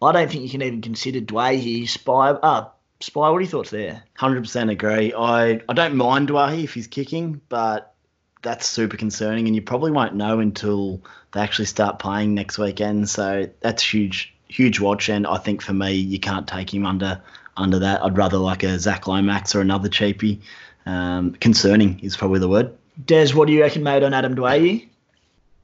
I 0.00 0.12
don't 0.12 0.30
think 0.30 0.44
you 0.44 0.50
can 0.50 0.62
even 0.62 0.80
consider 0.80 1.20
Doueihi. 1.20 1.88
Spy, 1.88 2.30
uh, 2.30 2.68
Spy, 3.00 3.30
what 3.30 3.36
are 3.36 3.40
your 3.40 3.50
thoughts 3.50 3.70
there? 3.70 4.04
100% 4.18 4.70
agree. 4.70 5.12
I, 5.14 5.60
I 5.68 5.72
don't 5.72 5.96
mind 5.96 6.28
Doueihi 6.28 6.64
if 6.64 6.74
he's 6.74 6.86
kicking, 6.86 7.40
but 7.48 7.94
that's 8.42 8.66
super 8.66 8.96
concerning, 8.96 9.46
and 9.46 9.56
you 9.56 9.62
probably 9.62 9.90
won't 9.90 10.14
know 10.14 10.40
until 10.40 11.02
they 11.32 11.40
actually 11.40 11.66
start 11.66 11.98
playing 11.98 12.34
next 12.34 12.58
weekend. 12.58 13.08
So 13.08 13.48
that's 13.60 13.82
huge 13.82 14.34
huge 14.48 14.80
watch, 14.80 15.08
and 15.08 15.26
I 15.26 15.38
think 15.38 15.62
for 15.62 15.72
me, 15.72 15.92
you 15.92 16.18
can't 16.18 16.46
take 16.46 16.72
him 16.72 16.86
under 16.86 17.20
under 17.56 17.78
that. 17.78 18.02
I'd 18.02 18.16
rather 18.16 18.38
like 18.38 18.62
a 18.62 18.78
Zach 18.78 19.06
Lomax 19.06 19.54
or 19.54 19.60
another 19.60 19.88
cheapie. 19.88 20.40
Um, 20.86 21.32
concerning 21.34 22.00
is 22.00 22.16
probably 22.16 22.40
the 22.40 22.48
word. 22.48 22.72
Des, 23.04 23.32
what 23.34 23.46
do 23.46 23.52
you 23.52 23.60
reckon, 23.60 23.82
mate, 23.82 24.02
on 24.02 24.14
Adam 24.14 24.34
Doueihi? 24.34 24.88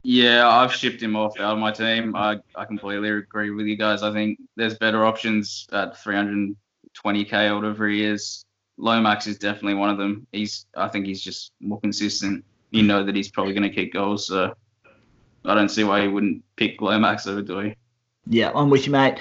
Yeah, 0.03 0.47
I've 0.47 0.73
shipped 0.73 1.03
him 1.03 1.17
off 1.17 1.41
out 1.41 1.55
of 1.55 1.59
my 1.59 1.73
team. 1.73 2.15
I, 2.15 2.39
I 2.55 2.67
completely 2.67 3.09
agree 3.09 3.51
with 3.51 3.67
you 3.67 3.77
guys. 3.77 4.03
I 4.03 4.13
think 4.13 4.39
there's 4.55 4.77
better 4.77 5.07
options 5.07 5.67
at 5.73 5.95
320k 5.95 6.55
or 7.51 7.55
whatever 7.57 7.89
he 7.89 8.05
is. 8.05 8.45
Lomax 8.77 9.27
is 9.27 9.39
definitely 9.39 9.75
one 9.75 9.89
of 9.89 9.97
them. 9.97 10.27
He's 10.33 10.67
I 10.77 10.89
think 10.89 11.07
he's 11.07 11.23
just 11.23 11.53
more 11.61 11.81
consistent. 11.81 12.45
You 12.71 12.83
know 12.83 13.03
that 13.05 13.17
he's 13.17 13.31
probably 13.31 13.55
going 13.55 13.69
to 13.69 13.75
kick 13.75 13.95
goals, 13.95 14.27
so 14.27 14.55
I 15.45 15.55
don't 15.55 15.71
see 15.71 15.85
why 15.85 16.03
he 16.03 16.09
wouldn't 16.09 16.43
pick 16.57 16.83
Lomax 16.83 17.27
over 17.27 17.43
Doueihi. 17.43 17.77
Yeah, 18.27 18.53
I'm 18.55 18.71
with 18.71 18.87
you, 18.87 18.93
mate. 18.93 19.19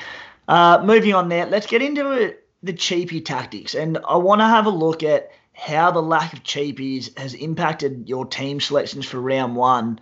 Uh, 0.48 0.82
moving 0.84 1.14
on 1.14 1.30
there, 1.30 1.46
let's 1.46 1.68
get 1.68 1.82
into 1.82 2.36
the 2.64 2.74
cheapie 2.74 3.24
tactics. 3.24 3.76
And 3.76 3.98
I 4.08 4.18
want 4.18 4.42
to 4.42 4.46
have 4.46 4.66
a 4.66 4.72
look 4.72 5.04
at 5.04 5.32
how 5.54 5.92
the 5.92 6.02
lack 6.02 6.34
of 6.34 6.44
cheapies 6.44 7.18
has 7.18 7.34
impacted 7.34 8.10
your 8.10 8.26
team 8.26 8.60
selections 8.60 9.06
for 9.06 9.20
round 9.20 9.56
one. 9.56 10.00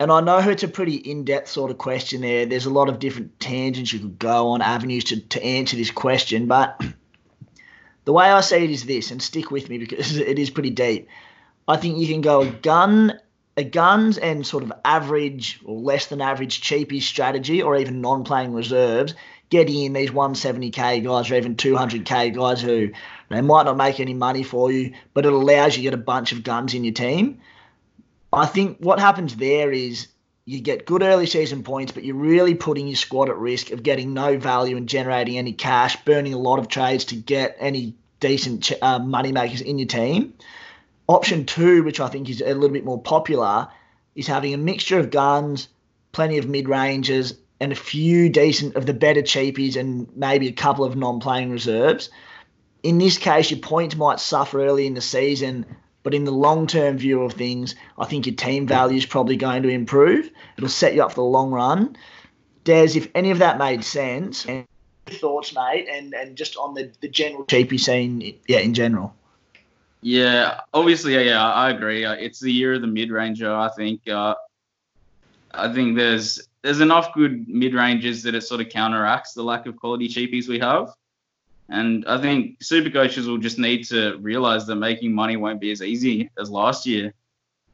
And 0.00 0.12
I 0.12 0.20
know 0.20 0.38
it's 0.38 0.62
a 0.62 0.68
pretty 0.68 0.96
in 0.96 1.24
depth 1.24 1.48
sort 1.48 1.70
of 1.70 1.78
question 1.78 2.20
there. 2.20 2.46
There's 2.46 2.66
a 2.66 2.70
lot 2.70 2.88
of 2.88 3.00
different 3.00 3.38
tangents 3.40 3.92
you 3.92 3.98
could 3.98 4.18
go 4.18 4.50
on, 4.50 4.62
avenues 4.62 5.04
to, 5.04 5.20
to 5.20 5.42
answer 5.42 5.76
this 5.76 5.90
question. 5.90 6.46
But 6.46 6.80
the 8.04 8.12
way 8.12 8.30
I 8.30 8.40
see 8.40 8.64
it 8.64 8.70
is 8.70 8.84
this, 8.84 9.10
and 9.10 9.20
stick 9.20 9.50
with 9.50 9.68
me 9.68 9.78
because 9.78 10.16
it 10.18 10.38
is 10.38 10.50
pretty 10.50 10.70
deep. 10.70 11.08
I 11.66 11.76
think 11.76 11.98
you 11.98 12.06
can 12.06 12.22
go 12.22 12.42
a 12.42 12.46
gun, 12.46 13.18
a 13.58 13.64
guns 13.64 14.18
and 14.18 14.46
sort 14.46 14.62
of 14.62 14.72
average 14.84 15.60
or 15.64 15.76
less 15.80 16.06
than 16.06 16.20
average 16.20 16.60
cheapie 16.60 17.02
strategy, 17.02 17.60
or 17.60 17.76
even 17.76 18.00
non-playing 18.00 18.54
reserves, 18.54 19.14
getting 19.50 19.82
in 19.82 19.92
these 19.92 20.10
170k 20.10 21.02
guys 21.02 21.28
or 21.28 21.34
even 21.34 21.56
200k 21.56 22.32
guys 22.32 22.62
who 22.62 22.90
they 23.28 23.40
might 23.40 23.64
not 23.64 23.76
make 23.76 23.98
any 23.98 24.14
money 24.14 24.44
for 24.44 24.70
you, 24.70 24.94
but 25.12 25.26
it 25.26 25.32
allows 25.32 25.76
you 25.76 25.78
to 25.78 25.82
get 25.82 25.94
a 25.94 26.02
bunch 26.02 26.30
of 26.30 26.44
guns 26.44 26.72
in 26.72 26.84
your 26.84 26.94
team. 26.94 27.40
I 28.32 28.46
think 28.46 28.78
what 28.78 29.00
happens 29.00 29.34
there 29.34 29.72
is 29.72 30.06
you 30.44 30.60
get 30.60 30.86
good 30.86 31.02
early 31.02 31.26
season 31.26 31.64
points, 31.64 31.90
but 31.90 32.04
you're 32.04 32.14
really 32.14 32.54
putting 32.54 32.86
your 32.86 32.96
squad 32.96 33.28
at 33.28 33.36
risk 33.36 33.72
of 33.72 33.82
getting 33.82 34.14
no 34.14 34.38
value 34.38 34.76
and 34.76 34.88
generating 34.88 35.36
any 35.36 35.52
cash, 35.52 35.96
burning 36.04 36.32
a 36.32 36.38
lot 36.38 36.60
of 36.60 36.68
trades 36.68 37.06
to 37.06 37.16
get 37.16 37.56
any 37.58 37.96
decent 38.20 38.70
uh, 38.80 39.00
money 39.00 39.32
makers 39.32 39.62
in 39.62 39.80
your 39.80 39.88
team. 39.88 40.34
Option 41.08 41.46
two, 41.46 41.82
which 41.82 42.00
I 42.00 42.08
think 42.08 42.28
is 42.28 42.40
a 42.40 42.54
little 42.54 42.68
bit 42.68 42.84
more 42.84 43.00
popular, 43.00 43.68
is 44.14 44.26
having 44.26 44.54
a 44.54 44.58
mixture 44.58 44.98
of 44.98 45.10
guns, 45.10 45.68
plenty 46.12 46.38
of 46.38 46.48
mid 46.48 46.68
ranges, 46.68 47.34
and 47.60 47.72
a 47.72 47.76
few 47.76 48.28
decent 48.28 48.76
of 48.76 48.86
the 48.86 48.94
better 48.94 49.22
cheapies, 49.22 49.76
and 49.76 50.08
maybe 50.14 50.48
a 50.48 50.52
couple 50.52 50.84
of 50.84 50.96
non 50.96 51.18
playing 51.20 51.50
reserves. 51.50 52.10
In 52.82 52.98
this 52.98 53.18
case, 53.18 53.50
your 53.50 53.60
points 53.60 53.96
might 53.96 54.20
suffer 54.20 54.64
early 54.64 54.86
in 54.86 54.94
the 54.94 55.00
season 55.00 55.66
but 56.08 56.14
in 56.14 56.24
the 56.24 56.30
long 56.30 56.66
term 56.66 56.96
view 56.96 57.22
of 57.22 57.34
things, 57.34 57.74
I 57.98 58.06
think 58.06 58.24
your 58.24 58.34
team 58.34 58.66
value 58.66 58.96
is 58.96 59.04
probably 59.04 59.36
going 59.36 59.62
to 59.64 59.68
improve. 59.68 60.30
It'll 60.56 60.70
set 60.70 60.94
you 60.94 61.02
up 61.02 61.10
for 61.10 61.16
the 61.16 61.22
long 61.22 61.50
run. 61.50 61.96
Des, 62.64 62.96
if 62.96 63.08
any 63.14 63.30
of 63.30 63.40
that 63.40 63.58
made 63.58 63.84
sense, 63.84 64.46
thoughts, 65.06 65.54
mate, 65.54 65.86
and, 65.90 66.14
and 66.14 66.34
just 66.34 66.56
on 66.56 66.72
the, 66.72 66.90
the 67.02 67.08
general 67.08 67.44
cheapie 67.44 67.78
scene, 67.78 68.38
yeah, 68.46 68.60
in 68.60 68.72
general. 68.72 69.14
Yeah, 70.00 70.60
obviously, 70.72 71.14
yeah, 71.26 71.44
I 71.44 71.70
agree. 71.70 72.04
Uh, 72.04 72.12
it's 72.12 72.40
the 72.40 72.52
year 72.52 72.74
of 72.74 72.80
the 72.80 72.86
mid 72.86 73.10
ranger. 73.10 73.52
I 73.52 73.68
think. 73.70 74.08
Uh, 74.08 74.34
I 75.52 75.72
think 75.72 75.96
there's 75.96 76.48
there's 76.62 76.80
enough 76.80 77.12
good 77.14 77.48
mid 77.48 77.74
rangers 77.74 78.22
that 78.22 78.34
it 78.34 78.42
sort 78.42 78.60
of 78.60 78.68
counteracts 78.68 79.32
the 79.32 79.42
lack 79.42 79.66
of 79.66 79.76
quality 79.76 80.08
cheapies 80.08 80.48
we 80.48 80.58
have. 80.58 80.92
And 81.68 82.04
I 82.06 82.20
think 82.20 82.62
super 82.62 82.90
coaches 82.90 83.26
will 83.26 83.38
just 83.38 83.58
need 83.58 83.84
to 83.88 84.16
realize 84.18 84.66
that 84.66 84.76
making 84.76 85.14
money 85.14 85.36
won't 85.36 85.60
be 85.60 85.70
as 85.70 85.82
easy 85.82 86.30
as 86.38 86.50
last 86.50 86.86
year. 86.86 87.12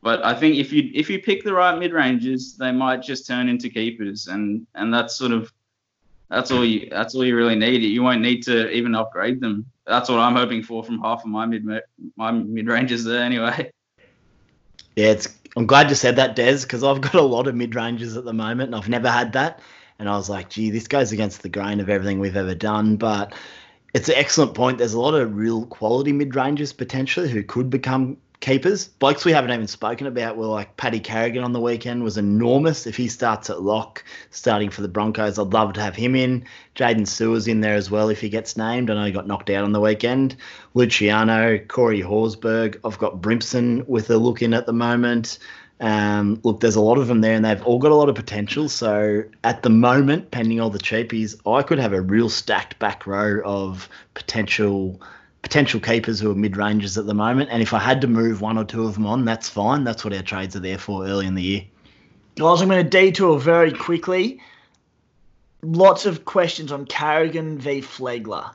But 0.03 0.25
I 0.25 0.35
think 0.35 0.57
if 0.57 0.73
you 0.73 0.91
if 0.95 1.09
you 1.09 1.21
pick 1.21 1.45
the 1.45 1.55
right 1.55 1.79
mid 1.79 1.93
ranges, 1.93 2.57
they 2.57 2.73
might 2.73 3.03
just 3.03 3.27
turn 3.27 3.49
into 3.49 3.71
keepers, 3.71 4.27
and 4.27 4.67
and 4.75 4.93
that's 4.93 5.17
sort 5.17 5.33
of 5.33 5.53
that's 6.31 6.51
all 6.51 6.65
you 6.65 6.89
that's 6.91 7.15
all 7.15 7.25
you 7.25 7.37
really 7.37 7.57
need. 7.57 7.83
You 7.83 8.03
won't 8.03 8.21
need 8.21 8.43
to 8.45 8.71
even 8.71 8.95
upgrade 8.95 9.41
them. 9.41 9.67
That's 9.87 10.09
what 10.09 10.19
I'm 10.19 10.35
hoping 10.35 10.63
for 10.63 10.83
from 10.83 11.01
half 11.01 11.25
of 11.25 11.31
my 11.31 11.47
mid 11.47 11.65
my 12.17 12.31
mid 12.31 12.67
ranges 12.67 13.05
there 13.05 13.23
anyway. 13.23 13.71
Yeah, 14.97 15.09
it's 15.09 15.29
I'm 15.57 15.67
glad 15.67 15.89
you 15.89 15.95
said 15.95 16.17
that, 16.17 16.35
Des, 16.35 16.63
because 16.63 16.83
I've 16.83 17.01
got 17.01 17.15
a 17.15 17.23
lot 17.23 17.47
of 17.47 17.55
mid 17.55 17.75
ranges 17.75 18.17
at 18.17 18.25
the 18.25 18.33
moment, 18.33 18.69
and 18.69 18.77
I've 18.77 18.89
never 18.89 19.11
had 19.11 19.33
that. 19.35 19.61
And 19.99 20.09
I 20.09 20.17
was 20.17 20.29
like, 20.29 20.51
gee, 20.51 20.71
this 20.71 20.89
goes 20.89 21.13
against 21.13 21.43
the 21.43 21.49
grain 21.49 21.79
of 21.81 21.89
everything 21.89 22.19
we've 22.19 22.37
ever 22.37 22.55
done. 22.55 22.97
But 22.97 23.33
it's 23.95 24.09
an 24.09 24.17
excellent 24.17 24.55
point. 24.55 24.79
There's 24.79 24.95
a 24.95 25.01
lot 25.01 25.15
of 25.15 25.37
real 25.37 25.67
quality 25.67 26.13
mid 26.13 26.35
rangers 26.35 26.73
potentially 26.73 27.29
who 27.29 27.45
could 27.45 27.71
become 27.71 28.17
keepers. 28.45 28.89
Blokes 28.89 29.25
we 29.25 29.33
haven't 29.33 29.53
even 29.53 29.67
spoken 29.67 30.07
about 30.07 30.37
were 30.37 30.45
like 30.45 30.77
Paddy 30.77 31.01
Carrigan 31.01 31.43
on 31.43 31.55
the 31.55 31.61
weekend 31.61 32.05
was 32.05 32.19
enormous. 32.19 32.87
If 32.87 32.95
he 32.95 33.09
starts 33.09 33.49
at 33.49 33.63
lock, 33.63 34.05
starting 34.31 34.69
for 34.69 34.83
the 34.83 34.89
Broncos, 34.89 35.39
I'd 35.39 35.55
love 35.55 35.73
to 35.73 35.81
have 35.81 35.97
him 35.97 36.15
in. 36.15 36.45
Jaydn 36.77 37.07
Su'A's 37.07 37.49
in 37.49 37.63
there 37.63 37.75
as 37.75 37.91
well 37.91 38.11
if 38.11 38.21
he 38.21 38.29
gets 38.29 38.55
named. 38.55 38.91
I 38.91 38.95
know 38.95 39.07
he 39.07 39.13
got 39.13 39.27
knocked 39.27 39.49
out 39.49 39.65
on 39.65 39.73
the 39.73 39.81
weekend. 39.81 40.37
Luciano, 40.75 41.59
Corey 41.59 42.03
Horsburgh. 42.03 42.79
I've 42.85 42.99
got 42.99 43.23
Brimson 43.23 43.83
with 43.87 44.11
a 44.11 44.19
look 44.19 44.43
in 44.43 44.53
at 44.53 44.67
the 44.67 44.75
moment. 44.75 45.39
Um, 45.81 46.39
look, 46.43 46.61
there's 46.61 46.77
a 46.77 46.83
lot 46.83 46.99
of 46.99 47.09
them 47.09 47.23
there, 47.23 47.35
and 47.35 47.45
they've 47.47 47.63
all 47.65 47.79
got 47.79 47.93
a 47.93 47.97
lot 47.97 48.11
of 48.11 48.15
potential. 48.15 48.69
So 48.69 49.25
at 49.43 49.63
the 49.63 49.71
moment, 49.71 50.33
pending 50.33 50.61
all 50.61 50.71
the 50.71 50.79
cheapies, 50.79 51.35
I 51.51 51.63
could 51.63 51.79
have 51.79 51.95
a 51.95 52.03
real 52.03 52.29
stacked 52.29 52.79
back 52.79 53.07
row 53.07 53.41
of 53.43 53.89
potential 54.13 55.01
potential 55.45 55.79
keepers 55.79 56.19
who 56.19 56.33
are 56.33 56.35
mid 56.35 56.57
ranges 56.57 56.99
at 56.99 57.07
the 57.07 57.15
moment. 57.15 57.51
And 57.53 57.63
if 57.63 57.73
I 57.73 57.79
had 57.79 58.01
to 58.01 58.09
move 58.09 58.41
one 58.41 58.59
or 58.59 58.65
two 58.65 58.87
of 58.87 58.95
them 58.95 59.07
on, 59.07 59.25
that's 59.25 59.49
fine. 59.49 59.85
That's 59.85 60.05
what 60.05 60.13
our 60.13 60.23
trades 60.23 60.57
are 60.57 60.61
there 60.61 60.79
for 60.79 61.07
early 61.07 61.27
in 61.27 61.35
the 61.35 61.43
year. 61.43 61.65
Guys, 62.37 62.61
I'm 62.61 62.69
going 62.69 62.83
to 62.83 62.91
detour 62.91 63.39
very 63.39 63.71
quickly. 63.71 64.41
Lots 65.63 66.07
of 66.07 66.25
questions 66.25 66.73
on 66.73 66.87
Carrigan 66.87 67.59
v 67.59 67.81
Flegler 67.81 68.51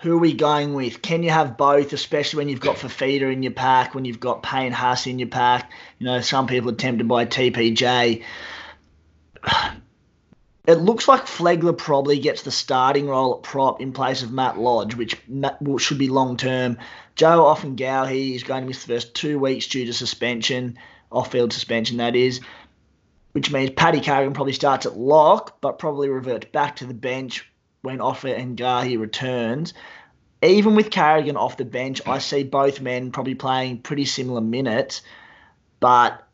who 0.00 0.14
are 0.14 0.18
we 0.18 0.32
going 0.32 0.72
with? 0.72 1.02
Can 1.02 1.22
you 1.22 1.30
have 1.30 1.58
both, 1.58 1.92
especially 1.92 2.38
when 2.38 2.48
you've 2.48 2.60
got 2.60 2.76
Fifita 2.76 3.30
in 3.30 3.42
your 3.42 3.52
pack, 3.52 3.94
when 3.94 4.06
you've 4.06 4.18
got 4.18 4.42
Payne 4.42 4.72
Haas 4.72 5.06
in 5.06 5.18
your 5.18 5.28
pack? 5.28 5.70
You 5.98 6.06
know, 6.06 6.20
some 6.22 6.46
people 6.46 6.70
are 6.70 6.74
tempted 6.74 7.06
by 7.06 7.26
TPJ. 7.26 8.22
It 10.70 10.78
looks 10.78 11.08
like 11.08 11.26
Flegler 11.26 11.76
probably 11.76 12.20
gets 12.20 12.42
the 12.42 12.52
starting 12.52 13.08
role 13.08 13.34
at 13.34 13.42
prop 13.42 13.80
in 13.80 13.92
place 13.92 14.22
of 14.22 14.30
Matt 14.30 14.56
Lodge, 14.56 14.94
which 14.94 15.20
should 15.78 15.98
be 15.98 16.08
long 16.08 16.36
term. 16.36 16.78
Joe 17.16 17.52
Ofahengaue 17.52 18.36
is 18.36 18.44
going 18.44 18.62
to 18.62 18.68
miss 18.68 18.84
the 18.84 18.94
first 18.94 19.12
two 19.12 19.40
weeks 19.40 19.66
due 19.66 19.84
to 19.86 19.92
suspension, 19.92 20.78
off 21.10 21.32
field 21.32 21.52
suspension, 21.52 21.96
that 21.96 22.14
is, 22.14 22.40
which 23.32 23.50
means 23.50 23.70
Paddy 23.70 23.98
Carrigan 23.98 24.32
probably 24.32 24.52
starts 24.52 24.86
at 24.86 24.96
lock, 24.96 25.60
but 25.60 25.80
probably 25.80 26.08
reverts 26.08 26.46
back 26.52 26.76
to 26.76 26.86
the 26.86 26.94
bench 26.94 27.50
when 27.82 27.98
Ofahengaue 27.98 28.96
returns. 29.00 29.74
Even 30.40 30.76
with 30.76 30.92
Carrigan 30.92 31.36
off 31.36 31.56
the 31.56 31.64
bench, 31.64 32.00
I 32.06 32.18
see 32.18 32.44
both 32.44 32.80
men 32.80 33.10
probably 33.10 33.34
playing 33.34 33.82
pretty 33.82 34.04
similar 34.04 34.40
minutes. 34.40 35.02
But 35.80 36.24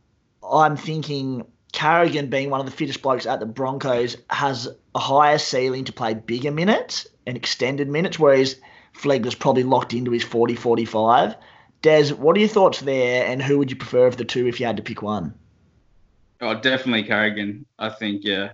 I'm 0.46 0.76
thinking 0.76 1.46
Carrigan, 1.72 2.28
being 2.28 2.50
one 2.50 2.60
of 2.60 2.66
the 2.66 2.72
fittest 2.72 3.02
blokes 3.02 3.26
at 3.26 3.40
the 3.40 3.46
Broncos, 3.46 4.16
has 4.30 4.68
a 4.94 4.98
higher 4.98 5.38
ceiling 5.38 5.84
to 5.84 5.92
play 5.92 6.14
bigger 6.14 6.50
minutes 6.50 7.06
and 7.26 7.36
extended 7.36 7.88
minutes, 7.88 8.18
whereas 8.18 8.56
Flegler's 8.94 9.34
probably 9.34 9.62
locked 9.62 9.92
into 9.92 10.10
his 10.10 10.24
40 10.24 10.54
45. 10.54 11.34
Des, 11.82 12.10
what 12.14 12.36
are 12.36 12.40
your 12.40 12.48
thoughts 12.48 12.80
there, 12.80 13.26
and 13.26 13.42
who 13.42 13.58
would 13.58 13.70
you 13.70 13.76
prefer 13.76 14.06
of 14.06 14.16
the 14.16 14.24
two 14.24 14.46
if 14.46 14.58
you 14.58 14.66
had 14.66 14.78
to 14.78 14.82
pick 14.82 15.02
one? 15.02 15.34
Oh, 16.40 16.54
definitely 16.54 17.04
Carrigan. 17.04 17.66
I 17.78 17.90
think, 17.90 18.22
yeah. 18.24 18.52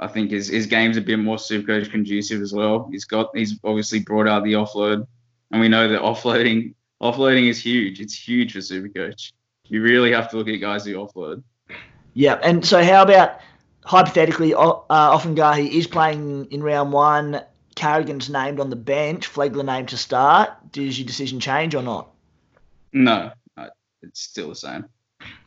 I 0.00 0.08
think 0.08 0.30
his, 0.30 0.48
his 0.48 0.66
game's 0.66 0.96
a 0.96 1.00
bit 1.00 1.18
more 1.18 1.36
Supercoach 1.36 1.90
conducive 1.90 2.40
as 2.40 2.52
well. 2.52 2.88
He's 2.90 3.04
got 3.04 3.36
he's 3.36 3.58
obviously 3.62 4.00
brought 4.00 4.26
out 4.26 4.44
the 4.44 4.54
offload, 4.54 5.06
and 5.50 5.60
we 5.60 5.68
know 5.68 5.88
that 5.88 6.02
offloading 6.02 6.74
offloading 7.00 7.48
is 7.48 7.60
huge. 7.60 8.00
It's 8.00 8.16
huge 8.16 8.52
for 8.52 8.58
Supercoach. 8.58 9.32
You 9.68 9.82
really 9.82 10.12
have 10.12 10.30
to 10.30 10.36
look 10.36 10.48
at 10.48 10.60
guys 10.60 10.84
who 10.84 10.94
offload. 10.94 11.42
Yeah, 12.14 12.34
and 12.42 12.64
so 12.64 12.82
how 12.82 13.02
about 13.02 13.40
hypothetically, 13.84 14.54
uh, 14.54 14.80
Ofahengaue 14.88 15.70
is 15.70 15.86
playing 15.86 16.46
in 16.50 16.62
round 16.62 16.92
one. 16.92 17.42
Carrigan's 17.74 18.30
named 18.30 18.60
on 18.60 18.70
the 18.70 18.76
bench. 18.76 19.32
Flegler 19.32 19.64
named 19.64 19.88
to 19.88 19.96
start. 19.96 20.50
Does 20.72 20.98
your 20.98 21.06
decision 21.06 21.40
change 21.40 21.74
or 21.74 21.82
not? 21.82 22.08
No, 22.92 23.32
it's 24.02 24.20
still 24.20 24.50
the 24.50 24.54
same. 24.54 24.86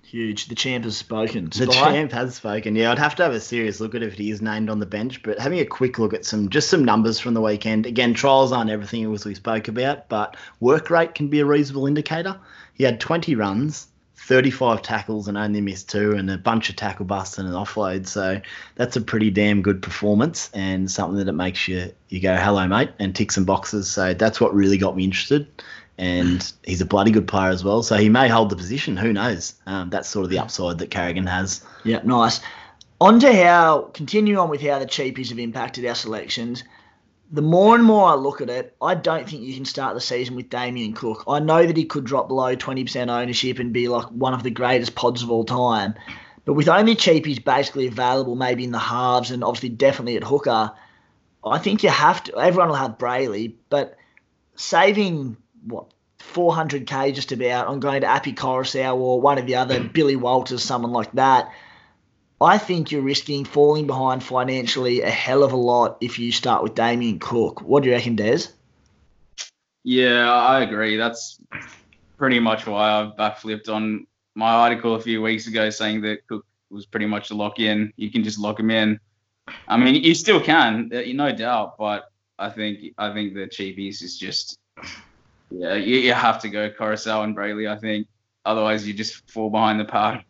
Huge. 0.04 0.48
The 0.48 0.56
champ 0.56 0.86
has 0.86 0.96
spoken. 0.96 1.50
The 1.50 1.68
champ 1.68 2.14
has 2.14 2.36
spoken. 2.36 2.76
Yeah, 2.76 2.92
I'd 2.92 3.00
have 3.00 3.16
to 3.16 3.24
have 3.24 3.34
a 3.34 3.42
serious 3.42 3.82
look 3.82 3.94
at 3.94 4.04
if 4.04 4.14
he 4.14 4.32
is 4.32 4.42
named 4.42 4.70
on 4.70 4.80
the 4.80 4.86
bench. 4.86 5.22
But 5.22 5.38
having 5.38 5.60
a 5.60 5.66
quick 5.66 6.00
look 6.00 6.14
at 6.14 6.26
some 6.26 6.50
just 6.50 6.70
some 6.70 6.86
numbers 6.86 7.20
from 7.20 7.34
the 7.34 7.42
weekend. 7.42 7.86
Again, 7.86 8.14
trials 8.14 8.54
aren't 8.54 8.70
everything 8.70 9.14
as 9.14 9.26
we 9.26 9.36
spoke 9.36 9.68
about, 9.68 10.08
but 10.08 10.38
work 10.62 10.90
rate 10.90 11.14
can 11.14 11.28
be 11.28 11.42
a 11.42 11.46
reasonable 11.46 11.88
indicator. 11.88 12.40
He 12.74 12.86
had 12.86 13.02
20 13.02 13.36
runs, 13.36 13.88
35 14.18 14.82
tackles, 14.82 15.28
and 15.28 15.38
only 15.38 15.62
missed 15.62 15.90
two, 15.90 16.14
and 16.14 16.30
a 16.30 16.38
bunch 16.38 16.70
of 16.70 16.76
tackle 16.76 17.06
busts 17.06 17.38
and 17.38 17.48
an 17.48 17.56
offload. 17.56 18.08
So 18.08 18.42
that's 18.76 18.96
a 18.96 19.02
pretty 19.02 19.30
damn 19.30 19.62
good 19.62 19.82
performance, 19.82 20.50
and 20.54 20.90
something 20.90 21.18
that 21.18 21.28
it 21.28 21.34
makes 21.34 21.68
you 21.68 21.94
you 22.10 22.20
go, 22.20 22.36
"Hello, 22.36 22.68
mate," 22.68 22.92
and 23.00 23.16
tick 23.16 23.32
some 23.32 23.46
boxes. 23.46 23.90
So 23.90 24.14
that's 24.14 24.42
what 24.42 24.54
really 24.54 24.78
got 24.78 24.96
me 24.96 25.04
interested 25.04 25.48
and 25.98 26.52
he's 26.64 26.82
a 26.82 26.86
bloody 26.86 27.12
good 27.12 27.28
player 27.28 27.50
as 27.50 27.64
well. 27.64 27.84
So 27.84 27.96
he 27.96 28.10
may 28.10 28.28
hold 28.28 28.50
the 28.50 28.56
position. 28.56 28.98
Who 28.98 29.14
knows? 29.14 29.54
Um, 29.66 29.90
that's 29.90 30.10
sort 30.10 30.24
of 30.24 30.30
the 30.30 30.40
upside 30.40 30.80
that 30.80 30.92
Carrigan 30.92 31.28
has. 31.28 31.62
Yeah, 31.84 32.02
nice. 32.04 32.40
On 33.00 33.20
to 33.20 33.34
how, 33.34 33.92
continue 33.94 34.38
on 34.38 34.50
with 34.50 34.62
how 34.62 34.80
the 34.80 34.86
cheapies 34.86 35.30
have 35.30 35.40
impacted 35.40 35.86
our 35.86 35.96
selections. 35.96 36.64
The 37.30 37.42
more 37.42 37.76
and 37.76 37.84
more 37.84 38.10
I 38.10 38.16
look 38.16 38.40
at 38.40 38.50
it, 38.50 38.76
I 38.82 38.96
don't 38.96 39.28
think 39.28 39.44
you 39.44 39.54
can 39.54 39.66
start 39.66 39.96
the 39.96 40.02
season 40.02 40.36
with 40.36 40.50
Damien 40.50 40.94
Cook. 40.94 41.26
I 41.28 41.40
know 41.40 41.66
that 41.66 41.76
he 41.76 41.84
could 41.84 42.06
drop 42.06 42.30
below 42.30 42.56
20% 42.56 43.10
ownership 43.10 43.60
and 43.60 43.74
be 43.74 43.90
like 43.90 44.08
one 44.08 44.34
of 44.34 44.44
the 44.44 44.50
greatest 44.50 44.96
pods 44.96 45.24
of 45.24 45.32
all 45.32 45.44
time. 45.44 45.96
But 46.46 46.54
with 46.54 46.70
only 46.70 46.96
cheapies 46.96 47.44
basically 47.44 47.88
available, 47.88 48.36
maybe 48.36 48.64
in 48.64 48.72
the 48.72 48.80
halves 48.80 49.32
and 49.32 49.44
obviously 49.44 49.70
definitely 49.70 50.16
at 50.16 50.24
hooker, 50.24 50.72
I 51.44 51.58
think 51.60 51.84
you 51.84 51.90
have 51.90 52.24
to. 52.24 52.38
Everyone 52.38 52.70
will 52.70 52.76
have 52.76 52.98
Brailey, 52.98 53.56
but 53.70 53.98
saving 54.56 55.36
what 55.66 55.88
400k 56.20 57.14
just 57.14 57.34
about 57.34 57.68
on 57.68 57.82
going 57.82 58.02
to 58.02 58.08
Api 58.08 58.34
Koroisau 58.34 58.96
or 58.96 59.20
one 59.20 59.38
of 59.38 59.46
the 59.46 59.56
other 59.56 59.84
Billy 59.84 60.16
Walters, 60.16 60.64
someone 60.64 60.92
like 60.92 61.12
that. 61.14 61.52
I 62.40 62.60
think 62.60 62.92
you're 62.92 63.02
risking 63.02 63.46
falling 63.46 63.88
behind 63.88 64.24
financially 64.24 65.02
a 65.02 65.10
hell 65.10 65.44
of 65.44 65.54
a 65.54 65.58
lot 65.58 65.98
if 66.02 66.20
you 66.20 66.32
start 66.32 66.62
with 66.62 66.76
Damien 66.76 67.18
Cook. 67.18 67.62
What 67.62 67.82
do 67.82 67.90
you 67.90 67.96
reckon, 67.96 68.16
Des? 68.16 68.42
Yeah, 69.84 70.32
I 70.32 70.62
agree. 70.62 70.98
That's 70.98 71.40
pretty 72.18 72.40
much 72.40 72.68
why 72.68 72.92
I've 72.92 73.16
backflipped 73.16 73.70
on 73.70 74.06
my 74.36 74.52
article 74.52 74.96
a 74.96 75.02
few 75.02 75.22
weeks 75.22 75.48
ago 75.48 75.72
saying 75.72 76.02
that 76.02 76.28
Cook 76.28 76.46
was 76.70 76.86
pretty 76.86 77.08
much 77.08 77.32
a 77.32 77.34
lock 77.34 77.60
in. 77.60 77.92
You 77.96 78.12
can 78.12 78.24
just 78.24 78.38
lock 78.38 78.60
him 78.60 78.70
in. 78.70 79.00
I 79.68 79.78
mean, 79.78 79.96
you 79.96 80.14
still 80.14 80.42
can, 80.42 80.92
uh, 80.94 81.02
no 81.14 81.32
doubt, 81.32 81.78
but 81.78 82.12
I 82.38 82.50
think 82.50 82.94
I 82.98 83.14
think 83.14 83.34
the 83.34 83.48
cheapies 83.48 84.04
is 84.04 84.18
just 84.18 84.60
yeah, 85.50 85.74
you, 85.74 85.98
you 85.98 86.14
have 86.14 86.40
to 86.42 86.50
go 86.50 86.70
Koroisau 86.70 87.24
and 87.24 87.36
Brailey. 87.36 87.72
I 87.72 87.80
think 87.80 88.08
otherwise 88.46 88.88
you 88.88 88.94
just 88.94 89.30
fall 89.32 89.50
behind 89.50 89.80
the 89.80 89.86
pack 89.86 90.26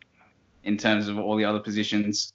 in 0.67 0.77
terms 0.77 1.07
of 1.07 1.17
all 1.17 1.35
the 1.35 1.45
other 1.45 1.59
positions. 1.59 2.33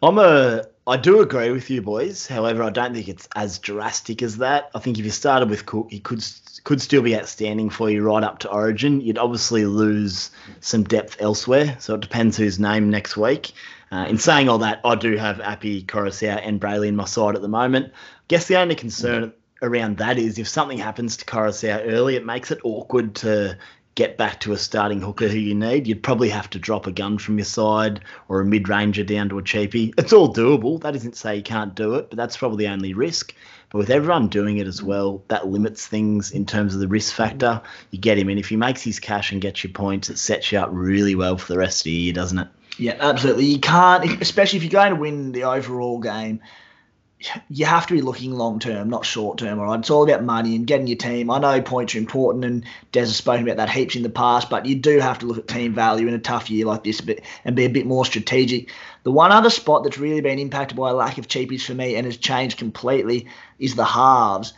I'm 0.00 0.18
a 0.18 0.66
I 0.86 0.96
do 0.96 1.20
agree 1.20 1.50
with 1.50 1.68
you 1.68 1.82
boys. 1.82 2.26
However, 2.26 2.62
I 2.62 2.70
don't 2.70 2.94
think 2.94 3.08
it's 3.08 3.28
as 3.34 3.58
drastic 3.58 4.22
as 4.22 4.38
that. 4.38 4.70
I 4.74 4.78
think 4.78 4.98
if 4.98 5.04
you 5.04 5.10
started 5.10 5.50
with 5.50 5.66
Cook, 5.66 5.88
he 5.90 6.00
could 6.00 6.24
could 6.64 6.80
still 6.80 7.02
be 7.02 7.16
outstanding 7.16 7.70
for 7.70 7.90
you 7.90 8.02
right 8.02 8.22
up 8.22 8.38
to 8.40 8.50
Origin. 8.50 9.00
You'd 9.00 9.18
obviously 9.18 9.64
lose 9.64 10.30
some 10.60 10.84
depth 10.84 11.16
elsewhere, 11.18 11.76
so 11.80 11.94
it 11.94 12.00
depends 12.00 12.36
who's 12.36 12.58
named 12.58 12.90
next 12.90 13.16
week. 13.16 13.52
Uh, 13.90 14.06
in 14.08 14.18
saying 14.18 14.48
all 14.48 14.58
that, 14.58 14.80
I 14.84 14.94
do 14.94 15.16
have 15.16 15.40
Api, 15.40 15.82
Koroisau, 15.84 16.40
and 16.42 16.60
Brailey 16.60 16.88
in 16.88 16.96
my 16.96 17.06
side 17.06 17.34
at 17.34 17.42
the 17.42 17.48
moment. 17.48 17.92
I 17.92 18.24
guess 18.28 18.46
the 18.46 18.58
only 18.58 18.74
concern 18.74 19.32
around 19.62 19.96
that 19.96 20.18
is 20.18 20.38
if 20.38 20.46
something 20.46 20.78
happens 20.78 21.16
to 21.16 21.24
Koroisau 21.24 21.86
early, 21.86 22.16
it 22.16 22.24
makes 22.24 22.50
it 22.50 22.60
awkward 22.64 23.14
to 23.16 23.58
get 23.98 24.16
back 24.16 24.38
to 24.38 24.52
a 24.52 24.56
starting 24.56 25.00
hooker 25.00 25.26
who 25.26 25.38
you 25.38 25.56
need, 25.56 25.88
you'd 25.88 26.04
probably 26.04 26.28
have 26.28 26.48
to 26.48 26.56
drop 26.56 26.86
a 26.86 26.92
gun 26.92 27.18
from 27.18 27.36
your 27.36 27.44
side 27.44 27.98
or 28.28 28.40
a 28.40 28.44
mid 28.44 28.68
ranger 28.68 29.02
down 29.02 29.28
to 29.28 29.38
a 29.40 29.42
cheapie. 29.42 29.92
It's 29.98 30.12
all 30.12 30.32
doable. 30.32 30.80
That 30.80 30.94
isn't 30.94 31.16
say 31.16 31.34
you 31.34 31.42
can't 31.42 31.74
do 31.74 31.94
it, 31.94 32.08
but 32.08 32.16
that's 32.16 32.36
probably 32.36 32.64
the 32.64 32.70
only 32.70 32.94
risk. 32.94 33.34
But 33.70 33.78
with 33.78 33.90
everyone 33.90 34.28
doing 34.28 34.58
it 34.58 34.68
as 34.68 34.80
well, 34.80 35.24
that 35.26 35.48
limits 35.48 35.84
things 35.84 36.30
in 36.30 36.46
terms 36.46 36.74
of 36.74 36.80
the 36.80 36.86
risk 36.86 37.12
factor. 37.12 37.60
You 37.90 37.98
get 37.98 38.16
him 38.16 38.30
in. 38.30 38.38
If 38.38 38.50
he 38.50 38.56
makes 38.56 38.82
his 38.82 39.00
cash 39.00 39.32
and 39.32 39.42
gets 39.42 39.64
your 39.64 39.72
points, 39.72 40.10
it 40.10 40.18
sets 40.18 40.52
you 40.52 40.60
up 40.60 40.68
really 40.70 41.16
well 41.16 41.36
for 41.36 41.52
the 41.52 41.58
rest 41.58 41.80
of 41.80 41.84
the 41.84 41.90
year, 41.90 42.12
doesn't 42.12 42.38
it? 42.38 42.48
Yeah, 42.78 42.98
absolutely. 43.00 43.46
You 43.46 43.58
can't, 43.58 44.22
especially 44.22 44.58
if 44.58 44.62
you're 44.62 44.70
going 44.70 44.94
to 44.94 45.00
win 45.00 45.32
the 45.32 45.42
overall 45.42 45.98
game 45.98 46.40
you 47.48 47.66
have 47.66 47.86
to 47.86 47.94
be 47.94 48.00
looking 48.00 48.32
long 48.32 48.60
term, 48.60 48.88
not 48.88 49.04
short 49.04 49.38
term. 49.38 49.58
All 49.58 49.66
right, 49.66 49.80
it's 49.80 49.90
all 49.90 50.04
about 50.04 50.22
money 50.22 50.54
and 50.54 50.66
getting 50.66 50.86
your 50.86 50.96
team. 50.96 51.30
I 51.30 51.38
know 51.38 51.60
points 51.60 51.94
are 51.94 51.98
important, 51.98 52.44
and 52.44 52.64
Des 52.92 53.00
has 53.00 53.16
spoken 53.16 53.42
about 53.42 53.56
that 53.56 53.70
heaps 53.70 53.96
in 53.96 54.02
the 54.02 54.08
past, 54.08 54.48
but 54.48 54.66
you 54.66 54.76
do 54.76 55.00
have 55.00 55.18
to 55.18 55.26
look 55.26 55.38
at 55.38 55.48
team 55.48 55.74
value 55.74 56.06
in 56.06 56.14
a 56.14 56.18
tough 56.18 56.48
year 56.48 56.66
like 56.66 56.84
this 56.84 57.02
and 57.44 57.56
be 57.56 57.64
a 57.64 57.70
bit 57.70 57.86
more 57.86 58.04
strategic. 58.04 58.70
The 59.02 59.10
one 59.10 59.32
other 59.32 59.50
spot 59.50 59.82
that's 59.82 59.98
really 59.98 60.20
been 60.20 60.38
impacted 60.38 60.76
by 60.76 60.90
a 60.90 60.94
lack 60.94 61.18
of 61.18 61.28
cheapies 61.28 61.64
for 61.64 61.74
me 61.74 61.96
and 61.96 62.06
has 62.06 62.16
changed 62.16 62.58
completely 62.58 63.26
is 63.58 63.74
the 63.74 63.84
halves. 63.84 64.52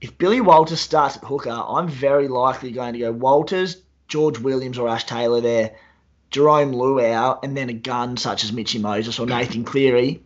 If 0.00 0.16
Billy 0.16 0.40
Walters 0.40 0.80
starts 0.80 1.16
at 1.16 1.24
hooker, 1.24 1.50
I'm 1.50 1.88
very 1.88 2.28
likely 2.28 2.70
going 2.70 2.92
to 2.92 3.00
go 3.00 3.12
Walters, 3.12 3.82
George 4.06 4.38
Williams, 4.38 4.78
or 4.78 4.88
Ash 4.88 5.04
Taylor 5.04 5.40
there, 5.40 5.72
Jarome 6.30 6.72
Luai, 6.72 7.38
and 7.42 7.56
then 7.56 7.68
a 7.68 7.74
gun 7.74 8.16
such 8.16 8.44
as 8.44 8.52
Mitchy 8.52 8.78
Moses 8.78 9.18
or 9.18 9.26
Nathan 9.26 9.64
Cleary 9.64 10.22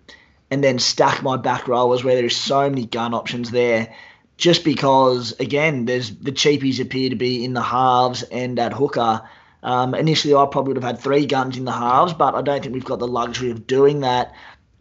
and 0.50 0.62
then 0.62 0.78
stack 0.78 1.22
my 1.22 1.36
back 1.36 1.68
rowers 1.68 2.04
where 2.04 2.16
there's 2.16 2.36
so 2.36 2.68
many 2.68 2.86
gun 2.86 3.14
options 3.14 3.50
there. 3.50 3.94
Just 4.36 4.64
because, 4.64 5.32
again, 5.38 5.84
there's 5.84 6.14
the 6.16 6.32
cheapies 6.32 6.80
appear 6.80 7.10
to 7.10 7.16
be 7.16 7.44
in 7.44 7.54
the 7.54 7.62
halves 7.62 8.22
and 8.24 8.58
at 8.58 8.72
hooker. 8.72 9.22
Um, 9.62 9.94
initially, 9.94 10.34
I 10.34 10.46
probably 10.46 10.74
would 10.74 10.82
have 10.82 10.96
had 10.96 11.02
three 11.02 11.24
guns 11.24 11.56
in 11.56 11.64
the 11.64 11.72
halves, 11.72 12.12
but 12.12 12.34
I 12.34 12.42
don't 12.42 12.60
think 12.60 12.74
we've 12.74 12.84
got 12.84 12.98
the 12.98 13.06
luxury 13.06 13.50
of 13.50 13.66
doing 13.66 14.00
that. 14.00 14.34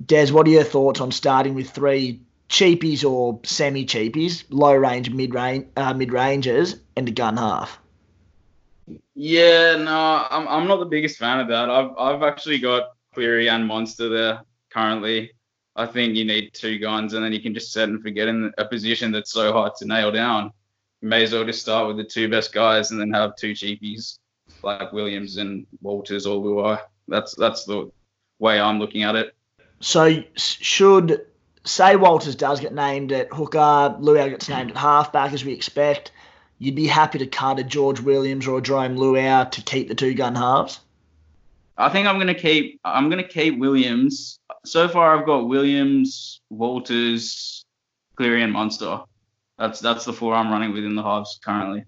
Des, 0.06 0.32
what 0.32 0.48
are 0.48 0.52
your 0.52 0.64
thoughts 0.64 1.00
on 1.00 1.12
starting 1.12 1.54
with 1.54 1.70
three 1.70 2.20
cheapies 2.50 3.10
or 3.10 3.40
semi 3.44 3.86
cheapies, 3.86 4.44
low 4.50 4.74
range, 4.74 5.10
mid 5.12 5.34
range, 5.34 5.68
uh, 5.78 5.94
mid 5.94 6.12
rangers, 6.12 6.76
and 6.96 7.08
a 7.08 7.12
gun 7.12 7.38
half? 7.38 7.80
Yeah, 9.16 9.78
no, 9.78 10.28
I'm 10.30 10.48
I'm 10.48 10.68
not 10.68 10.80
the 10.80 10.86
biggest 10.86 11.18
fan 11.18 11.40
of 11.40 11.48
that. 11.48 11.70
I've 11.70 11.92
I've 11.98 12.24
actually 12.24 12.60
got 12.60 12.92
Cleary 13.14 13.50
and 13.50 13.68
Munster 13.68 14.10
there 14.10 14.42
currently. 14.70 15.32
I 15.76 15.86
think 15.88 16.16
you 16.16 16.26
need 16.26 16.54
two 16.54 16.78
guns, 16.78 17.14
and 17.14 17.24
then 17.24 17.34
you 17.34 17.42
can 17.42 17.54
just 17.54 17.72
set 17.72 17.90
and 17.90 18.02
forget 18.02 18.28
in 18.28 18.52
a 18.58 18.66
position 18.66 19.12
that's 19.12 19.32
so 19.32 19.52
hard 19.52 19.76
to 19.78 19.88
nail 19.88 20.12
down. 20.12 20.52
You 21.02 21.10
may 21.10 21.24
as 21.24 21.34
well 21.34 21.46
just 21.46 21.62
start 21.62 21.88
with 21.88 21.98
the 21.98 22.04
two 22.04 22.30
best 22.30 22.54
guys, 22.54 22.92
and 22.92 23.00
then 23.00 23.12
have 23.12 23.36
two 23.36 23.54
cheapies 23.54 24.20
like 24.62 24.94
Williams 24.94 25.38
and 25.38 25.66
Walters 25.82 26.26
or 26.26 26.42
Luai. 26.42 26.80
That's 27.08 27.36
that's 27.36 27.66
the 27.66 27.92
way 28.40 28.60
I'm 28.60 28.80
looking 28.80 29.04
at 29.04 29.16
it. 29.16 29.36
So 29.80 30.24
should 30.36 31.26
say 31.66 31.96
Walters 31.96 32.36
does 32.36 32.60
get 32.60 32.74
named 32.74 33.12
at 33.12 33.32
hooker, 33.34 33.98
Luai 34.00 34.30
gets 34.30 34.50
named 34.50 34.72
at 34.72 34.78
halfback 34.78 35.34
as 35.34 35.44
we 35.44 35.54
expect. 35.54 36.12
You'd 36.60 36.76
be 36.76 36.88
happy 36.88 37.20
to 37.20 37.28
cut 37.28 37.60
a 37.60 37.64
George 37.64 38.00
Williams 38.00 38.48
or 38.48 38.60
a 38.60 38.62
Jarome 38.62 38.98
Luai 38.98 39.50
to 39.52 39.62
keep 39.62 39.90
the 39.90 39.96
two 39.96 40.14
gun 40.14 40.36
halves. 40.36 40.80
I 41.78 41.90
think 41.90 42.08
I'm 42.08 42.20
gonna 42.20 42.36
keep. 42.36 42.80
I'm 42.86 43.10
gonna 43.10 43.28
keep 43.28 43.58
Williams 43.58 44.40
so 44.66 44.88
far 44.88 45.18
I've 45.18 45.26
got 45.26 45.48
Williams, 45.48 46.42
Walters, 46.50 47.66
Cleary, 48.16 48.44
and 48.44 48.54
Munster. 48.54 49.02
That's 49.58 49.80
that's 49.80 50.06
the 50.06 50.14
four 50.14 50.34
I'm 50.34 50.52
running 50.52 50.74
within 50.74 50.96
the 50.96 51.04
halves 51.04 51.40
currently. 51.44 51.86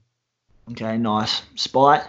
Okay, 0.71 0.97
nice. 0.97 1.43
Spy. 1.55 2.03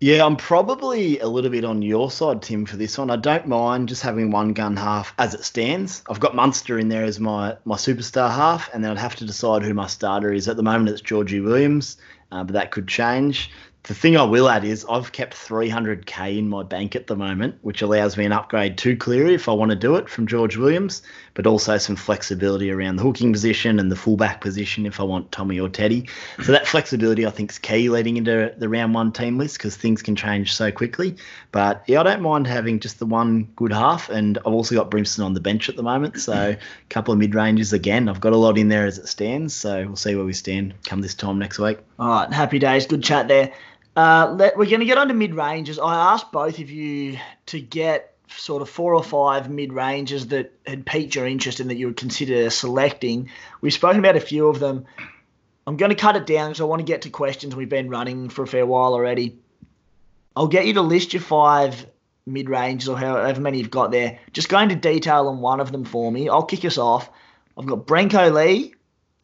Yeah, 0.00 0.24
I'm 0.24 0.36
probably 0.36 1.18
a 1.18 1.26
little 1.26 1.50
bit 1.50 1.64
on 1.64 1.82
your 1.82 2.08
side, 2.10 2.40
Tim, 2.40 2.66
for 2.66 2.76
this 2.76 2.96
one. 2.96 3.10
I 3.10 3.16
don't 3.16 3.48
mind 3.48 3.88
just 3.88 4.02
having 4.02 4.30
one 4.30 4.52
gun 4.52 4.76
half 4.76 5.12
as 5.18 5.34
it 5.34 5.42
stands. 5.42 6.04
I've 6.08 6.20
got 6.20 6.36
Munster 6.36 6.78
in 6.78 6.88
there 6.88 7.04
as 7.04 7.18
my, 7.18 7.56
my 7.64 7.74
superstar 7.74 8.30
half, 8.30 8.72
and 8.72 8.84
then 8.84 8.92
I'd 8.92 8.98
have 8.98 9.16
to 9.16 9.26
decide 9.26 9.62
who 9.64 9.74
my 9.74 9.88
starter 9.88 10.32
is. 10.32 10.46
At 10.46 10.56
the 10.56 10.62
moment, 10.62 10.90
it's 10.90 11.00
Georgie 11.00 11.40
Williams, 11.40 11.96
uh, 12.30 12.44
but 12.44 12.52
that 12.52 12.70
could 12.70 12.86
change. 12.86 13.50
The 13.88 13.94
thing 13.94 14.18
I 14.18 14.22
will 14.22 14.50
add 14.50 14.64
is 14.64 14.84
I've 14.84 15.12
kept 15.12 15.34
300k 15.34 16.36
in 16.36 16.50
my 16.50 16.62
bank 16.62 16.94
at 16.94 17.06
the 17.06 17.16
moment, 17.16 17.56
which 17.62 17.80
allows 17.80 18.18
me 18.18 18.26
an 18.26 18.32
upgrade 18.32 18.76
to 18.78 18.94
Cleary 18.94 19.32
if 19.32 19.48
I 19.48 19.52
want 19.52 19.70
to 19.70 19.76
do 19.76 19.96
it 19.96 20.10
from 20.10 20.26
George 20.26 20.58
Williams, 20.58 21.00
but 21.32 21.46
also 21.46 21.78
some 21.78 21.96
flexibility 21.96 22.70
around 22.70 22.96
the 22.96 23.02
hooking 23.02 23.32
position 23.32 23.80
and 23.80 23.90
the 23.90 23.96
fullback 23.96 24.42
position 24.42 24.84
if 24.84 25.00
I 25.00 25.04
want 25.04 25.32
Tommy 25.32 25.58
or 25.58 25.70
Teddy. 25.70 26.06
So 26.42 26.52
that 26.52 26.66
flexibility 26.66 27.24
I 27.24 27.30
think 27.30 27.50
is 27.50 27.58
key 27.58 27.88
leading 27.88 28.18
into 28.18 28.52
the 28.58 28.68
round 28.68 28.92
one 28.92 29.10
team 29.10 29.38
list 29.38 29.56
because 29.56 29.74
things 29.74 30.02
can 30.02 30.14
change 30.14 30.54
so 30.54 30.70
quickly. 30.70 31.16
But 31.50 31.82
yeah, 31.86 32.00
I 32.00 32.02
don't 32.02 32.20
mind 32.20 32.46
having 32.46 32.80
just 32.80 32.98
the 32.98 33.06
one 33.06 33.44
good 33.56 33.72
half, 33.72 34.10
and 34.10 34.36
I've 34.36 34.52
also 34.52 34.74
got 34.74 34.90
Brimson 34.90 35.24
on 35.24 35.32
the 35.32 35.40
bench 35.40 35.70
at 35.70 35.76
the 35.76 35.82
moment, 35.82 36.20
so 36.20 36.34
a 36.34 36.58
couple 36.90 37.14
of 37.14 37.18
mid 37.18 37.34
ranges 37.34 37.72
again. 37.72 38.10
I've 38.10 38.20
got 38.20 38.34
a 38.34 38.36
lot 38.36 38.58
in 38.58 38.68
there 38.68 38.84
as 38.84 38.98
it 38.98 39.08
stands, 39.08 39.54
so 39.54 39.86
we'll 39.86 39.96
see 39.96 40.14
where 40.14 40.26
we 40.26 40.34
stand 40.34 40.74
come 40.84 41.00
this 41.00 41.14
time 41.14 41.38
next 41.38 41.58
week. 41.58 41.78
All 41.98 42.10
right, 42.10 42.30
happy 42.30 42.58
days, 42.58 42.86
good 42.86 43.02
chat 43.02 43.28
there. 43.28 43.50
Uh, 43.98 44.32
let, 44.38 44.56
we're 44.56 44.64
going 44.64 44.78
to 44.78 44.86
get 44.86 44.96
on 44.96 45.08
to 45.08 45.14
mid 45.14 45.34
ranges. 45.34 45.76
I 45.76 46.12
asked 46.12 46.30
both 46.30 46.60
of 46.60 46.70
you 46.70 47.18
to 47.46 47.60
get 47.60 48.14
sort 48.28 48.62
of 48.62 48.70
four 48.70 48.94
or 48.94 49.02
five 49.02 49.50
mid 49.50 49.72
ranges 49.72 50.28
that 50.28 50.52
had 50.64 50.86
piqued 50.86 51.16
your 51.16 51.26
interest 51.26 51.58
and 51.58 51.68
that 51.68 51.78
you 51.78 51.86
would 51.86 51.96
consider 51.96 52.48
selecting. 52.48 53.28
We've 53.60 53.72
spoken 53.72 53.98
about 53.98 54.14
a 54.14 54.20
few 54.20 54.46
of 54.46 54.60
them. 54.60 54.86
I'm 55.66 55.76
going 55.76 55.90
to 55.90 55.96
cut 55.96 56.14
it 56.14 56.26
down 56.26 56.50
because 56.50 56.60
I 56.60 56.64
want 56.64 56.78
to 56.78 56.84
get 56.84 57.02
to 57.02 57.10
questions. 57.10 57.56
We've 57.56 57.68
been 57.68 57.90
running 57.90 58.28
for 58.28 58.44
a 58.44 58.46
fair 58.46 58.64
while 58.64 58.94
already. 58.94 59.36
I'll 60.36 60.46
get 60.46 60.66
you 60.66 60.74
to 60.74 60.82
list 60.82 61.12
your 61.12 61.22
five 61.22 61.84
mid 62.24 62.48
ranges 62.48 62.88
or 62.88 62.96
however 62.96 63.40
many 63.40 63.58
you've 63.58 63.68
got 63.68 63.90
there. 63.90 64.20
Just 64.32 64.48
go 64.48 64.60
into 64.60 64.76
detail 64.76 65.26
on 65.26 65.40
one 65.40 65.58
of 65.58 65.72
them 65.72 65.84
for 65.84 66.12
me. 66.12 66.28
I'll 66.28 66.44
kick 66.44 66.64
us 66.64 66.78
off. 66.78 67.10
I've 67.58 67.66
got 67.66 67.84
Brenko 67.84 68.32
Lee, 68.32 68.74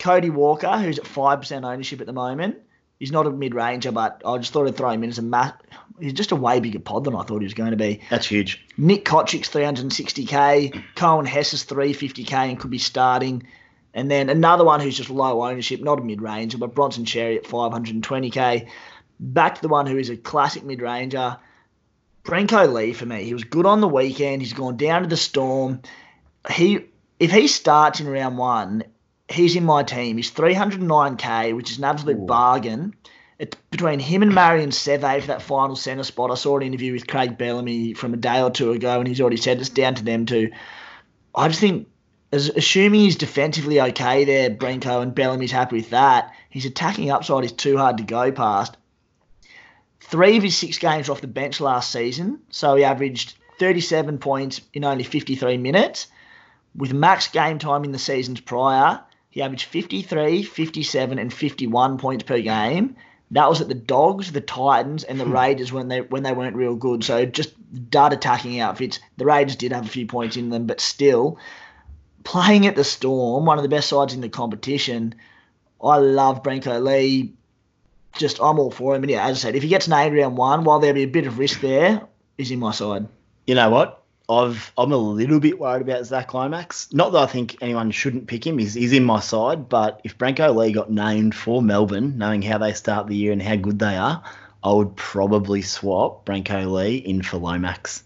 Cody 0.01 0.31
Walker, 0.31 0.77
who's 0.79 0.99
at 0.99 1.05
5% 1.05 1.63
ownership 1.65 2.01
at 2.01 2.09
the 2.09 2.13
moment. 2.13 2.57
He's 3.05 3.13
not 3.13 3.27
a 3.27 3.31
mid 3.31 3.55
ranger, 3.55 3.93
but 3.93 4.23
I 4.25 4.39
just 4.39 4.55
thought 4.55 4.67
I'd 4.67 4.79
throw 4.79 4.89
him 4.89 5.05
in 5.05 5.11
as 5.11 5.19
a 5.19 5.23
mat. 5.23 5.63
He's 6.01 6.15
just 6.15 6.33
a 6.33 6.37
way 6.37 6.59
bigger 6.59 6.79
pod 6.79 7.05
than 7.05 7.15
I 7.15 7.23
thought 7.23 7.41
he 7.41 7.45
was 7.45 7.53
going 7.53 7.73
to 7.73 7.77
be. 7.77 8.01
That's 8.09 8.27
huge. 8.27 8.65
Nick 8.79 9.05
Cotric's 9.05 9.51
360k, 9.51 10.83
Cohen 10.95 11.27
Hess 11.27 11.53
is 11.53 11.67
350k 11.67 12.33
and 12.33 12.59
could 12.59 12.71
be 12.71 12.79
starting. 12.79 13.47
And 13.93 14.11
then 14.11 14.31
another 14.31 14.65
one 14.65 14.81
who's 14.81 14.97
just 14.97 15.11
low 15.11 15.45
ownership, 15.45 15.83
not 15.83 15.99
a 15.99 16.03
mid 16.03 16.23
ranger, 16.23 16.57
but 16.57 16.75
Bronson 16.75 17.05
Xerri 17.05 17.37
at 17.37 17.45
520k. 17.45 18.69
Back 19.21 19.57
to 19.57 19.61
the 19.61 19.69
one 19.69 19.85
who 19.85 19.99
is 19.99 20.09
a 20.09 20.17
classic 20.17 20.65
mid 20.65 20.81
ranger, 20.81 21.37
Brenko 22.25 22.73
Lee 22.73 22.95
for 22.95 23.05
me. 23.05 23.25
He 23.25 23.35
was 23.35 23.45
good 23.45 23.67
on 23.67 23.83
the 23.83 23.87
weekend. 23.87 24.41
He's 24.41 24.55
gone 24.55 24.79
down 24.79 25.03
to 25.03 25.09
the 25.09 25.19
storm. 25.19 25.83
He 26.51 26.87
if 27.21 27.31
he 27.31 27.49
starts 27.49 28.01
in 28.01 28.09
round 28.09 28.39
one, 28.39 28.85
he's 29.29 29.57
in 29.57 29.65
my 29.65 29.83
team. 29.83 30.17
He's 30.17 30.31
309k, 30.31 31.57
which 31.57 31.71
is 31.71 31.79
an 31.79 31.85
absolute 31.85 32.19
Ooh. 32.19 32.27
bargain. 32.27 32.95
it's 33.39 33.57
between 33.71 33.99
him 33.99 34.23
and 34.23 34.35
Marion 34.35 34.71
Seve 34.71 35.21
for 35.21 35.27
that 35.29 35.43
final 35.43 35.77
centre 35.77 36.05
spot. 36.05 36.31
I 36.31 36.35
saw 36.35 36.57
an 36.57 36.63
interview 36.63 36.93
with 36.93 37.07
Craig 37.07 37.37
Bellamy 37.37 37.95
from 37.95 38.15
a 38.15 38.19
day 38.19 38.43
or 38.43 38.51
two 38.51 38.73
ago, 38.73 38.99
and 38.99 39.09
he's 39.09 39.21
already 39.21 39.37
said 39.37 39.61
it's 39.61 39.69
down 39.71 39.95
to 39.97 40.05
them 40.05 40.27
two. 40.27 40.51
I 41.35 41.49
just 41.49 41.61
think, 41.61 41.89
as, 42.33 42.49
assuming 42.51 43.01
he's 43.01 43.17
defensively 43.17 43.81
okay 43.81 44.25
there, 44.25 44.51
Brenko, 44.51 45.03
and 45.03 45.15
Bellamy's 45.15 45.53
happy 45.53 45.77
with 45.77 45.91
that, 45.91 46.33
his 46.49 46.65
attacking 46.65 47.11
upside 47.11 47.45
is 47.45 47.53
too 47.53 47.77
hard 47.77 47.99
to 47.99 48.05
go 48.05 48.31
past. 48.31 48.77
Three 50.01 50.37
of 50.37 50.43
his 50.43 50.57
six 50.57 50.79
games 50.79 51.09
were 51.09 51.13
off 51.15 51.23
the 51.23 51.27
bench 51.27 51.61
last 51.61 51.91
season, 51.91 52.41
so 52.51 52.77
he 52.77 52.85
averaged 52.85 53.35
37 53.59 54.19
points 54.19 54.61
in 54.73 54.85
only 54.85 55.03
53 55.03 55.57
minutes. 55.57 56.09
With 56.77 56.93
max 56.93 57.29
game 57.29 57.59
time 57.59 57.85
in 57.85 57.93
the 57.93 57.99
seasons 57.99 58.41
prior, 58.41 59.01
he 59.35 59.43
averaged 59.43 59.65
53, 59.65 60.45
57, 60.45 61.19
and 61.19 61.33
51 61.33 61.99
points 61.99 62.23
per 62.23 62.41
game. 62.41 62.95
That 63.33 63.49
was 63.49 63.61
at 63.61 63.67
the 63.67 63.75
Dogs, 63.75 64.31
the 64.31 64.41
Titans, 64.41 65.03
and 65.03 65.19
the 65.19 65.25
hmm. 65.25 65.33
Raiders 65.33 65.73
when 65.73 65.89
they 65.89 66.03
when 66.03 66.23
they 66.23 66.33
weren't 66.33 66.55
real 66.55 66.77
good. 66.77 67.03
So 67.03 67.25
just 67.27 67.53
dud 67.91 68.13
attacking 68.13 68.61
outfits. 68.61 69.01
The 69.17 69.25
Raiders 69.25 69.57
did 69.57 69.73
have 69.73 69.87
a 69.87 69.89
few 69.89 70.07
points 70.07 70.37
in 70.37 70.51
them, 70.51 70.69
but 70.69 70.81
still 70.81 71.39
playing 72.23 72.69
at 72.69 72.77
the 72.77 72.85
Storm, 72.85 73.45
one 73.45 73.59
of 73.59 73.65
the 73.65 73.69
best 73.69 73.89
sides 73.89 74.15
in 74.15 74.21
the 74.21 74.29
competition. 74.29 75.17
I 75.83 75.97
love 75.97 76.45
Brenko 76.45 76.81
Lee. 76.81 77.33
Just 78.13 78.39
I'm 78.41 78.61
all 78.61 78.71
for 78.71 78.95
him. 78.95 79.03
And 79.03 79.11
yeah, 79.11 79.27
as 79.27 79.39
I 79.39 79.41
said, 79.41 79.57
if 79.57 79.65
he 79.65 79.69
gets 79.69 79.89
named 79.89 80.17
round 80.17 80.37
one, 80.37 80.63
while 80.63 80.79
there'll 80.79 80.95
be 80.95 81.03
a 81.03 81.09
bit 81.09 81.27
of 81.27 81.41
risk 81.41 81.61
there, 81.61 82.07
he's 82.39 82.53
in 82.53 82.61
my 82.61 82.71
side. 82.71 83.09
You 83.49 83.57
know 83.57 83.69
what? 83.69 84.04
I've 84.29 84.73
I'm 84.79 84.93
a 84.93 84.97
little 84.97 85.41
bit 85.41 85.59
worried 85.59 85.83
about 85.83 86.07
Zach 86.07 86.33
Lomax. 86.33 86.93
Not 86.93 87.13
that 87.13 87.23
I 87.23 87.27
think 87.27 87.59
anyone 87.61 87.91
shouldn't 87.91 88.27
pick 88.27 88.47
him. 88.47 88.59
He's, 88.59 88.75
he's 88.75 88.93
in 88.93 89.05
my 89.05 89.21
side, 89.21 89.69
but 89.69 90.01
if 90.05 90.17
Brenko 90.17 90.55
Lee 90.55 90.73
got 90.73 90.91
named 90.91 91.35
for 91.35 91.61
Melbourne, 91.61 92.17
knowing 92.17 92.41
how 92.41 92.59
they 92.59 92.73
start 92.73 93.07
the 93.07 93.17
year 93.17 93.33
and 93.33 93.43
how 93.43 93.57
good 93.57 93.79
they 93.79 93.97
are, 93.97 94.23
I 94.63 94.73
would 94.73 94.97
probably 94.97 95.61
swap 95.61 96.25
Brenko 96.25 96.73
Lee 96.73 96.97
in 96.97 97.23
for 97.23 97.37
Lomax 97.37 98.03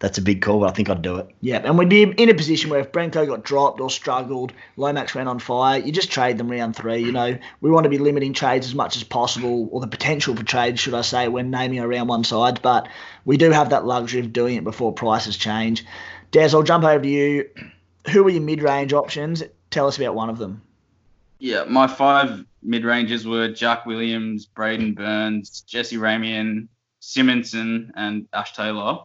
that's 0.00 0.18
a 0.18 0.22
big 0.22 0.42
call, 0.42 0.60
but 0.60 0.70
I 0.70 0.72
think 0.72 0.88
I'd 0.88 1.02
do 1.02 1.16
it. 1.16 1.28
Yeah, 1.40 1.58
and 1.64 1.76
we'd 1.76 1.88
be 1.88 2.02
in 2.02 2.28
a 2.28 2.34
position 2.34 2.70
where 2.70 2.80
if 2.80 2.92
Brenko 2.92 3.26
got 3.26 3.42
dropped 3.42 3.80
or 3.80 3.90
struggled, 3.90 4.52
Lomax 4.76 5.14
went 5.14 5.28
on 5.28 5.38
fire, 5.40 5.80
you 5.80 5.90
just 5.90 6.12
trade 6.12 6.38
them 6.38 6.50
round 6.50 6.76
three. 6.76 6.98
You 6.98 7.10
know, 7.10 7.36
we 7.60 7.70
want 7.70 7.84
to 7.84 7.90
be 7.90 7.98
limiting 7.98 8.32
trades 8.32 8.66
as 8.66 8.74
much 8.74 8.96
as 8.96 9.02
possible, 9.02 9.68
or 9.72 9.80
the 9.80 9.88
potential 9.88 10.36
for 10.36 10.44
trades, 10.44 10.80
should 10.80 10.94
I 10.94 11.00
say, 11.00 11.28
when 11.28 11.50
naming 11.50 11.80
around 11.80 12.06
one 12.06 12.22
side. 12.22 12.62
But 12.62 12.88
we 13.24 13.36
do 13.36 13.50
have 13.50 13.70
that 13.70 13.84
luxury 13.84 14.20
of 14.20 14.32
doing 14.32 14.56
it 14.56 14.64
before 14.64 14.92
prices 14.92 15.36
change. 15.36 15.84
Des, 16.30 16.50
I'll 16.52 16.62
jump 16.62 16.84
over 16.84 17.02
to 17.02 17.08
you. 17.08 17.48
Who 18.12 18.26
are 18.26 18.30
your 18.30 18.42
mid-range 18.42 18.92
options? 18.92 19.42
Tell 19.70 19.88
us 19.88 19.98
about 19.98 20.14
one 20.14 20.30
of 20.30 20.38
them. 20.38 20.62
Yeah, 21.40 21.64
my 21.64 21.86
five 21.86 22.44
mid-rangers 22.62 23.26
were 23.26 23.48
Jack 23.48 23.84
Williams, 23.86 24.46
Braden 24.46 24.94
Burns, 24.94 25.62
Jesse 25.62 25.96
Ramien, 25.96 26.68
Simonsson, 27.00 27.90
and 27.94 28.28
Ash 28.32 28.52
Taylor. 28.52 29.00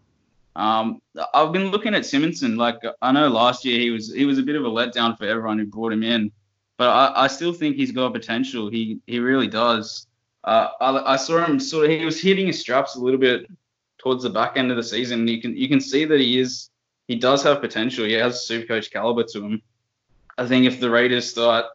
Um, 0.55 1.01
I've 1.33 1.51
been 1.51 1.71
looking 1.71 1.95
at 1.95 2.03
Simonsson. 2.03 2.57
Like 2.57 2.79
I 3.01 3.11
know 3.11 3.27
last 3.27 3.65
year 3.65 3.79
he 3.79 3.89
was 3.89 4.13
he 4.13 4.25
was 4.25 4.37
a 4.37 4.43
bit 4.43 4.55
of 4.55 4.65
a 4.65 4.69
letdown 4.69 5.17
for 5.17 5.25
everyone 5.25 5.57
who 5.59 5.65
brought 5.65 5.93
him 5.93 6.03
in, 6.03 6.31
but 6.77 6.89
I, 6.89 7.23
I 7.23 7.27
still 7.27 7.53
think 7.53 7.75
he's 7.75 7.91
got 7.91 8.13
potential. 8.13 8.69
He 8.69 8.99
he 9.07 9.19
really 9.19 9.47
does. 9.47 10.07
Uh, 10.43 10.69
I, 10.81 11.13
I 11.13 11.15
saw 11.15 11.43
him 11.43 11.59
sort 11.59 11.85
of 11.85 11.91
he 11.91 12.05
was 12.05 12.21
hitting 12.21 12.47
his 12.47 12.59
straps 12.59 12.95
a 12.95 12.99
little 12.99 13.19
bit 13.19 13.49
towards 13.97 14.23
the 14.23 14.29
back 14.29 14.57
end 14.57 14.69
of 14.69 14.77
the 14.77 14.83
season. 14.83 15.27
You 15.27 15.41
can 15.41 15.55
you 15.55 15.67
can 15.67 15.79
see 15.79 16.05
that 16.05 16.19
he 16.19 16.39
is 16.39 16.69
he 17.07 17.15
does 17.15 17.43
have 17.43 17.61
potential. 17.61 18.05
He 18.05 18.13
has 18.13 18.45
super 18.45 18.67
coach 18.67 18.91
caliber 18.91 19.23
to 19.23 19.43
him. 19.43 19.61
I 20.37 20.47
think 20.47 20.65
if 20.65 20.79
the 20.79 20.89
Raiders 20.89 21.29
start 21.29 21.65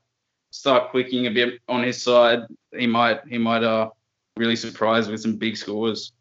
start 0.50 0.90
clicking 0.90 1.26
a 1.26 1.30
bit 1.30 1.60
on 1.68 1.82
his 1.82 2.00
side, 2.02 2.40
he 2.76 2.86
might 2.86 3.20
he 3.28 3.38
might 3.38 3.64
uh 3.64 3.90
really 4.36 4.56
surprise 4.56 5.08
with 5.08 5.20
some 5.20 5.36
big 5.36 5.56
scores. 5.56 6.12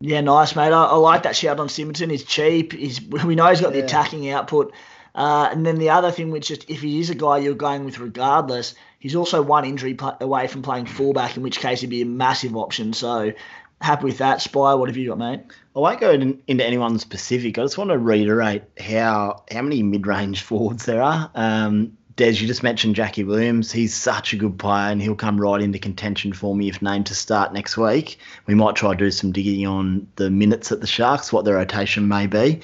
Yeah, 0.00 0.20
nice, 0.20 0.54
mate. 0.56 0.72
I, 0.72 0.84
I 0.84 0.96
like 0.96 1.22
that 1.22 1.36
shout 1.36 1.60
on 1.60 1.68
Simonsson. 1.68 2.10
He's 2.10 2.24
cheap. 2.24 2.72
He's 2.72 3.00
we 3.24 3.34
know 3.34 3.48
he's 3.48 3.60
got 3.60 3.74
yeah. 3.74 3.80
the 3.80 3.86
attacking 3.86 4.28
output. 4.30 4.72
Uh, 5.14 5.48
and 5.50 5.64
then 5.64 5.78
the 5.78 5.90
other 5.90 6.10
thing, 6.10 6.30
which 6.30 6.48
just 6.48 6.68
if 6.68 6.82
he 6.82 6.98
is 6.98 7.08
a 7.08 7.14
guy 7.14 7.38
you're 7.38 7.54
going 7.54 7.84
with 7.84 7.98
regardless, 8.00 8.74
he's 8.98 9.14
also 9.14 9.40
one 9.40 9.64
injury 9.64 9.94
pl- 9.94 10.16
away 10.20 10.48
from 10.48 10.62
playing 10.62 10.86
fullback, 10.86 11.36
in 11.36 11.42
which 11.42 11.60
case 11.60 11.80
he'd 11.80 11.90
be 11.90 12.02
a 12.02 12.06
massive 12.06 12.56
option. 12.56 12.92
So 12.92 13.32
happy 13.80 14.04
with 14.06 14.18
that. 14.18 14.42
Spy, 14.42 14.74
what 14.74 14.88
have 14.88 14.96
you 14.96 15.08
got, 15.08 15.18
mate? 15.18 15.40
I 15.76 15.78
won't 15.78 16.00
go 16.00 16.10
in, 16.10 16.42
into 16.48 16.64
anyone 16.64 16.98
specific. 16.98 17.58
I 17.58 17.62
just 17.62 17.78
want 17.78 17.90
to 17.90 17.98
reiterate 17.98 18.64
how 18.78 19.44
how 19.50 19.62
many 19.62 19.82
mid 19.84 20.06
range 20.06 20.42
forwards 20.42 20.84
there 20.84 21.02
are. 21.02 21.30
Um, 21.34 21.96
Des, 22.16 22.30
you 22.30 22.46
just 22.46 22.62
mentioned 22.62 22.94
Jackie 22.94 23.24
Williams. 23.24 23.72
He's 23.72 23.92
such 23.92 24.32
a 24.32 24.36
good 24.36 24.56
player, 24.56 24.92
and 24.92 25.02
he'll 25.02 25.16
come 25.16 25.40
right 25.40 25.60
into 25.60 25.80
contention 25.80 26.32
for 26.32 26.54
me 26.54 26.68
if 26.68 26.80
named 26.80 27.06
to 27.06 27.14
start 27.14 27.52
next 27.52 27.76
week. 27.76 28.18
We 28.46 28.54
might 28.54 28.76
try 28.76 28.92
to 28.92 28.96
do 28.96 29.10
some 29.10 29.32
digging 29.32 29.66
on 29.66 30.06
the 30.14 30.30
minutes 30.30 30.70
at 30.70 30.80
the 30.80 30.86
Sharks, 30.86 31.32
what 31.32 31.44
their 31.44 31.56
rotation 31.56 32.06
may 32.06 32.28
be. 32.28 32.60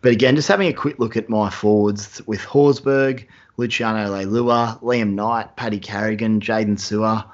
But 0.00 0.12
again, 0.12 0.34
just 0.34 0.48
having 0.48 0.66
a 0.66 0.72
quick 0.72 0.98
look 0.98 1.16
at 1.16 1.28
my 1.28 1.48
forwards 1.48 2.20
with 2.26 2.40
Horsburgh, 2.40 3.24
Luciano 3.56 4.10
Leilua, 4.10 4.80
Liam 4.82 5.14
Knight, 5.14 5.54
Paddy 5.54 5.78
Carrigan, 5.78 6.40
Jaydn 6.40 6.76
Su'A. 6.76 7.24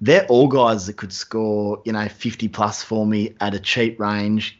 They're 0.00 0.26
all 0.26 0.46
guys 0.46 0.86
that 0.86 0.96
could 0.96 1.12
score, 1.12 1.82
you 1.84 1.92
know, 1.92 2.08
50 2.08 2.46
plus 2.48 2.84
for 2.84 3.04
me 3.04 3.34
at 3.40 3.54
a 3.54 3.58
cheap 3.58 3.98
range 3.98 4.57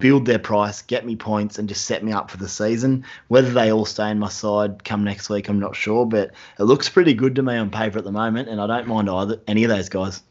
build 0.00 0.26
their 0.26 0.38
price, 0.38 0.82
get 0.82 1.06
me 1.06 1.14
points, 1.14 1.58
and 1.58 1.68
just 1.68 1.84
set 1.84 2.02
me 2.02 2.12
up 2.12 2.30
for 2.30 2.38
the 2.38 2.48
season. 2.48 3.04
Whether 3.28 3.50
they 3.50 3.70
all 3.70 3.84
stay 3.84 4.10
in 4.10 4.18
my 4.18 4.28
side 4.28 4.82
come 4.84 5.04
next 5.04 5.30
week, 5.30 5.48
I'm 5.48 5.60
not 5.60 5.76
sure, 5.76 6.06
but 6.06 6.32
it 6.58 6.64
looks 6.64 6.88
pretty 6.88 7.14
good 7.14 7.36
to 7.36 7.42
me 7.42 7.56
on 7.56 7.70
paper 7.70 7.98
at 7.98 8.04
the 8.04 8.10
moment, 8.10 8.48
and 8.48 8.60
I 8.60 8.66
don't 8.66 8.88
mind 8.88 9.08
either 9.08 9.40
any 9.46 9.62
of 9.64 9.70
those 9.70 9.88
guys. 9.88 10.22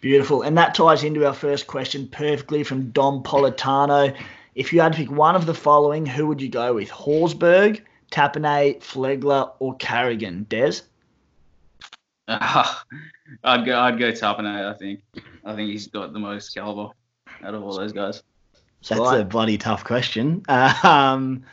Beautiful, 0.00 0.42
and 0.42 0.56
that 0.56 0.74
ties 0.74 1.04
into 1.04 1.26
our 1.26 1.34
first 1.34 1.66
question 1.66 2.08
perfectly 2.08 2.62
from 2.62 2.90
Dom 2.90 3.22
Politano. 3.22 4.16
If 4.54 4.72
you 4.72 4.80
had 4.80 4.92
to 4.92 4.98
pick 4.98 5.10
one 5.10 5.36
of 5.36 5.44
the 5.44 5.54
following, 5.54 6.06
who 6.06 6.26
would 6.28 6.40
you 6.40 6.48
go 6.48 6.74
with? 6.74 6.88
Horsburgh, 6.88 7.82
Tapine, 8.10 8.80
Flegler, 8.80 9.52
or 9.58 9.74
Carrigan? 9.76 10.46
Des? 10.48 10.80
Uh, 12.28 12.74
I'd 13.44 13.66
go. 13.66 13.78
I'd 13.78 13.98
go 13.98 14.12
Tapine. 14.12 14.46
I 14.46 14.72
think. 14.74 15.00
I 15.44 15.54
think 15.54 15.70
he's 15.70 15.88
got 15.88 16.12
the 16.12 16.18
most 16.18 16.54
caliber 16.54 16.90
out 17.42 17.54
of 17.54 17.62
all 17.62 17.76
those 17.76 17.92
guys. 17.92 18.22
That's 18.88 19.00
right. 19.00 19.20
a 19.20 19.24
bloody 19.24 19.58
tough 19.58 19.84
question. 19.84 20.44
Um, 20.82 21.44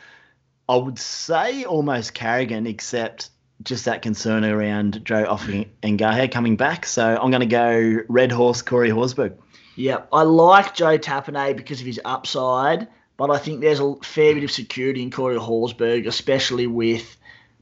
I 0.68 0.76
would 0.76 0.98
say 0.98 1.64
almost 1.64 2.14
Carrigan, 2.14 2.66
except 2.66 3.28
just 3.62 3.84
that 3.84 4.02
concern 4.02 4.44
around 4.44 5.04
Joe 5.04 5.24
Ofahengaue 5.24 6.30
coming 6.30 6.56
back. 6.56 6.86
So 6.86 7.18
I'm 7.20 7.30
going 7.30 7.40
to 7.40 7.46
go 7.46 8.00
Red 8.08 8.32
Horse 8.32 8.62
Corey 8.62 8.90
Horsburgh. 8.90 9.36
Yeah, 9.76 10.02
I 10.12 10.22
like 10.22 10.74
Joe 10.74 10.98
Tapine 10.98 11.56
because 11.56 11.80
of 11.80 11.86
his 11.86 12.00
upside, 12.04 12.86
but 13.16 13.30
I 13.30 13.38
think 13.38 13.60
there's 13.60 13.80
a 13.80 13.96
fair 14.02 14.34
bit 14.34 14.44
of 14.44 14.50
security 14.50 15.02
in 15.02 15.10
Corey 15.10 15.36
Horsburgh, 15.36 16.06
especially 16.06 16.66
with 16.66 17.16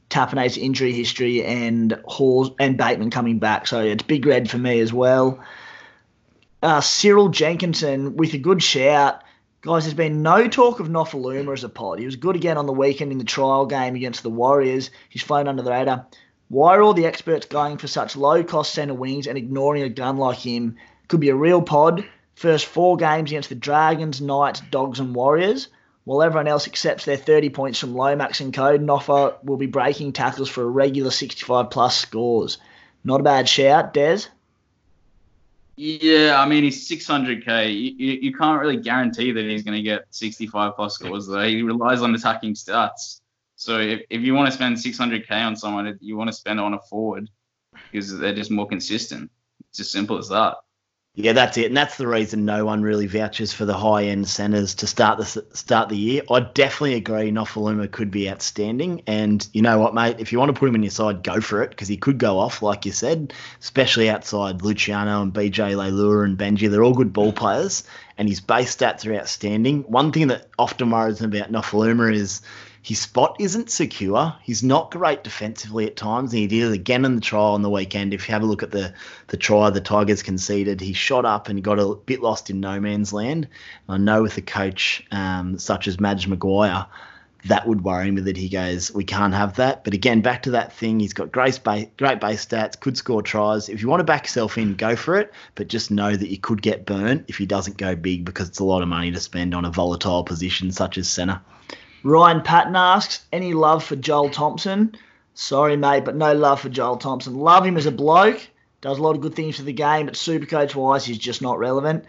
Tapine's 0.09 0.57
injury 0.57 0.93
history 0.93 1.43
and 1.43 1.99
Hors 2.05 2.51
and 2.59 2.77
Bateman 2.77 3.09
coming 3.09 3.39
back. 3.39 3.67
So 3.67 3.81
it's 3.81 4.03
big 4.03 4.25
red 4.25 4.49
for 4.49 4.59
me 4.59 4.79
as 4.79 4.93
well. 4.93 5.43
Uh, 6.61 6.81
Cyril 6.81 7.29
Jenkinson 7.29 8.15
with 8.15 8.33
a 8.33 8.37
good 8.37 8.61
shout 8.61 9.23
Guys, 9.65 9.85
there's 9.85 9.93
been 9.93 10.21
no 10.21 10.49
talk 10.49 10.81
of 10.81 10.89
Nofoaluma 10.89 11.53
as 11.53 11.63
a 11.63 11.69
pod. 11.69 11.97
He 11.97 12.05
was 12.05 12.17
good 12.17 12.35
again 12.35 12.57
on 12.57 12.65
the 12.65 12.73
weekend 12.73 13.13
in 13.13 13.17
the 13.17 13.23
trial 13.23 13.65
game 13.65 13.95
against 13.95 14.21
the 14.21 14.29
Warriors. 14.29 14.89
He's 15.07 15.23
flown 15.23 15.47
under 15.47 15.63
the 15.63 15.71
radar. 15.71 16.05
Why 16.49 16.75
are 16.75 16.81
all 16.81 16.93
the 16.93 17.05
experts 17.05 17.45
going 17.45 17.77
for 17.77 17.87
such 17.87 18.17
low 18.17 18.43
cost 18.43 18.73
centre 18.73 18.93
wings 18.93 19.25
and 19.25 19.37
ignoring 19.37 19.83
a 19.83 19.87
gun 19.87 20.17
like 20.17 20.39
him? 20.39 20.75
Could 21.07 21.21
be 21.21 21.29
a 21.29 21.35
real 21.35 21.61
pod. 21.61 22.03
First 22.35 22.65
four 22.65 22.97
games 22.97 23.31
against 23.31 23.47
the 23.47 23.55
Dragons, 23.55 24.19
Knights, 24.19 24.61
Dogs, 24.69 24.99
and 24.99 25.15
Warriors. 25.15 25.69
While 26.03 26.23
everyone 26.23 26.49
else 26.49 26.67
accepts 26.67 27.05
their 27.05 27.15
30 27.15 27.51
points 27.51 27.79
from 27.79 27.95
Lomax 27.95 28.41
and 28.41 28.53
Code, 28.53 28.81
Noffa 28.81 29.41
will 29.45 29.55
be 29.55 29.67
breaking 29.67 30.11
tackles 30.11 30.49
for 30.49 30.63
a 30.63 30.69
regular 30.69 31.09
65 31.09 31.69
plus 31.69 31.97
scores. 31.97 32.57
Not 33.05 33.21
a 33.21 33.23
bad 33.23 33.47
shout, 33.47 33.93
Des. 33.93 34.23
Yeah, 35.75 36.39
I 36.39 36.47
mean 36.47 36.63
he's 36.63 36.87
600k. 36.87 37.73
You, 37.73 37.91
you, 37.97 38.19
you 38.21 38.33
can't 38.33 38.61
really 38.61 38.77
guarantee 38.77 39.31
that 39.31 39.43
he's 39.43 39.63
going 39.63 39.75
to 39.75 39.81
get 39.81 40.05
65 40.11 40.75
plus 40.75 40.95
scores 40.95 41.27
though. 41.27 41.47
He 41.47 41.63
relies 41.63 42.01
on 42.01 42.13
attacking 42.13 42.53
stats. 42.53 43.21
So 43.55 43.79
if, 43.79 44.01
if 44.09 44.21
you 44.21 44.33
want 44.33 44.47
to 44.47 44.51
spend 44.51 44.77
600k 44.77 45.31
on 45.31 45.55
someone, 45.55 45.97
you 46.01 46.15
want 46.15 46.29
to 46.29 46.33
spend 46.33 46.59
it 46.59 46.63
on 46.63 46.73
a 46.73 46.79
forward 46.79 47.29
because 47.91 48.17
they're 48.17 48.35
just 48.35 48.51
more 48.51 48.67
consistent. 48.67 49.31
It's 49.69 49.79
as 49.79 49.91
simple 49.91 50.17
as 50.17 50.29
that. 50.29 50.57
Yeah, 51.15 51.33
that's 51.33 51.57
it, 51.57 51.67
and 51.67 51.77
that's 51.77 51.97
the 51.97 52.07
reason 52.07 52.43
no 52.43 52.65
one 52.65 52.81
really 52.81 53.05
vouches 53.05 53.53
for 53.53 53.65
the 53.65 53.77
high 53.77 54.05
end 54.05 54.27
centres 54.27 54.73
to 54.75 54.87
start 54.87 55.19
the 55.19 55.45
start 55.53 55.89
the 55.89 55.95
year. 55.95 56.23
I 56.27 56.39
definitely 56.39 56.95
agree. 56.95 57.29
Nofoaluma 57.29 57.91
could 57.91 58.09
be 58.09 58.27
outstanding, 58.27 59.03
and 59.05 59.47
you 59.53 59.61
know 59.61 59.77
what, 59.77 59.93
mate? 59.93 60.15
If 60.17 60.31
you 60.31 60.39
want 60.39 60.49
to 60.49 60.59
put 60.59 60.67
him 60.67 60.73
in 60.73 60.81
your 60.81 60.89
side, 60.89 61.21
go 61.21 61.39
for 61.39 61.61
it 61.61 61.69
because 61.69 61.87
he 61.87 61.97
could 61.97 62.17
go 62.17 62.39
off, 62.39 62.63
like 62.63 62.87
you 62.87 62.91
said, 62.91 63.31
especially 63.61 64.09
outside 64.09 64.63
Luciano 64.63 65.21
and 65.21 65.31
BJ 65.31 65.75
Leilua 65.75 66.25
and 66.25 66.35
Benji. 66.35 66.67
They're 66.67 66.83
all 66.83 66.95
good 66.95 67.13
ball 67.13 67.31
players, 67.31 67.83
and 68.17 68.27
his 68.27 68.39
base 68.39 68.75
stats 68.75 69.05
are 69.05 69.13
outstanding. 69.13 69.83
One 69.83 70.11
thing 70.11 70.29
that 70.29 70.47
often 70.57 70.89
worries 70.89 71.21
me 71.21 71.27
about 71.27 71.51
Nofoaluma 71.51 72.11
is 72.11 72.41
his 72.83 72.99
spot 72.99 73.37
isn't 73.39 73.71
secure. 73.71 74.35
He's 74.43 74.61
not 74.61 74.91
great 74.91 75.23
defensively 75.23 75.87
at 75.87 75.95
times, 75.95 76.33
and 76.33 76.41
he 76.41 76.47
did 76.47 76.69
it 76.69 76.73
again 76.73 77.05
in 77.05 77.15
the 77.15 77.21
trial 77.21 77.53
on 77.53 77.61
the 77.61 77.69
weekend. 77.69 78.13
If 78.13 78.27
you 78.27 78.33
have 78.33 78.43
a 78.43 78.45
look 78.45 78.61
at 78.61 78.71
the 78.71 78.93
the 79.27 79.37
try 79.37 79.69
the 79.69 79.79
Tigers 79.79 80.21
conceded, 80.21 80.81
he 80.81 80.91
shot 80.91 81.23
up 81.23 81.47
and 81.47 81.63
got 81.63 81.79
a 81.79 81.95
bit 81.95 82.21
lost 82.21 82.49
in 82.49 82.59
no 82.59 82.81
man's 82.81 83.13
land. 83.13 83.47
And 83.87 83.95
I 83.95 83.97
know 83.97 84.21
with 84.21 84.37
a 84.37 84.41
coach 84.41 85.01
um, 85.11 85.57
such 85.57 85.87
as 85.87 86.01
Madge 86.01 86.27
Maguire, 86.27 86.85
that 87.45 87.65
would 87.65 87.85
worry 87.85 88.11
me 88.11 88.19
that 88.19 88.35
he 88.35 88.49
goes, 88.49 88.93
we 88.93 89.05
can't 89.05 89.33
have 89.33 89.55
that. 89.55 89.85
But 89.85 89.93
again, 89.93 90.19
back 90.19 90.43
to 90.43 90.51
that 90.51 90.73
thing, 90.73 90.99
he's 90.99 91.13
got 91.13 91.31
great 91.31 91.61
base, 91.63 91.87
great 91.97 92.19
base 92.19 92.45
stats, 92.45 92.77
could 92.77 92.97
score 92.97 93.21
tries. 93.21 93.69
If 93.69 93.81
you 93.81 93.87
want 93.87 94.01
to 94.01 94.05
back 94.05 94.23
yourself 94.23 94.57
in, 94.57 94.75
go 94.75 94.97
for 94.97 95.17
it. 95.17 95.31
But 95.55 95.69
just 95.69 95.89
know 95.89 96.13
that 96.13 96.29
you 96.29 96.37
could 96.37 96.61
get 96.61 96.85
burnt 96.85 97.25
if 97.29 97.37
he 97.37 97.45
doesn't 97.45 97.77
go 97.77 97.95
big 97.95 98.25
because 98.25 98.49
it's 98.49 98.59
a 98.59 98.65
lot 98.65 98.81
of 98.81 98.89
money 98.89 99.09
to 99.11 99.21
spend 99.21 99.55
on 99.55 99.63
a 99.63 99.71
volatile 99.71 100.25
position 100.25 100.69
such 100.73 100.97
as 100.97 101.09
centre. 101.09 101.39
Ryan 102.03 102.41
Patton 102.41 102.75
asks, 102.75 103.25
any 103.31 103.53
love 103.53 103.83
for 103.83 103.95
Joel 103.95 104.29
Thompson? 104.29 104.95
Sorry, 105.33 105.77
mate, 105.77 106.03
but 106.03 106.15
no 106.15 106.33
love 106.33 106.59
for 106.59 106.69
Joel 106.69 106.97
Thompson. 106.97 107.35
Love 107.35 107.65
him 107.65 107.77
as 107.77 107.85
a 107.85 107.91
bloke. 107.91 108.41
Does 108.81 108.99
a 108.99 109.01
lot 109.01 109.15
of 109.15 109.21
good 109.21 109.35
things 109.35 109.55
for 109.55 109.63
the 109.63 109.71
game, 109.71 110.07
but 110.07 110.15
supercoach 110.15 110.75
wise, 110.75 111.05
he's 111.05 111.17
just 111.17 111.41
not 111.41 111.57
relevant. 111.57 112.03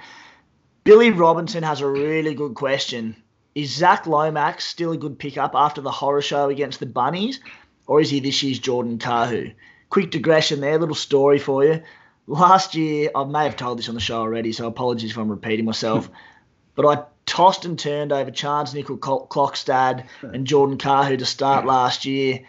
Billy 0.83 1.11
Robinson 1.11 1.63
has 1.63 1.81
a 1.81 1.87
really 1.87 2.35
good 2.35 2.55
question. 2.55 3.17
Is 3.55 3.75
Zach 3.75 4.07
Lomax 4.07 4.67
still 4.67 4.91
a 4.91 4.97
good 4.97 5.19
pickup 5.19 5.53
after 5.55 5.81
the 5.81 5.93
horror 5.93 6.21
show 6.21 6.49
against 6.49 6.81
the 6.81 6.87
Bunnies, 6.87 7.39
or 7.87 8.01
is 8.01 8.11
he 8.11 8.19
this 8.19 8.43
year's 8.43 8.59
Jordan 8.59 8.99
Kahu? 8.99 9.55
Quick 9.91 10.11
digression 10.11 10.61
there, 10.61 10.77
little 10.77 10.97
story 10.97 11.39
for 11.39 11.65
you. 11.65 11.81
Last 12.27 12.75
year, 12.75 13.11
I 13.15 13.23
may 13.25 13.45
have 13.45 13.57
told 13.57 13.79
this 13.79 13.89
on 13.89 13.95
the 13.95 14.01
show 14.01 14.19
already, 14.19 14.53
so 14.53 14.67
apologies 14.67 15.13
if 15.13 15.17
I'm 15.17 15.31
repeating 15.31 15.65
myself, 15.65 16.11
but 16.75 16.85
I 16.85 17.05
tossed 17.27 17.65
and 17.65 17.79
turned 17.79 18.13
over 18.13 18.31
Charnze 18.31 18.75
Nicoll-Klokstad 18.75 20.05
and 20.23 20.47
Jordan 20.47 20.79
Kahu 20.79 21.19
to 21.19 21.27
start 21.27 21.67
last 21.67 22.05
year. 22.05 22.41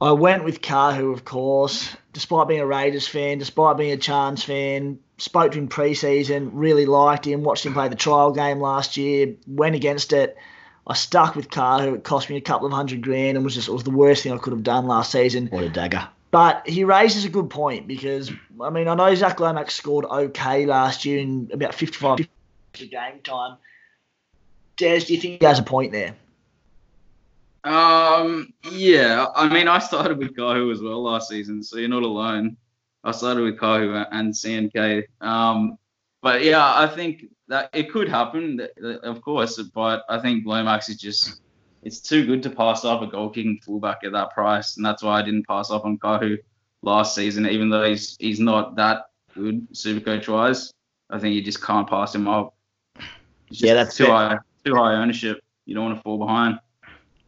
I 0.00 0.12
went 0.12 0.44
with 0.44 0.60
Kahu, 0.60 1.12
of 1.12 1.24
course, 1.24 1.96
despite 2.12 2.48
being 2.48 2.60
a 2.60 2.66
Raiders 2.66 3.08
fan, 3.08 3.38
despite 3.38 3.76
being 3.76 3.92
a 3.92 3.96
Charnze 3.96 4.44
fan. 4.44 4.98
Spoke 5.16 5.52
to 5.52 5.58
him 5.58 5.68
pre-season, 5.68 6.56
really 6.56 6.86
liked 6.86 7.24
him. 7.26 7.44
Watched 7.44 7.64
him 7.64 7.72
play 7.72 7.88
the 7.88 7.94
trial 7.94 8.32
game 8.32 8.60
last 8.60 8.96
year. 8.96 9.36
Went 9.46 9.76
against 9.76 10.12
it. 10.12 10.36
I 10.86 10.94
stuck 10.94 11.34
with 11.34 11.48
Kahu. 11.48 11.94
It 11.94 12.04
cost 12.04 12.28
me 12.28 12.36
a 12.36 12.40
couple 12.40 12.66
of 12.66 12.72
hundred 12.72 13.02
grand 13.02 13.36
and 13.36 13.44
was 13.44 13.54
just 13.54 13.68
it 13.68 13.72
was 13.72 13.84
the 13.84 13.90
worst 13.90 14.22
thing 14.22 14.32
I 14.32 14.38
could 14.38 14.52
have 14.52 14.62
done 14.62 14.86
last 14.86 15.12
season. 15.12 15.46
What 15.46 15.64
a 15.64 15.70
dagger! 15.70 16.08
But 16.30 16.68
he 16.68 16.84
raises 16.84 17.24
a 17.24 17.28
good 17.28 17.48
point 17.48 17.86
because 17.86 18.30
I 18.60 18.70
mean 18.70 18.88
I 18.88 18.94
know 18.94 19.14
Zach 19.14 19.38
Lomax 19.38 19.74
scored 19.74 20.04
okay 20.04 20.66
last 20.66 21.04
year 21.04 21.20
in 21.20 21.48
about 21.52 21.74
55 21.74 22.28
game 22.78 23.20
time. 23.22 23.56
Des, 24.76 25.00
do 25.00 25.14
you 25.14 25.20
think 25.20 25.40
he 25.40 25.46
has 25.46 25.58
a 25.58 25.62
point 25.62 25.92
there? 25.92 26.14
Um, 27.64 28.52
yeah. 28.70 29.26
I 29.34 29.48
mean, 29.48 29.68
I 29.68 29.78
started 29.78 30.18
with 30.18 30.36
Kahu 30.36 30.72
as 30.72 30.82
well 30.82 31.02
last 31.02 31.28
season, 31.28 31.62
so 31.62 31.78
you're 31.78 31.88
not 31.88 32.02
alone. 32.02 32.56
I 33.04 33.12
started 33.12 33.42
with 33.42 33.58
Kahu 33.58 34.06
and 34.10 34.32
CNK. 34.32 35.04
Um, 35.20 35.78
but 36.22 36.42
yeah, 36.42 36.74
I 36.74 36.86
think 36.86 37.26
that 37.48 37.70
it 37.72 37.90
could 37.92 38.08
happen, 38.08 38.66
of 39.02 39.20
course. 39.22 39.60
But 39.62 40.04
I 40.08 40.18
think 40.18 40.46
Lomax 40.46 40.88
is 40.88 40.96
just 40.96 41.40
it's 41.82 42.00
too 42.00 42.26
good 42.26 42.42
to 42.42 42.50
pass 42.50 42.84
up 42.84 43.02
a 43.02 43.06
goal 43.06 43.28
kicking 43.28 43.60
fullback 43.62 43.98
at 44.04 44.12
that 44.12 44.30
price, 44.30 44.76
and 44.76 44.84
that's 44.84 45.02
why 45.02 45.18
I 45.18 45.22
didn't 45.22 45.46
pass 45.46 45.70
up 45.70 45.84
on 45.84 45.98
Kahu 45.98 46.38
last 46.82 47.14
season, 47.14 47.46
even 47.46 47.68
though 47.68 47.84
he's 47.84 48.16
he's 48.18 48.40
not 48.40 48.76
that 48.76 49.10
good 49.34 49.70
Supercoach 49.72 50.28
wise. 50.28 50.72
I 51.10 51.18
think 51.18 51.34
you 51.34 51.42
just 51.42 51.62
can't 51.62 51.88
pass 51.88 52.14
him 52.14 52.26
up. 52.26 52.54
Yeah, 53.60 53.74
that's 53.74 53.96
too 53.96 54.06
fair. 54.06 54.14
high, 54.14 54.38
too 54.64 54.74
high 54.74 54.94
ownership. 54.94 55.42
You 55.66 55.74
don't 55.74 55.84
want 55.84 55.98
to 55.98 56.02
fall 56.02 56.18
behind. 56.18 56.58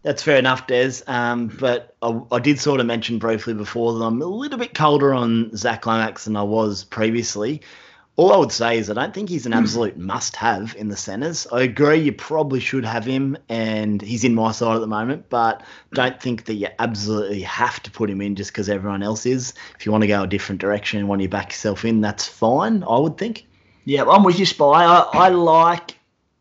That's 0.06 0.22
fair 0.22 0.36
enough, 0.36 0.68
Des. 0.68 1.02
Um, 1.08 1.48
but 1.48 1.96
I, 2.00 2.20
I, 2.30 2.38
did 2.38 2.60
sort 2.60 2.78
of 2.78 2.86
mention 2.86 3.18
briefly 3.18 3.54
before 3.54 3.92
that 3.98 4.04
I'm 4.04 4.22
a 4.22 4.26
little 4.26 4.56
bit 4.56 4.72
colder 4.72 5.12
on 5.12 5.56
Zach 5.56 5.84
Lomax 5.84 6.26
than 6.26 6.36
I 6.36 6.44
was 6.44 6.84
previously. 6.84 7.62
All 8.14 8.32
I 8.32 8.36
would 8.36 8.52
say 8.52 8.78
is 8.78 8.88
I 8.88 8.94
don't 8.94 9.12
think 9.12 9.28
he's 9.28 9.46
an 9.46 9.52
absolute 9.52 9.98
must-have 9.98 10.76
in 10.78 10.88
the 10.88 10.96
centres. 10.96 11.46
I 11.52 11.62
agree 11.62 11.98
you 11.98 12.12
probably 12.12 12.60
should 12.60 12.84
have 12.84 13.04
him, 13.04 13.36
and 13.48 14.00
he's 14.00 14.22
in 14.22 14.34
my 14.34 14.52
side 14.52 14.76
at 14.76 14.80
the 14.80 14.86
moment. 14.86 15.28
But 15.28 15.62
don't 15.92 16.18
think 16.22 16.44
that 16.44 16.54
you 16.54 16.68
absolutely 16.78 17.42
have 17.42 17.82
to 17.82 17.90
put 17.90 18.08
him 18.08 18.20
in 18.20 18.36
just 18.36 18.52
because 18.52 18.70
everyone 18.70 19.02
else 19.02 19.26
is. 19.26 19.54
If 19.76 19.84
you 19.84 19.92
want 19.92 20.02
to 20.02 20.08
go 20.08 20.22
a 20.22 20.26
different 20.26 20.60
direction 20.60 21.00
and 21.00 21.08
want 21.08 21.20
to 21.20 21.28
back 21.28 21.50
yourself 21.50 21.84
in, 21.84 22.00
that's 22.00 22.26
fine. 22.28 22.84
I 22.84 22.98
would 22.98 23.18
think. 23.18 23.44
Yeah, 23.84 24.04
I'm 24.04 24.22
with 24.22 24.38
you, 24.38 24.46
Spy. 24.46 24.84
I, 24.84 25.00
I 25.12 25.28
like 25.30 25.96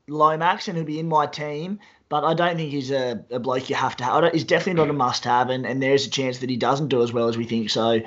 Lomax, 0.07 0.67
and 0.67 0.77
he'll 0.77 0.85
be 0.85 0.99
in 0.99 1.07
my 1.07 1.25
team 1.25 1.79
but 2.09 2.23
I 2.23 2.33
don't 2.33 2.55
think 2.55 2.71
he's 2.71 2.91
a, 2.91 3.23
a 3.31 3.39
bloke 3.39 3.69
you 3.69 3.75
have 3.75 3.97
to 3.97 4.03
have. 4.03 4.31
He's 4.31 4.43
definitely 4.43 4.81
not 4.81 4.89
a 4.89 4.93
must 4.93 5.23
have, 5.23 5.49
and, 5.49 5.65
and 5.65 5.81
there's 5.81 6.05
a 6.05 6.09
chance 6.09 6.39
that 6.39 6.49
he 6.49 6.57
doesn't 6.57 6.89
do 6.89 7.01
as 7.01 7.11
well 7.11 7.27
as 7.27 7.37
we 7.37 7.45
think. 7.45 7.69
So 7.69 8.01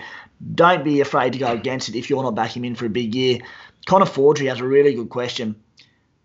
don't 0.55 0.85
be 0.85 1.01
afraid 1.01 1.33
to 1.33 1.39
go 1.39 1.53
against 1.53 1.89
it 1.89 1.97
if 1.97 2.09
you're 2.09 2.23
not 2.23 2.35
backing 2.35 2.65
him 2.65 2.71
in 2.71 2.75
for 2.77 2.87
a 2.87 2.91
big 2.91 3.15
year. 3.15 3.41
Connor 3.87 4.07
Fordry 4.07 4.47
has 4.47 4.61
a 4.61 4.67
really 4.67 4.95
good 4.95 5.11
question. 5.11 5.57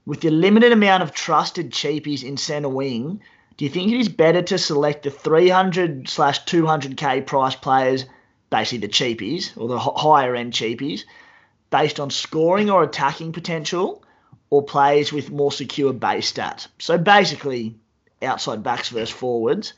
With 0.06 0.22
the 0.22 0.30
limited 0.30 0.72
amount 0.72 1.02
of 1.02 1.14
trusted 1.14 1.72
cheapies 1.72 2.24
in 2.24 2.38
centre 2.38 2.70
wing, 2.70 3.22
do 3.58 3.66
you 3.66 3.72
think 3.72 3.92
it 3.92 4.00
is 4.00 4.10
better 4.10 4.42
to 4.44 4.58
select 4.58 5.04
the 5.04 5.12
300 5.12 6.08
slash 6.10 6.44
200k 6.46 7.26
price 7.26 7.56
players, 7.56 8.06
basically 8.50 8.80
the 8.80 8.94
cheapies 8.94 9.58
or 9.58 9.68
the 9.68 9.80
higher 9.80 10.36
end 10.36 10.54
cheapies, 10.54 11.06
based 11.72 12.00
on 12.00 12.12
scoring 12.12 12.70
or 12.70 12.84
attacking 12.84 13.32
potential? 13.32 14.04
Or 14.54 14.62
plays 14.62 15.12
with 15.12 15.32
more 15.32 15.52
secure 15.52 15.92
base 15.92 16.32
stats. 16.32 16.68
So 16.78 16.96
basically, 16.96 17.74
outside 18.22 18.62
backs 18.62 18.90
versus 18.90 19.10
forwards. 19.10 19.74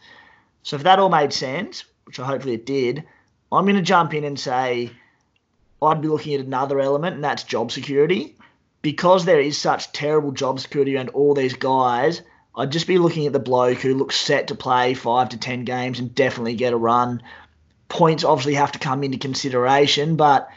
So 0.63 0.76
if 0.76 0.84
that 0.84 0.99
all 0.99 1.07
made 1.07 1.32
sense, 1.32 1.86
which 2.03 2.19
I 2.19 2.26
hopefully 2.26 2.55
it 2.55 2.65
did, 2.65 3.05
I'm 3.53 3.63
going 3.63 3.78
to 3.78 3.82
jump 3.82 4.13
in 4.13 4.26
and 4.26 4.38
say 4.38 4.91
I'd 5.82 6.01
be 6.01 6.09
looking 6.09 6.34
at 6.34 6.45
another 6.45 6.82
element, 6.82 7.15
and 7.15 7.23
that's 7.23 7.45
job 7.45 7.71
security. 7.71 8.36
Because 8.82 9.23
there 9.23 9.39
is 9.39 9.57
such 9.57 9.93
terrible 9.93 10.34
job 10.34 10.59
security 10.59 10.97
around 10.97 11.07
all 11.11 11.34
these 11.34 11.53
guys, 11.53 12.21
I'd 12.53 12.73
just 12.73 12.86
be 12.86 12.97
looking 12.97 13.28
at 13.28 13.32
the 13.32 13.39
bloke 13.39 13.78
who 13.78 13.95
looks 13.95 14.17
set 14.17 14.49
to 14.49 14.55
play 14.55 14.93
five 14.93 15.30
to 15.30 15.38
ten 15.38 15.63
games 15.63 15.99
and 15.99 16.13
definitely 16.13 16.55
get 16.55 16.73
a 16.73 16.78
run. 16.78 17.23
Points 17.88 18.26
obviously 18.26 18.55
have 18.55 18.73
to 18.73 18.80
come 18.80 19.05
into 19.05 19.19
consideration, 19.19 20.17
but 20.17 20.49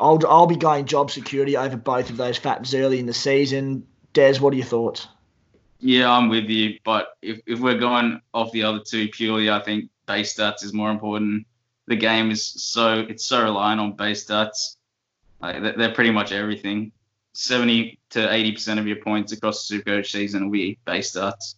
I'll 0.00 0.20
I'll 0.28 0.46
be 0.46 0.56
going 0.56 0.84
job 0.84 1.10
security 1.10 1.56
over 1.56 1.76
both 1.76 2.10
of 2.10 2.16
those 2.16 2.36
factors 2.36 2.74
early 2.74 2.98
in 2.98 3.06
the 3.06 3.14
season. 3.14 3.86
Des, 4.12 4.38
what 4.38 4.52
are 4.52 4.56
your 4.56 4.66
thoughts? 4.66 5.08
Yeah, 5.80 6.10
I'm 6.10 6.28
with 6.28 6.48
you. 6.48 6.78
But 6.84 7.16
if, 7.22 7.40
if 7.46 7.60
we're 7.60 7.78
going 7.78 8.20
off 8.34 8.52
the 8.52 8.64
other 8.64 8.80
two 8.80 9.08
purely, 9.08 9.50
I 9.50 9.60
think 9.60 9.90
base 10.06 10.34
stats 10.34 10.64
is 10.64 10.72
more 10.72 10.90
important. 10.90 11.46
The 11.86 11.96
game 11.96 12.30
is 12.30 12.44
so 12.44 13.06
it's 13.08 13.24
so 13.24 13.42
reliant 13.42 13.80
on 13.80 13.92
base 13.92 14.24
stats. 14.24 14.76
Like 15.40 15.76
they're 15.76 15.94
pretty 15.94 16.10
much 16.10 16.32
everything. 16.32 16.92
Seventy 17.32 17.98
to 18.10 18.32
eighty 18.32 18.52
percent 18.52 18.80
of 18.80 18.86
your 18.86 18.96
points 18.96 19.32
across 19.32 19.66
the 19.66 19.78
Supercoach 19.78 20.06
season 20.06 20.44
will 20.44 20.52
be 20.52 20.78
base 20.84 21.12
stats. 21.12 21.54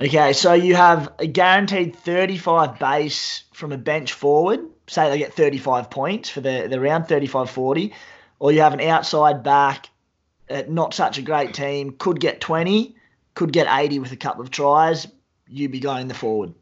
Okay, 0.00 0.32
so 0.32 0.52
you 0.52 0.74
have 0.74 1.12
a 1.18 1.26
guaranteed 1.26 1.94
35 1.94 2.78
base 2.78 3.44
from 3.52 3.70
a 3.72 3.78
bench 3.78 4.14
forward. 4.14 4.60
Say 4.92 5.08
they 5.08 5.16
get 5.16 5.32
35 5.32 5.88
points 5.88 6.28
for 6.28 6.42
the, 6.42 6.66
the 6.68 6.78
round, 6.78 7.08
35 7.08 7.48
40. 7.48 7.94
Or 8.38 8.52
you 8.52 8.60
have 8.60 8.74
an 8.74 8.82
outside 8.82 9.42
back, 9.42 9.88
uh, 10.50 10.64
not 10.68 10.92
such 10.92 11.16
a 11.16 11.22
great 11.22 11.54
team, 11.54 11.94
could 11.96 12.20
get 12.20 12.42
20, 12.42 12.94
could 13.34 13.54
get 13.54 13.68
80 13.70 14.00
with 14.00 14.12
a 14.12 14.16
couple 14.16 14.42
of 14.42 14.50
tries. 14.50 15.06
You'd 15.48 15.72
be 15.72 15.80
going 15.80 16.08
the 16.08 16.14
forward. 16.14 16.52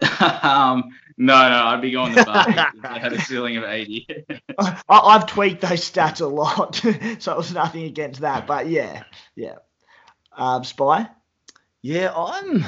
um, 0.42 0.90
no, 1.16 1.48
no, 1.48 1.64
I'd 1.66 1.80
be 1.80 1.92
going 1.92 2.14
the 2.16 2.24
back. 2.24 2.74
I 2.82 2.98
had 2.98 3.12
a 3.12 3.20
ceiling 3.20 3.56
of 3.58 3.64
80. 3.64 4.26
I, 4.58 4.82
I've 4.88 5.26
tweaked 5.26 5.60
those 5.60 5.88
stats 5.88 6.20
a 6.20 6.26
lot, 6.26 6.74
so 7.20 7.32
it 7.32 7.36
was 7.36 7.52
nothing 7.52 7.84
against 7.84 8.22
that. 8.22 8.48
But 8.48 8.66
yeah, 8.68 9.04
yeah. 9.36 9.56
Um, 10.36 10.64
Spy? 10.64 11.08
Yeah, 11.80 12.12
I'm. 12.12 12.64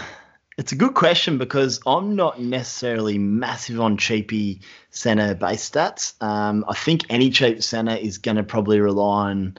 It's 0.61 0.72
a 0.72 0.76
good 0.76 0.92
question 0.92 1.38
because 1.38 1.80
I'm 1.86 2.16
not 2.16 2.38
necessarily 2.38 3.16
massive 3.16 3.80
on 3.80 3.96
cheapy 3.96 4.61
center 4.90 5.34
base 5.34 5.70
stats. 5.70 6.22
Um, 6.22 6.66
I 6.68 6.74
think 6.74 7.06
any 7.08 7.30
cheap 7.30 7.62
center 7.62 7.96
is 7.96 8.18
going 8.18 8.36
to 8.36 8.42
probably 8.42 8.78
rely 8.78 9.30
on 9.30 9.56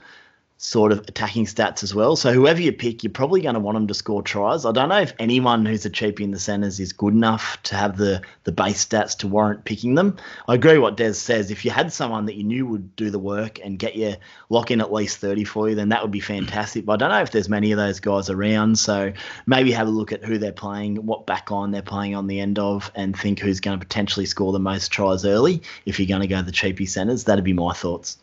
sort 0.64 0.92
of 0.92 1.00
attacking 1.00 1.44
stats 1.48 1.82
as 1.82 1.96
well. 1.96 2.16
So 2.16 2.32
whoever 2.32 2.62
you 2.62 2.72
pick, 2.72 3.04
you're 3.04 3.12
probably 3.12 3.42
going 3.42 3.56
to 3.56 3.60
want 3.60 3.76
them 3.76 3.88
to 3.88 3.96
score 3.96 4.22
tries. 4.22 4.64
I 4.64 4.72
don't 4.72 4.90
know 4.90 5.02
if 5.02 5.12
anyone 5.18 5.66
who's 5.66 5.88
a 5.88 5.90
cheapie 5.90 6.20
in 6.20 6.30
the 6.30 6.38
centres 6.38 6.80
is 6.80 6.94
good 6.94 7.16
enough 7.16 7.62
to 7.64 7.76
have 7.76 7.98
the 7.98 8.22
the 8.44 8.52
base 8.52 8.86
stats 8.86 9.18
to 9.18 9.28
warrant 9.28 9.66
picking 9.66 9.96
them. 9.96 10.18
I 10.48 10.54
agree 10.54 10.78
what 10.78 10.98
Des 10.98 11.14
says. 11.14 11.50
If 11.50 11.66
you 11.66 11.72
had 11.72 11.92
someone 11.92 12.28
that 12.28 12.36
you 12.36 12.44
knew 12.44 12.68
would 12.68 12.96
do 12.96 13.10
the 13.10 13.18
work 13.18 13.58
and 13.64 13.80
get 13.80 13.96
you 13.96 14.18
lock 14.50 14.70
in 14.70 14.82
at 14.82 14.94
least 14.94 15.18
30 15.18 15.46
for 15.46 15.68
you, 15.68 15.74
then 15.74 15.90
that 15.90 16.04
would 16.04 16.12
be 16.12 16.20
fantastic. 16.20 16.86
But 16.86 16.94
I 16.94 16.98
don't 16.98 17.18
know 17.18 17.24
if 17.24 17.32
there's 17.32 17.50
many 17.50 17.72
of 17.72 17.80
those 17.80 18.00
guys 18.00 18.30
around. 18.30 18.78
So 18.78 19.14
maybe 19.48 19.72
have 19.72 19.88
a 19.88 19.92
look 19.92 20.12
at 20.12 20.24
who 20.24 20.38
they're 20.38 20.52
playing, 20.52 20.98
what 21.08 21.26
back 21.26 21.50
line 21.50 21.72
they're 21.72 21.82
playing 21.82 22.14
on 22.14 22.28
the 22.28 22.40
end 22.40 22.60
of, 22.60 22.92
and 22.94 23.18
think 23.18 23.40
who's 23.40 23.62
going 23.62 23.80
to 23.80 23.84
potentially 23.84 24.28
score 24.28 24.52
the 24.52 24.60
most 24.60 24.92
tries 24.92 25.26
early 25.26 25.64
if 25.88 26.00
you're 26.00 26.08
going 26.08 26.22
to 26.22 26.28
go 26.28 26.40
the 26.44 26.52
cheapie 26.52 26.88
centres. 26.88 27.24
That'd 27.24 27.44
be 27.44 27.54
my 27.54 27.74
thoughts. 27.74 28.20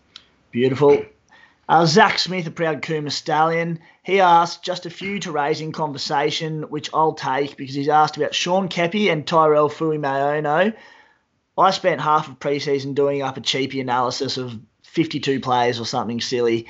Beautiful. 0.53 1.05
Uh, 1.69 1.85
Zach 1.85 2.19
Smith, 2.19 2.47
a 2.47 2.51
proud 2.51 2.81
Kuma 2.81 3.11
stallion, 3.11 3.81
he 4.03 4.21
asked 4.21 4.65
just 4.65 4.87
a 4.87 4.91
few 4.91 5.19
to 5.21 5.33
raise 5.33 5.61
in 5.61 5.71
conversation, 5.71 6.63
which 6.63 6.89
I'll 6.95 7.13
take 7.13 7.59
because 7.59 7.75
he's 7.75 7.91
asked 7.91 8.17
about 8.17 8.35
Sean 8.35 8.69
Keppie 8.69 9.13
and 9.13 9.27
Tyrell 9.27 9.69
Fuimaono. 9.69 10.75
I 11.59 11.71
spent 11.73 12.01
half 12.01 12.29
of 12.29 12.39
preseason 12.39 12.95
doing 12.95 13.21
up 13.21 13.37
a 13.37 13.43
cheapy 13.43 13.81
analysis 13.81 14.39
of 14.39 14.59
52 14.85 15.41
players 15.41 15.79
or 15.79 15.85
something 15.85 16.21
silly. 16.21 16.67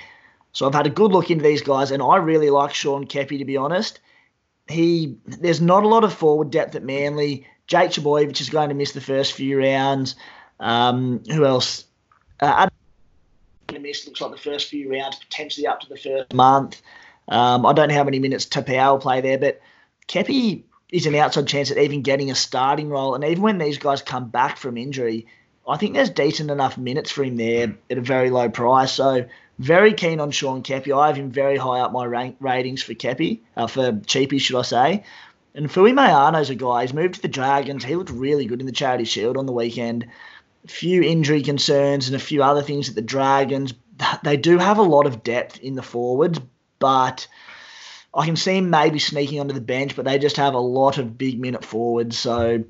So 0.53 0.67
I've 0.67 0.75
had 0.75 0.87
a 0.87 0.91
good 0.91 1.13
look 1.13 1.31
into 1.31 1.45
these 1.45 1.63
guys, 1.63 1.93
and 1.93 2.03
I 2.03 2.17
really 2.17 2.51
like 2.51 2.75
Sean 2.75 3.07
Keppie, 3.07 3.39
to 3.39 3.45
be 3.45 3.57
honest. 3.57 4.01
He 4.67 5.19
There's 5.27 5.61
not 5.61 5.85
a 5.85 5.89
lot 5.89 6.05
of 6.05 6.13
forward 6.13 6.51
depth 6.51 6.75
at 6.75 6.83
Manly. 6.83 7.47
Jake 7.69 7.91
Trbojevic 7.91 8.41
is 8.41 8.51
going 8.51 8.71
to 8.71 8.75
miss 8.75 8.93
the 8.93 9.01
first 9.01 9.35
few 9.35 9.59
rounds. 9.59 10.17
Um, 10.59 11.23
who 11.31 11.45
else? 11.45 11.85
Uh, 12.41 12.68
to 13.89 13.99
miss 13.99 14.07
looks 14.07 14.21
like 14.21 14.31
the 14.31 14.51
first 14.51 14.69
few 14.69 14.91
rounds, 14.91 15.17
potentially 15.17 15.67
up 15.67 15.81
to 15.81 15.89
the 15.89 15.97
first 15.97 16.35
month. 16.35 16.83
Um, 17.29 17.67
I 17.67 17.73
don't 17.73 17.89
know 17.89 17.95
how 17.95 18.05
many 18.05 18.19
minutes 18.19 18.47
Tapau 18.47 18.93
will 18.93 18.99
play 18.99 19.21
there, 19.21 19.39
but 19.39 19.61
Keppie 20.07 20.63
is 20.91 21.07
an 21.07 21.15
outside 21.15 21.47
chance 21.47 21.71
at 21.71 21.79
even 21.79 22.03
getting 22.03 22.31
a 22.31 22.35
starting 22.35 22.89
role. 22.89 23.15
And 23.15 23.25
even 23.25 23.43
when 23.43 23.59
these 23.59 23.79
guys 23.79 24.01
come 24.01 24.29
back 24.29 24.57
from 24.57 24.79
injury, 24.79 25.27
I 25.67 25.77
think 25.77 25.95
there's 25.95 26.11
decent 26.11 26.51
enough 26.51 26.79
minutes 26.79 27.11
for 27.11 27.23
him 27.23 27.37
there 27.37 27.77
at 27.91 27.99
a 27.99 28.03
very 28.03 28.31
low 28.31 28.49
price. 28.49 28.93
So 28.93 29.27
very 29.59 29.93
keen 29.93 30.21
on 30.21 30.31
Sean 30.31 30.63
Keppie. 30.63 30.97
I 30.99 31.09
have 31.09 31.17
him 31.17 31.31
very 31.31 31.59
high 31.59 31.81
up 31.81 31.93
my 31.93 32.07
rank 32.07 32.37
ratings 32.41 32.83
for 32.83 32.95
Keppie, 32.95 33.41
uh, 33.57 33.67
for 33.67 33.93
cheapie, 33.93 34.41
should 34.41 34.59
I 34.59 34.63
say. 34.63 35.05
And 35.55 35.69
Fuimaono's 35.69 36.51
a 36.51 36.55
guy. 36.55 36.83
He's 36.83 36.95
moved 36.95 37.15
to 37.15 37.23
the 37.23 37.29
Dragons. 37.29 37.85
He 37.85 37.97
looked 37.97 38.11
really 38.11 38.47
good 38.47 38.61
in 38.61 38.67
the 38.67 38.73
Charity 38.73 39.05
Shield 39.05 39.37
on 39.37 39.47
the 39.47 39.53
weekend. 39.53 40.07
Few 40.69 41.03
injury 41.03 41.43
concerns 41.43 42.07
and 42.07 42.17
a 42.17 42.21
few 42.21 42.43
other 42.43 42.63
things 42.63 42.89
at 42.89 42.95
the 42.95 43.03
Dragons. 43.03 43.75
They 44.23 44.37
do 44.37 44.59
have 44.59 44.79
a 44.79 44.83
lot 44.83 45.07
of 45.07 45.23
depth 45.23 45.59
in 45.59 45.75
the 45.75 45.83
forwards, 45.83 46.41
but 46.79 47.27
I 48.15 48.27
can 48.27 48.37
see 48.37 48.59
him 48.59 48.71
maybe 48.71 48.99
sneaking 48.99 49.41
onto 49.41 49.55
the 49.55 49.61
bench, 49.61 49.97
but 49.97 50.05
they 50.05 50.19
just 50.19 50.37
have 50.37 50.55
a 50.55 50.59
lot 50.59 50.99
of 50.99 51.19
big 51.19 51.41
minute 51.41 51.65
forwards. 51.65 52.19
So 52.19 52.65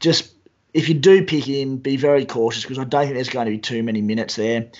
just 0.00 0.32
if 0.74 0.88
you 0.88 0.94
do 0.94 1.24
pick 1.24 1.44
him, 1.44 1.76
be 1.76 1.96
very 1.96 2.24
cautious 2.24 2.62
because 2.62 2.78
I 2.78 2.84
don't 2.84 3.04
think 3.04 3.14
there's 3.14 3.28
going 3.28 3.46
to 3.46 3.52
be 3.52 3.58
too 3.58 3.82
many 3.82 4.02
minutes 4.02 4.36
there. 4.36 4.70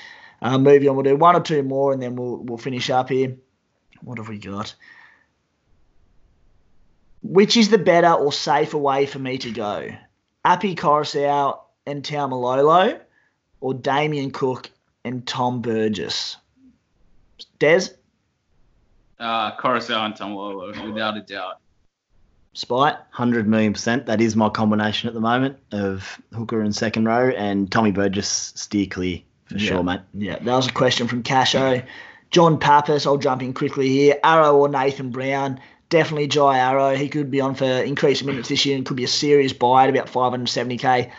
Uh, 0.41 0.59
moving 0.59 0.89
on, 0.89 0.97
we'll 0.97 1.05
do 1.05 1.17
one 1.17 1.37
or 1.37 1.41
two 1.41 1.63
more 1.63 1.93
and 1.93 2.03
then 2.03 2.17
we'll 2.17 2.39
we'll 2.39 2.59
finish 2.59 2.91
up 2.91 3.09
here. 3.09 3.37
What 4.03 4.19
have 4.19 4.29
we 4.29 4.39
got? 4.39 4.75
Which 7.23 7.57
is 7.57 7.69
the 7.69 7.79
better 7.79 8.13
or 8.13 8.33
safer 8.33 8.79
way 8.79 9.07
for 9.07 9.21
me 9.21 9.39
to 9.39 9.51
go? 9.51 9.89
Api 10.45 10.75
Koroisau 10.75 11.61
and 11.87 12.03
Taumalolo 12.03 12.99
or 13.61 13.75
Damien 13.75 14.31
Cook 14.31 14.71
and 15.05 15.27
Tom 15.27 15.61
Burgess? 15.63 16.37
Des? 17.59 17.89
Uh, 19.19 19.57
Koroisau 19.57 20.05
and 20.07 20.15
Taumalolo, 20.15 20.93
without 20.93 21.17
a 21.17 21.21
doubt. 21.21 21.59
Spy? 22.55 22.91
100 22.91 23.49
million 23.49 23.73
percent. 23.73 24.07
That 24.07 24.21
is 24.21 24.37
my 24.37 24.49
combination 24.49 25.09
at 25.09 25.15
the 25.15 25.21
moment 25.21 25.57
of 25.71 26.21
hooker 26.37 26.61
and 26.61 26.75
second 26.75 27.07
row, 27.07 27.31
and 27.31 27.71
Tommy 27.71 27.93
Burgess 27.93 28.53
steer 28.57 28.87
clear 28.87 29.21
for 29.47 29.57
Yeah. 29.57 29.69
sure, 29.69 29.83
mate. 29.83 30.01
Yeah, 30.15 30.39
that 30.39 30.45
was 30.57 30.67
a 30.69 30.73
question 30.73 31.09
from 31.09 31.23
Casho. 31.23 31.85
John 32.31 32.59
Pappas, 32.59 33.07
I'll 33.07 33.17
jump 33.19 33.43
in 33.43 33.53
quickly 33.55 33.89
here. 33.89 34.19
Arrow 34.25 34.57
or 34.57 34.69
Nathan 34.69 35.11
Brown? 35.11 35.61
Definitely 35.91 36.27
Jai 36.29 36.59
Arrow. 36.59 36.95
He 36.97 37.09
could 37.09 37.31
be 37.31 37.41
on 37.41 37.55
for 37.55 37.65
increased 37.65 38.25
minutes 38.25 38.49
this 38.49 38.65
year 38.65 38.77
and 38.77 38.85
could 38.87 38.97
be 38.97 39.05
a 39.05 39.09
serious 39.09 39.53
buy 39.53 39.85
at 39.85 39.91
about 39.91 40.07
570k. 40.09 41.11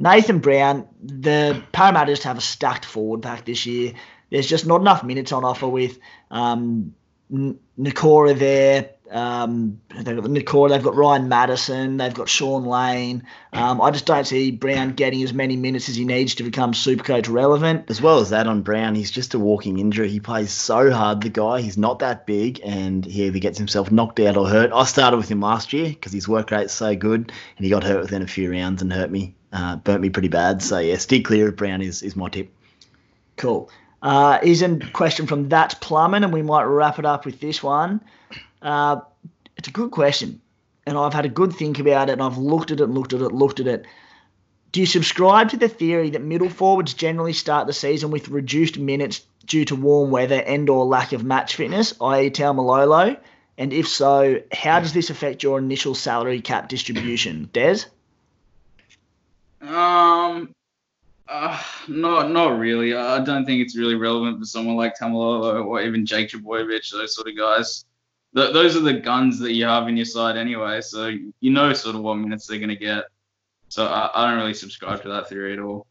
Nathan 0.00 0.38
Brown, 0.38 0.88
the 1.02 1.62
Parramatta 1.72 2.12
have 2.24 2.38
a 2.38 2.40
stacked 2.40 2.86
forward 2.86 3.20
pack 3.20 3.44
this 3.44 3.66
year. 3.66 3.92
There's 4.30 4.46
just 4.48 4.64
not 4.66 4.80
enough 4.80 5.04
minutes 5.04 5.30
on 5.30 5.44
offer 5.44 5.68
with 5.68 5.98
um, 6.30 6.94
N- 7.30 7.58
Niukore 7.78 8.34
there. 8.38 8.92
Um, 9.10 9.80
they've 9.94 10.04
got 10.04 10.24
Niukore, 10.24 10.68
they've 10.68 10.82
got 10.82 10.94
Ryan 10.94 11.28
Matterson, 11.28 11.96
they've 11.96 12.14
got 12.14 12.28
Shaun 12.28 12.64
Lane. 12.64 13.24
Um, 13.52 13.80
I 13.80 13.90
just 13.90 14.06
don't 14.06 14.26
see 14.26 14.52
Brown 14.52 14.92
getting 14.92 15.22
as 15.24 15.32
many 15.32 15.56
minutes 15.56 15.88
as 15.88 15.96
he 15.96 16.04
needs 16.04 16.36
to 16.36 16.44
become 16.44 16.72
Supercoach 16.72 17.28
relevant. 17.28 17.90
As 17.90 18.00
well 18.00 18.20
as 18.20 18.30
that 18.30 18.46
on 18.46 18.62
Brown, 18.62 18.94
he's 18.94 19.10
just 19.10 19.34
a 19.34 19.38
walking 19.38 19.78
injury. 19.78 20.08
He 20.08 20.20
plays 20.20 20.52
so 20.52 20.92
hard, 20.92 21.22
the 21.22 21.28
guy. 21.28 21.60
He's 21.60 21.76
not 21.76 21.98
that 21.98 22.24
big, 22.24 22.60
and 22.64 23.04
he 23.04 23.24
either 23.24 23.40
gets 23.40 23.58
himself 23.58 23.90
knocked 23.90 24.20
out 24.20 24.36
or 24.36 24.48
hurt. 24.48 24.70
I 24.72 24.84
started 24.84 25.16
with 25.16 25.28
him 25.28 25.40
last 25.40 25.72
year 25.72 25.88
because 25.88 26.12
his 26.12 26.28
work 26.28 26.52
rate's 26.52 26.72
so 26.72 26.94
good, 26.94 27.32
and 27.56 27.64
he 27.64 27.68
got 27.68 27.82
hurt 27.82 28.00
within 28.00 28.22
a 28.22 28.28
few 28.28 28.50
rounds 28.50 28.80
and 28.80 28.92
hurt 28.92 29.10
me, 29.10 29.34
uh, 29.52 29.76
burnt 29.76 30.02
me 30.02 30.10
pretty 30.10 30.28
bad. 30.28 30.62
So 30.62 30.78
yeah, 30.78 30.96
steer 30.96 31.22
clear 31.22 31.48
of 31.48 31.56
Brown 31.56 31.82
is, 31.82 32.02
is 32.02 32.14
my 32.14 32.28
tip. 32.28 32.52
Cool. 33.36 33.70
Uh, 34.02 34.38
is 34.42 34.62
a 34.62 34.78
question 34.92 35.26
from 35.26 35.48
that 35.48 35.80
Plumbing, 35.80 36.22
and 36.22 36.32
we 36.32 36.42
might 36.42 36.62
wrap 36.62 36.98
it 36.98 37.04
up 37.04 37.26
with 37.26 37.40
this 37.40 37.62
one. 37.62 38.00
Uh, 38.62 39.00
it's 39.56 39.68
a 39.68 39.72
good 39.72 39.90
question, 39.90 40.40
and 40.86 40.96
I've 40.96 41.14
had 41.14 41.24
a 41.24 41.28
good 41.28 41.52
think 41.52 41.78
about 41.78 42.08
it, 42.08 42.12
and 42.12 42.22
I've 42.22 42.38
looked 42.38 42.70
at 42.70 42.80
it, 42.80 42.86
looked 42.86 43.12
at 43.12 43.20
it, 43.20 43.32
looked 43.32 43.60
at 43.60 43.66
it. 43.66 43.86
Do 44.72 44.80
you 44.80 44.86
subscribe 44.86 45.48
to 45.50 45.56
the 45.56 45.68
theory 45.68 46.10
that 46.10 46.22
middle 46.22 46.48
forwards 46.48 46.94
generally 46.94 47.32
start 47.32 47.66
the 47.66 47.72
season 47.72 48.10
with 48.10 48.28
reduced 48.28 48.78
minutes 48.78 49.22
due 49.44 49.64
to 49.64 49.74
warm 49.74 50.10
weather 50.10 50.42
and/or 50.42 50.84
lack 50.84 51.12
of 51.12 51.24
match 51.24 51.56
fitness, 51.56 51.94
i.e., 52.00 52.30
Taumalolo? 52.30 53.18
And 53.58 53.72
if 53.72 53.88
so, 53.88 54.40
how 54.52 54.80
does 54.80 54.92
this 54.92 55.10
affect 55.10 55.42
your 55.42 55.58
initial 55.58 55.94
salary 55.94 56.40
cap 56.40 56.68
distribution, 56.68 57.50
Des? 57.52 57.80
Um, 59.60 60.54
uh, 61.28 61.62
not 61.86 62.30
not 62.30 62.58
really. 62.58 62.94
I 62.94 63.22
don't 63.22 63.44
think 63.44 63.60
it's 63.60 63.76
really 63.76 63.96
relevant 63.96 64.38
for 64.38 64.46
someone 64.46 64.76
like 64.76 64.94
Taumalolo 64.98 65.64
or 65.66 65.82
even 65.82 66.06
Jake 66.06 66.30
Trbojevic, 66.30 66.90
those 66.90 67.14
sort 67.14 67.28
of 67.28 67.36
guys. 67.36 67.84
Th- 68.34 68.52
those 68.52 68.76
are 68.76 68.80
the 68.80 68.94
guns 68.94 69.38
that 69.40 69.52
you 69.52 69.64
have 69.64 69.88
in 69.88 69.96
your 69.96 70.06
side 70.06 70.36
anyway, 70.36 70.80
so 70.80 71.06
you 71.40 71.50
know 71.50 71.72
sort 71.72 71.96
of 71.96 72.02
what 72.02 72.14
minutes 72.14 72.46
they're 72.46 72.58
going 72.58 72.68
to 72.68 72.76
get. 72.76 73.04
So 73.68 73.86
I, 73.86 74.10
I 74.14 74.28
don't 74.28 74.38
really 74.38 74.54
subscribe 74.54 75.02
to 75.02 75.08
that 75.08 75.28
theory 75.28 75.52
at 75.52 75.58
all. 75.58 75.86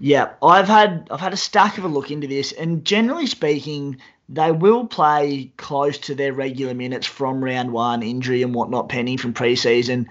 Yeah, 0.00 0.34
I've 0.42 0.68
had 0.68 1.08
I've 1.10 1.20
had 1.20 1.32
a 1.32 1.36
stack 1.36 1.78
of 1.78 1.84
a 1.84 1.88
look 1.88 2.10
into 2.10 2.26
this, 2.26 2.52
and 2.52 2.84
generally 2.84 3.26
speaking, 3.26 3.98
they 4.28 4.52
will 4.52 4.86
play 4.86 5.52
close 5.56 5.98
to 5.98 6.14
their 6.14 6.32
regular 6.32 6.74
minutes 6.74 7.06
from 7.06 7.42
round 7.42 7.72
one, 7.72 8.02
injury 8.02 8.42
and 8.42 8.54
whatnot, 8.54 8.88
pending 8.88 9.18
from 9.18 9.34
preseason. 9.34 10.06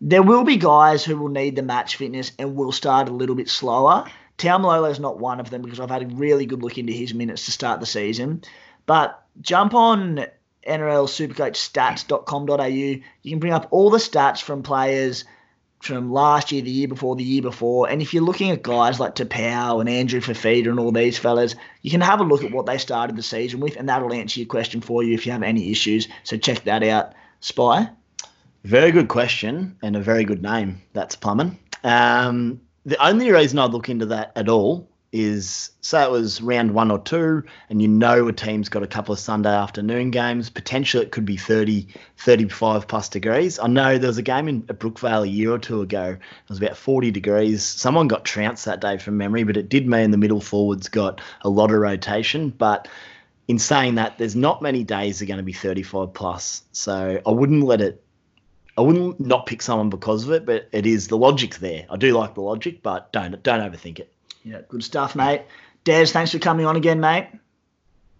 There 0.00 0.22
will 0.22 0.44
be 0.44 0.56
guys 0.56 1.04
who 1.04 1.16
will 1.16 1.28
need 1.28 1.56
the 1.56 1.62
match 1.62 1.96
fitness 1.96 2.32
and 2.38 2.54
will 2.54 2.72
start 2.72 3.08
a 3.08 3.12
little 3.12 3.34
bit 3.34 3.48
slower. 3.48 4.08
Taumalolo 4.38 4.90
is 4.90 5.00
not 5.00 5.18
one 5.18 5.40
of 5.40 5.50
them 5.50 5.62
because 5.62 5.80
I've 5.80 5.90
had 5.90 6.04
a 6.04 6.14
really 6.14 6.46
good 6.46 6.62
look 6.62 6.78
into 6.78 6.92
his 6.92 7.12
minutes 7.12 7.44
to 7.46 7.50
start 7.50 7.80
the 7.80 7.86
season. 7.86 8.42
But 8.86 9.20
jump 9.40 9.74
on 9.74 10.26
NRLSupercoachStats.com.au. 10.66 12.66
You 12.66 13.02
can 13.24 13.38
bring 13.38 13.52
up 13.52 13.68
all 13.70 13.90
the 13.90 13.98
stats 13.98 14.42
from 14.42 14.62
players 14.62 15.24
from 15.80 16.12
last 16.12 16.50
year, 16.50 16.62
the 16.62 16.70
year 16.70 16.88
before, 16.88 17.16
the 17.16 17.24
year 17.24 17.42
before. 17.42 17.88
And 17.88 18.02
if 18.02 18.12
you're 18.12 18.22
looking 18.22 18.50
at 18.50 18.62
guys 18.62 18.98
like 18.98 19.14
Tapau 19.14 19.80
and 19.80 19.88
Andrew 19.88 20.20
Fifita 20.20 20.68
and 20.68 20.80
all 20.80 20.92
these 20.92 21.18
fellas, 21.18 21.54
you 21.82 21.90
can 21.90 22.00
have 22.00 22.20
a 22.20 22.24
look 22.24 22.42
at 22.42 22.52
what 22.52 22.66
they 22.66 22.78
started 22.78 23.16
the 23.16 23.22
season 23.22 23.60
with, 23.60 23.76
and 23.76 23.88
that'll 23.88 24.12
answer 24.12 24.40
your 24.40 24.48
question 24.48 24.80
for 24.80 25.02
you 25.02 25.14
if 25.14 25.24
you 25.24 25.32
have 25.32 25.42
any 25.42 25.70
issues. 25.70 26.08
So 26.24 26.36
check 26.36 26.64
that 26.64 26.82
out. 26.82 27.14
Spy? 27.40 27.88
Very 28.64 28.90
good 28.90 29.08
question 29.08 29.76
and 29.82 29.94
a 29.94 30.00
very 30.00 30.24
good 30.24 30.42
name. 30.42 30.82
That's 30.92 31.14
Plumman. 31.14 31.58
Um, 31.84 32.60
the 32.84 33.02
only 33.04 33.30
reason 33.30 33.58
I'd 33.58 33.70
look 33.70 33.88
into 33.88 34.06
that 34.06 34.32
at 34.34 34.48
all 34.48 34.88
is 35.10 35.70
say 35.80 36.04
it 36.04 36.10
was 36.10 36.42
round 36.42 36.72
one 36.72 36.90
or 36.90 36.98
two, 36.98 37.42
and 37.70 37.80
you 37.80 37.88
know 37.88 38.28
a 38.28 38.32
team's 38.32 38.68
got 38.68 38.82
a 38.82 38.86
couple 38.86 39.12
of 39.12 39.18
Sunday 39.18 39.54
afternoon 39.54 40.10
games. 40.10 40.50
Potentially 40.50 41.04
it 41.04 41.12
could 41.12 41.24
be 41.24 41.36
30, 41.36 41.88
35 42.18 42.86
plus 42.86 43.08
degrees. 43.08 43.58
I 43.58 43.68
know 43.68 43.96
there 43.96 44.08
was 44.08 44.18
a 44.18 44.22
game 44.22 44.48
in 44.48 44.62
Brookvale 44.62 45.24
a 45.24 45.28
year 45.28 45.52
or 45.52 45.58
two 45.58 45.80
ago. 45.80 46.10
It 46.10 46.48
was 46.48 46.58
about 46.58 46.76
40 46.76 47.10
degrees. 47.10 47.62
Someone 47.62 48.08
got 48.08 48.24
trounced 48.24 48.66
that 48.66 48.80
day 48.80 48.98
from 48.98 49.16
memory, 49.16 49.44
but 49.44 49.56
it 49.56 49.68
did 49.68 49.86
mean 49.86 50.10
the 50.10 50.18
middle 50.18 50.40
forwards 50.40 50.88
got 50.88 51.20
a 51.42 51.48
lot 51.48 51.70
of 51.70 51.78
rotation. 51.78 52.50
But 52.50 52.88
in 53.46 53.58
saying 53.58 53.94
that, 53.94 54.18
there's 54.18 54.36
not 54.36 54.60
many 54.60 54.84
days 54.84 55.18
that 55.18 55.24
are 55.24 55.28
going 55.28 55.38
to 55.38 55.42
be 55.42 55.54
35 55.54 56.12
plus. 56.12 56.62
So 56.72 57.20
I 57.26 57.30
wouldn't 57.30 57.64
let 57.64 57.80
it 57.80 58.04
I 58.76 58.80
wouldn't 58.80 59.18
not 59.18 59.46
pick 59.46 59.60
someone 59.60 59.90
because 59.90 60.22
of 60.22 60.30
it, 60.30 60.46
but 60.46 60.68
it 60.70 60.86
is 60.86 61.08
the 61.08 61.16
logic 61.16 61.56
there. 61.56 61.84
I 61.90 61.96
do 61.96 62.16
like 62.16 62.34
the 62.34 62.42
logic, 62.42 62.80
but 62.80 63.12
don't 63.12 63.42
don't 63.42 63.60
overthink 63.60 63.98
it. 63.98 64.12
Yeah, 64.44 64.60
good 64.68 64.84
stuff, 64.84 65.14
mate. 65.16 65.42
Des, 65.84 66.06
thanks 66.06 66.32
for 66.32 66.38
coming 66.38 66.66
on 66.66 66.76
again, 66.76 67.00
mate. 67.00 67.28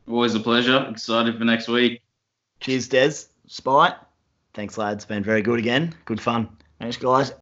Always 0.09 0.35
a 0.35 0.41
pleasure. 0.41 0.87
Excited 0.91 1.39
for 1.39 1.45
next 1.45 1.69
week. 1.69 2.03
Cheers, 2.61 2.89
Des. 2.89 3.13
Spy? 3.47 3.95
Thanks, 4.55 4.79
lads. 4.79 5.05
Been 5.05 5.23
very 5.23 5.43
good 5.43 5.59
again. 5.59 5.95
Good 6.05 6.21
fun. 6.21 6.49
Thanks, 6.81 6.97
guys. 6.97 7.33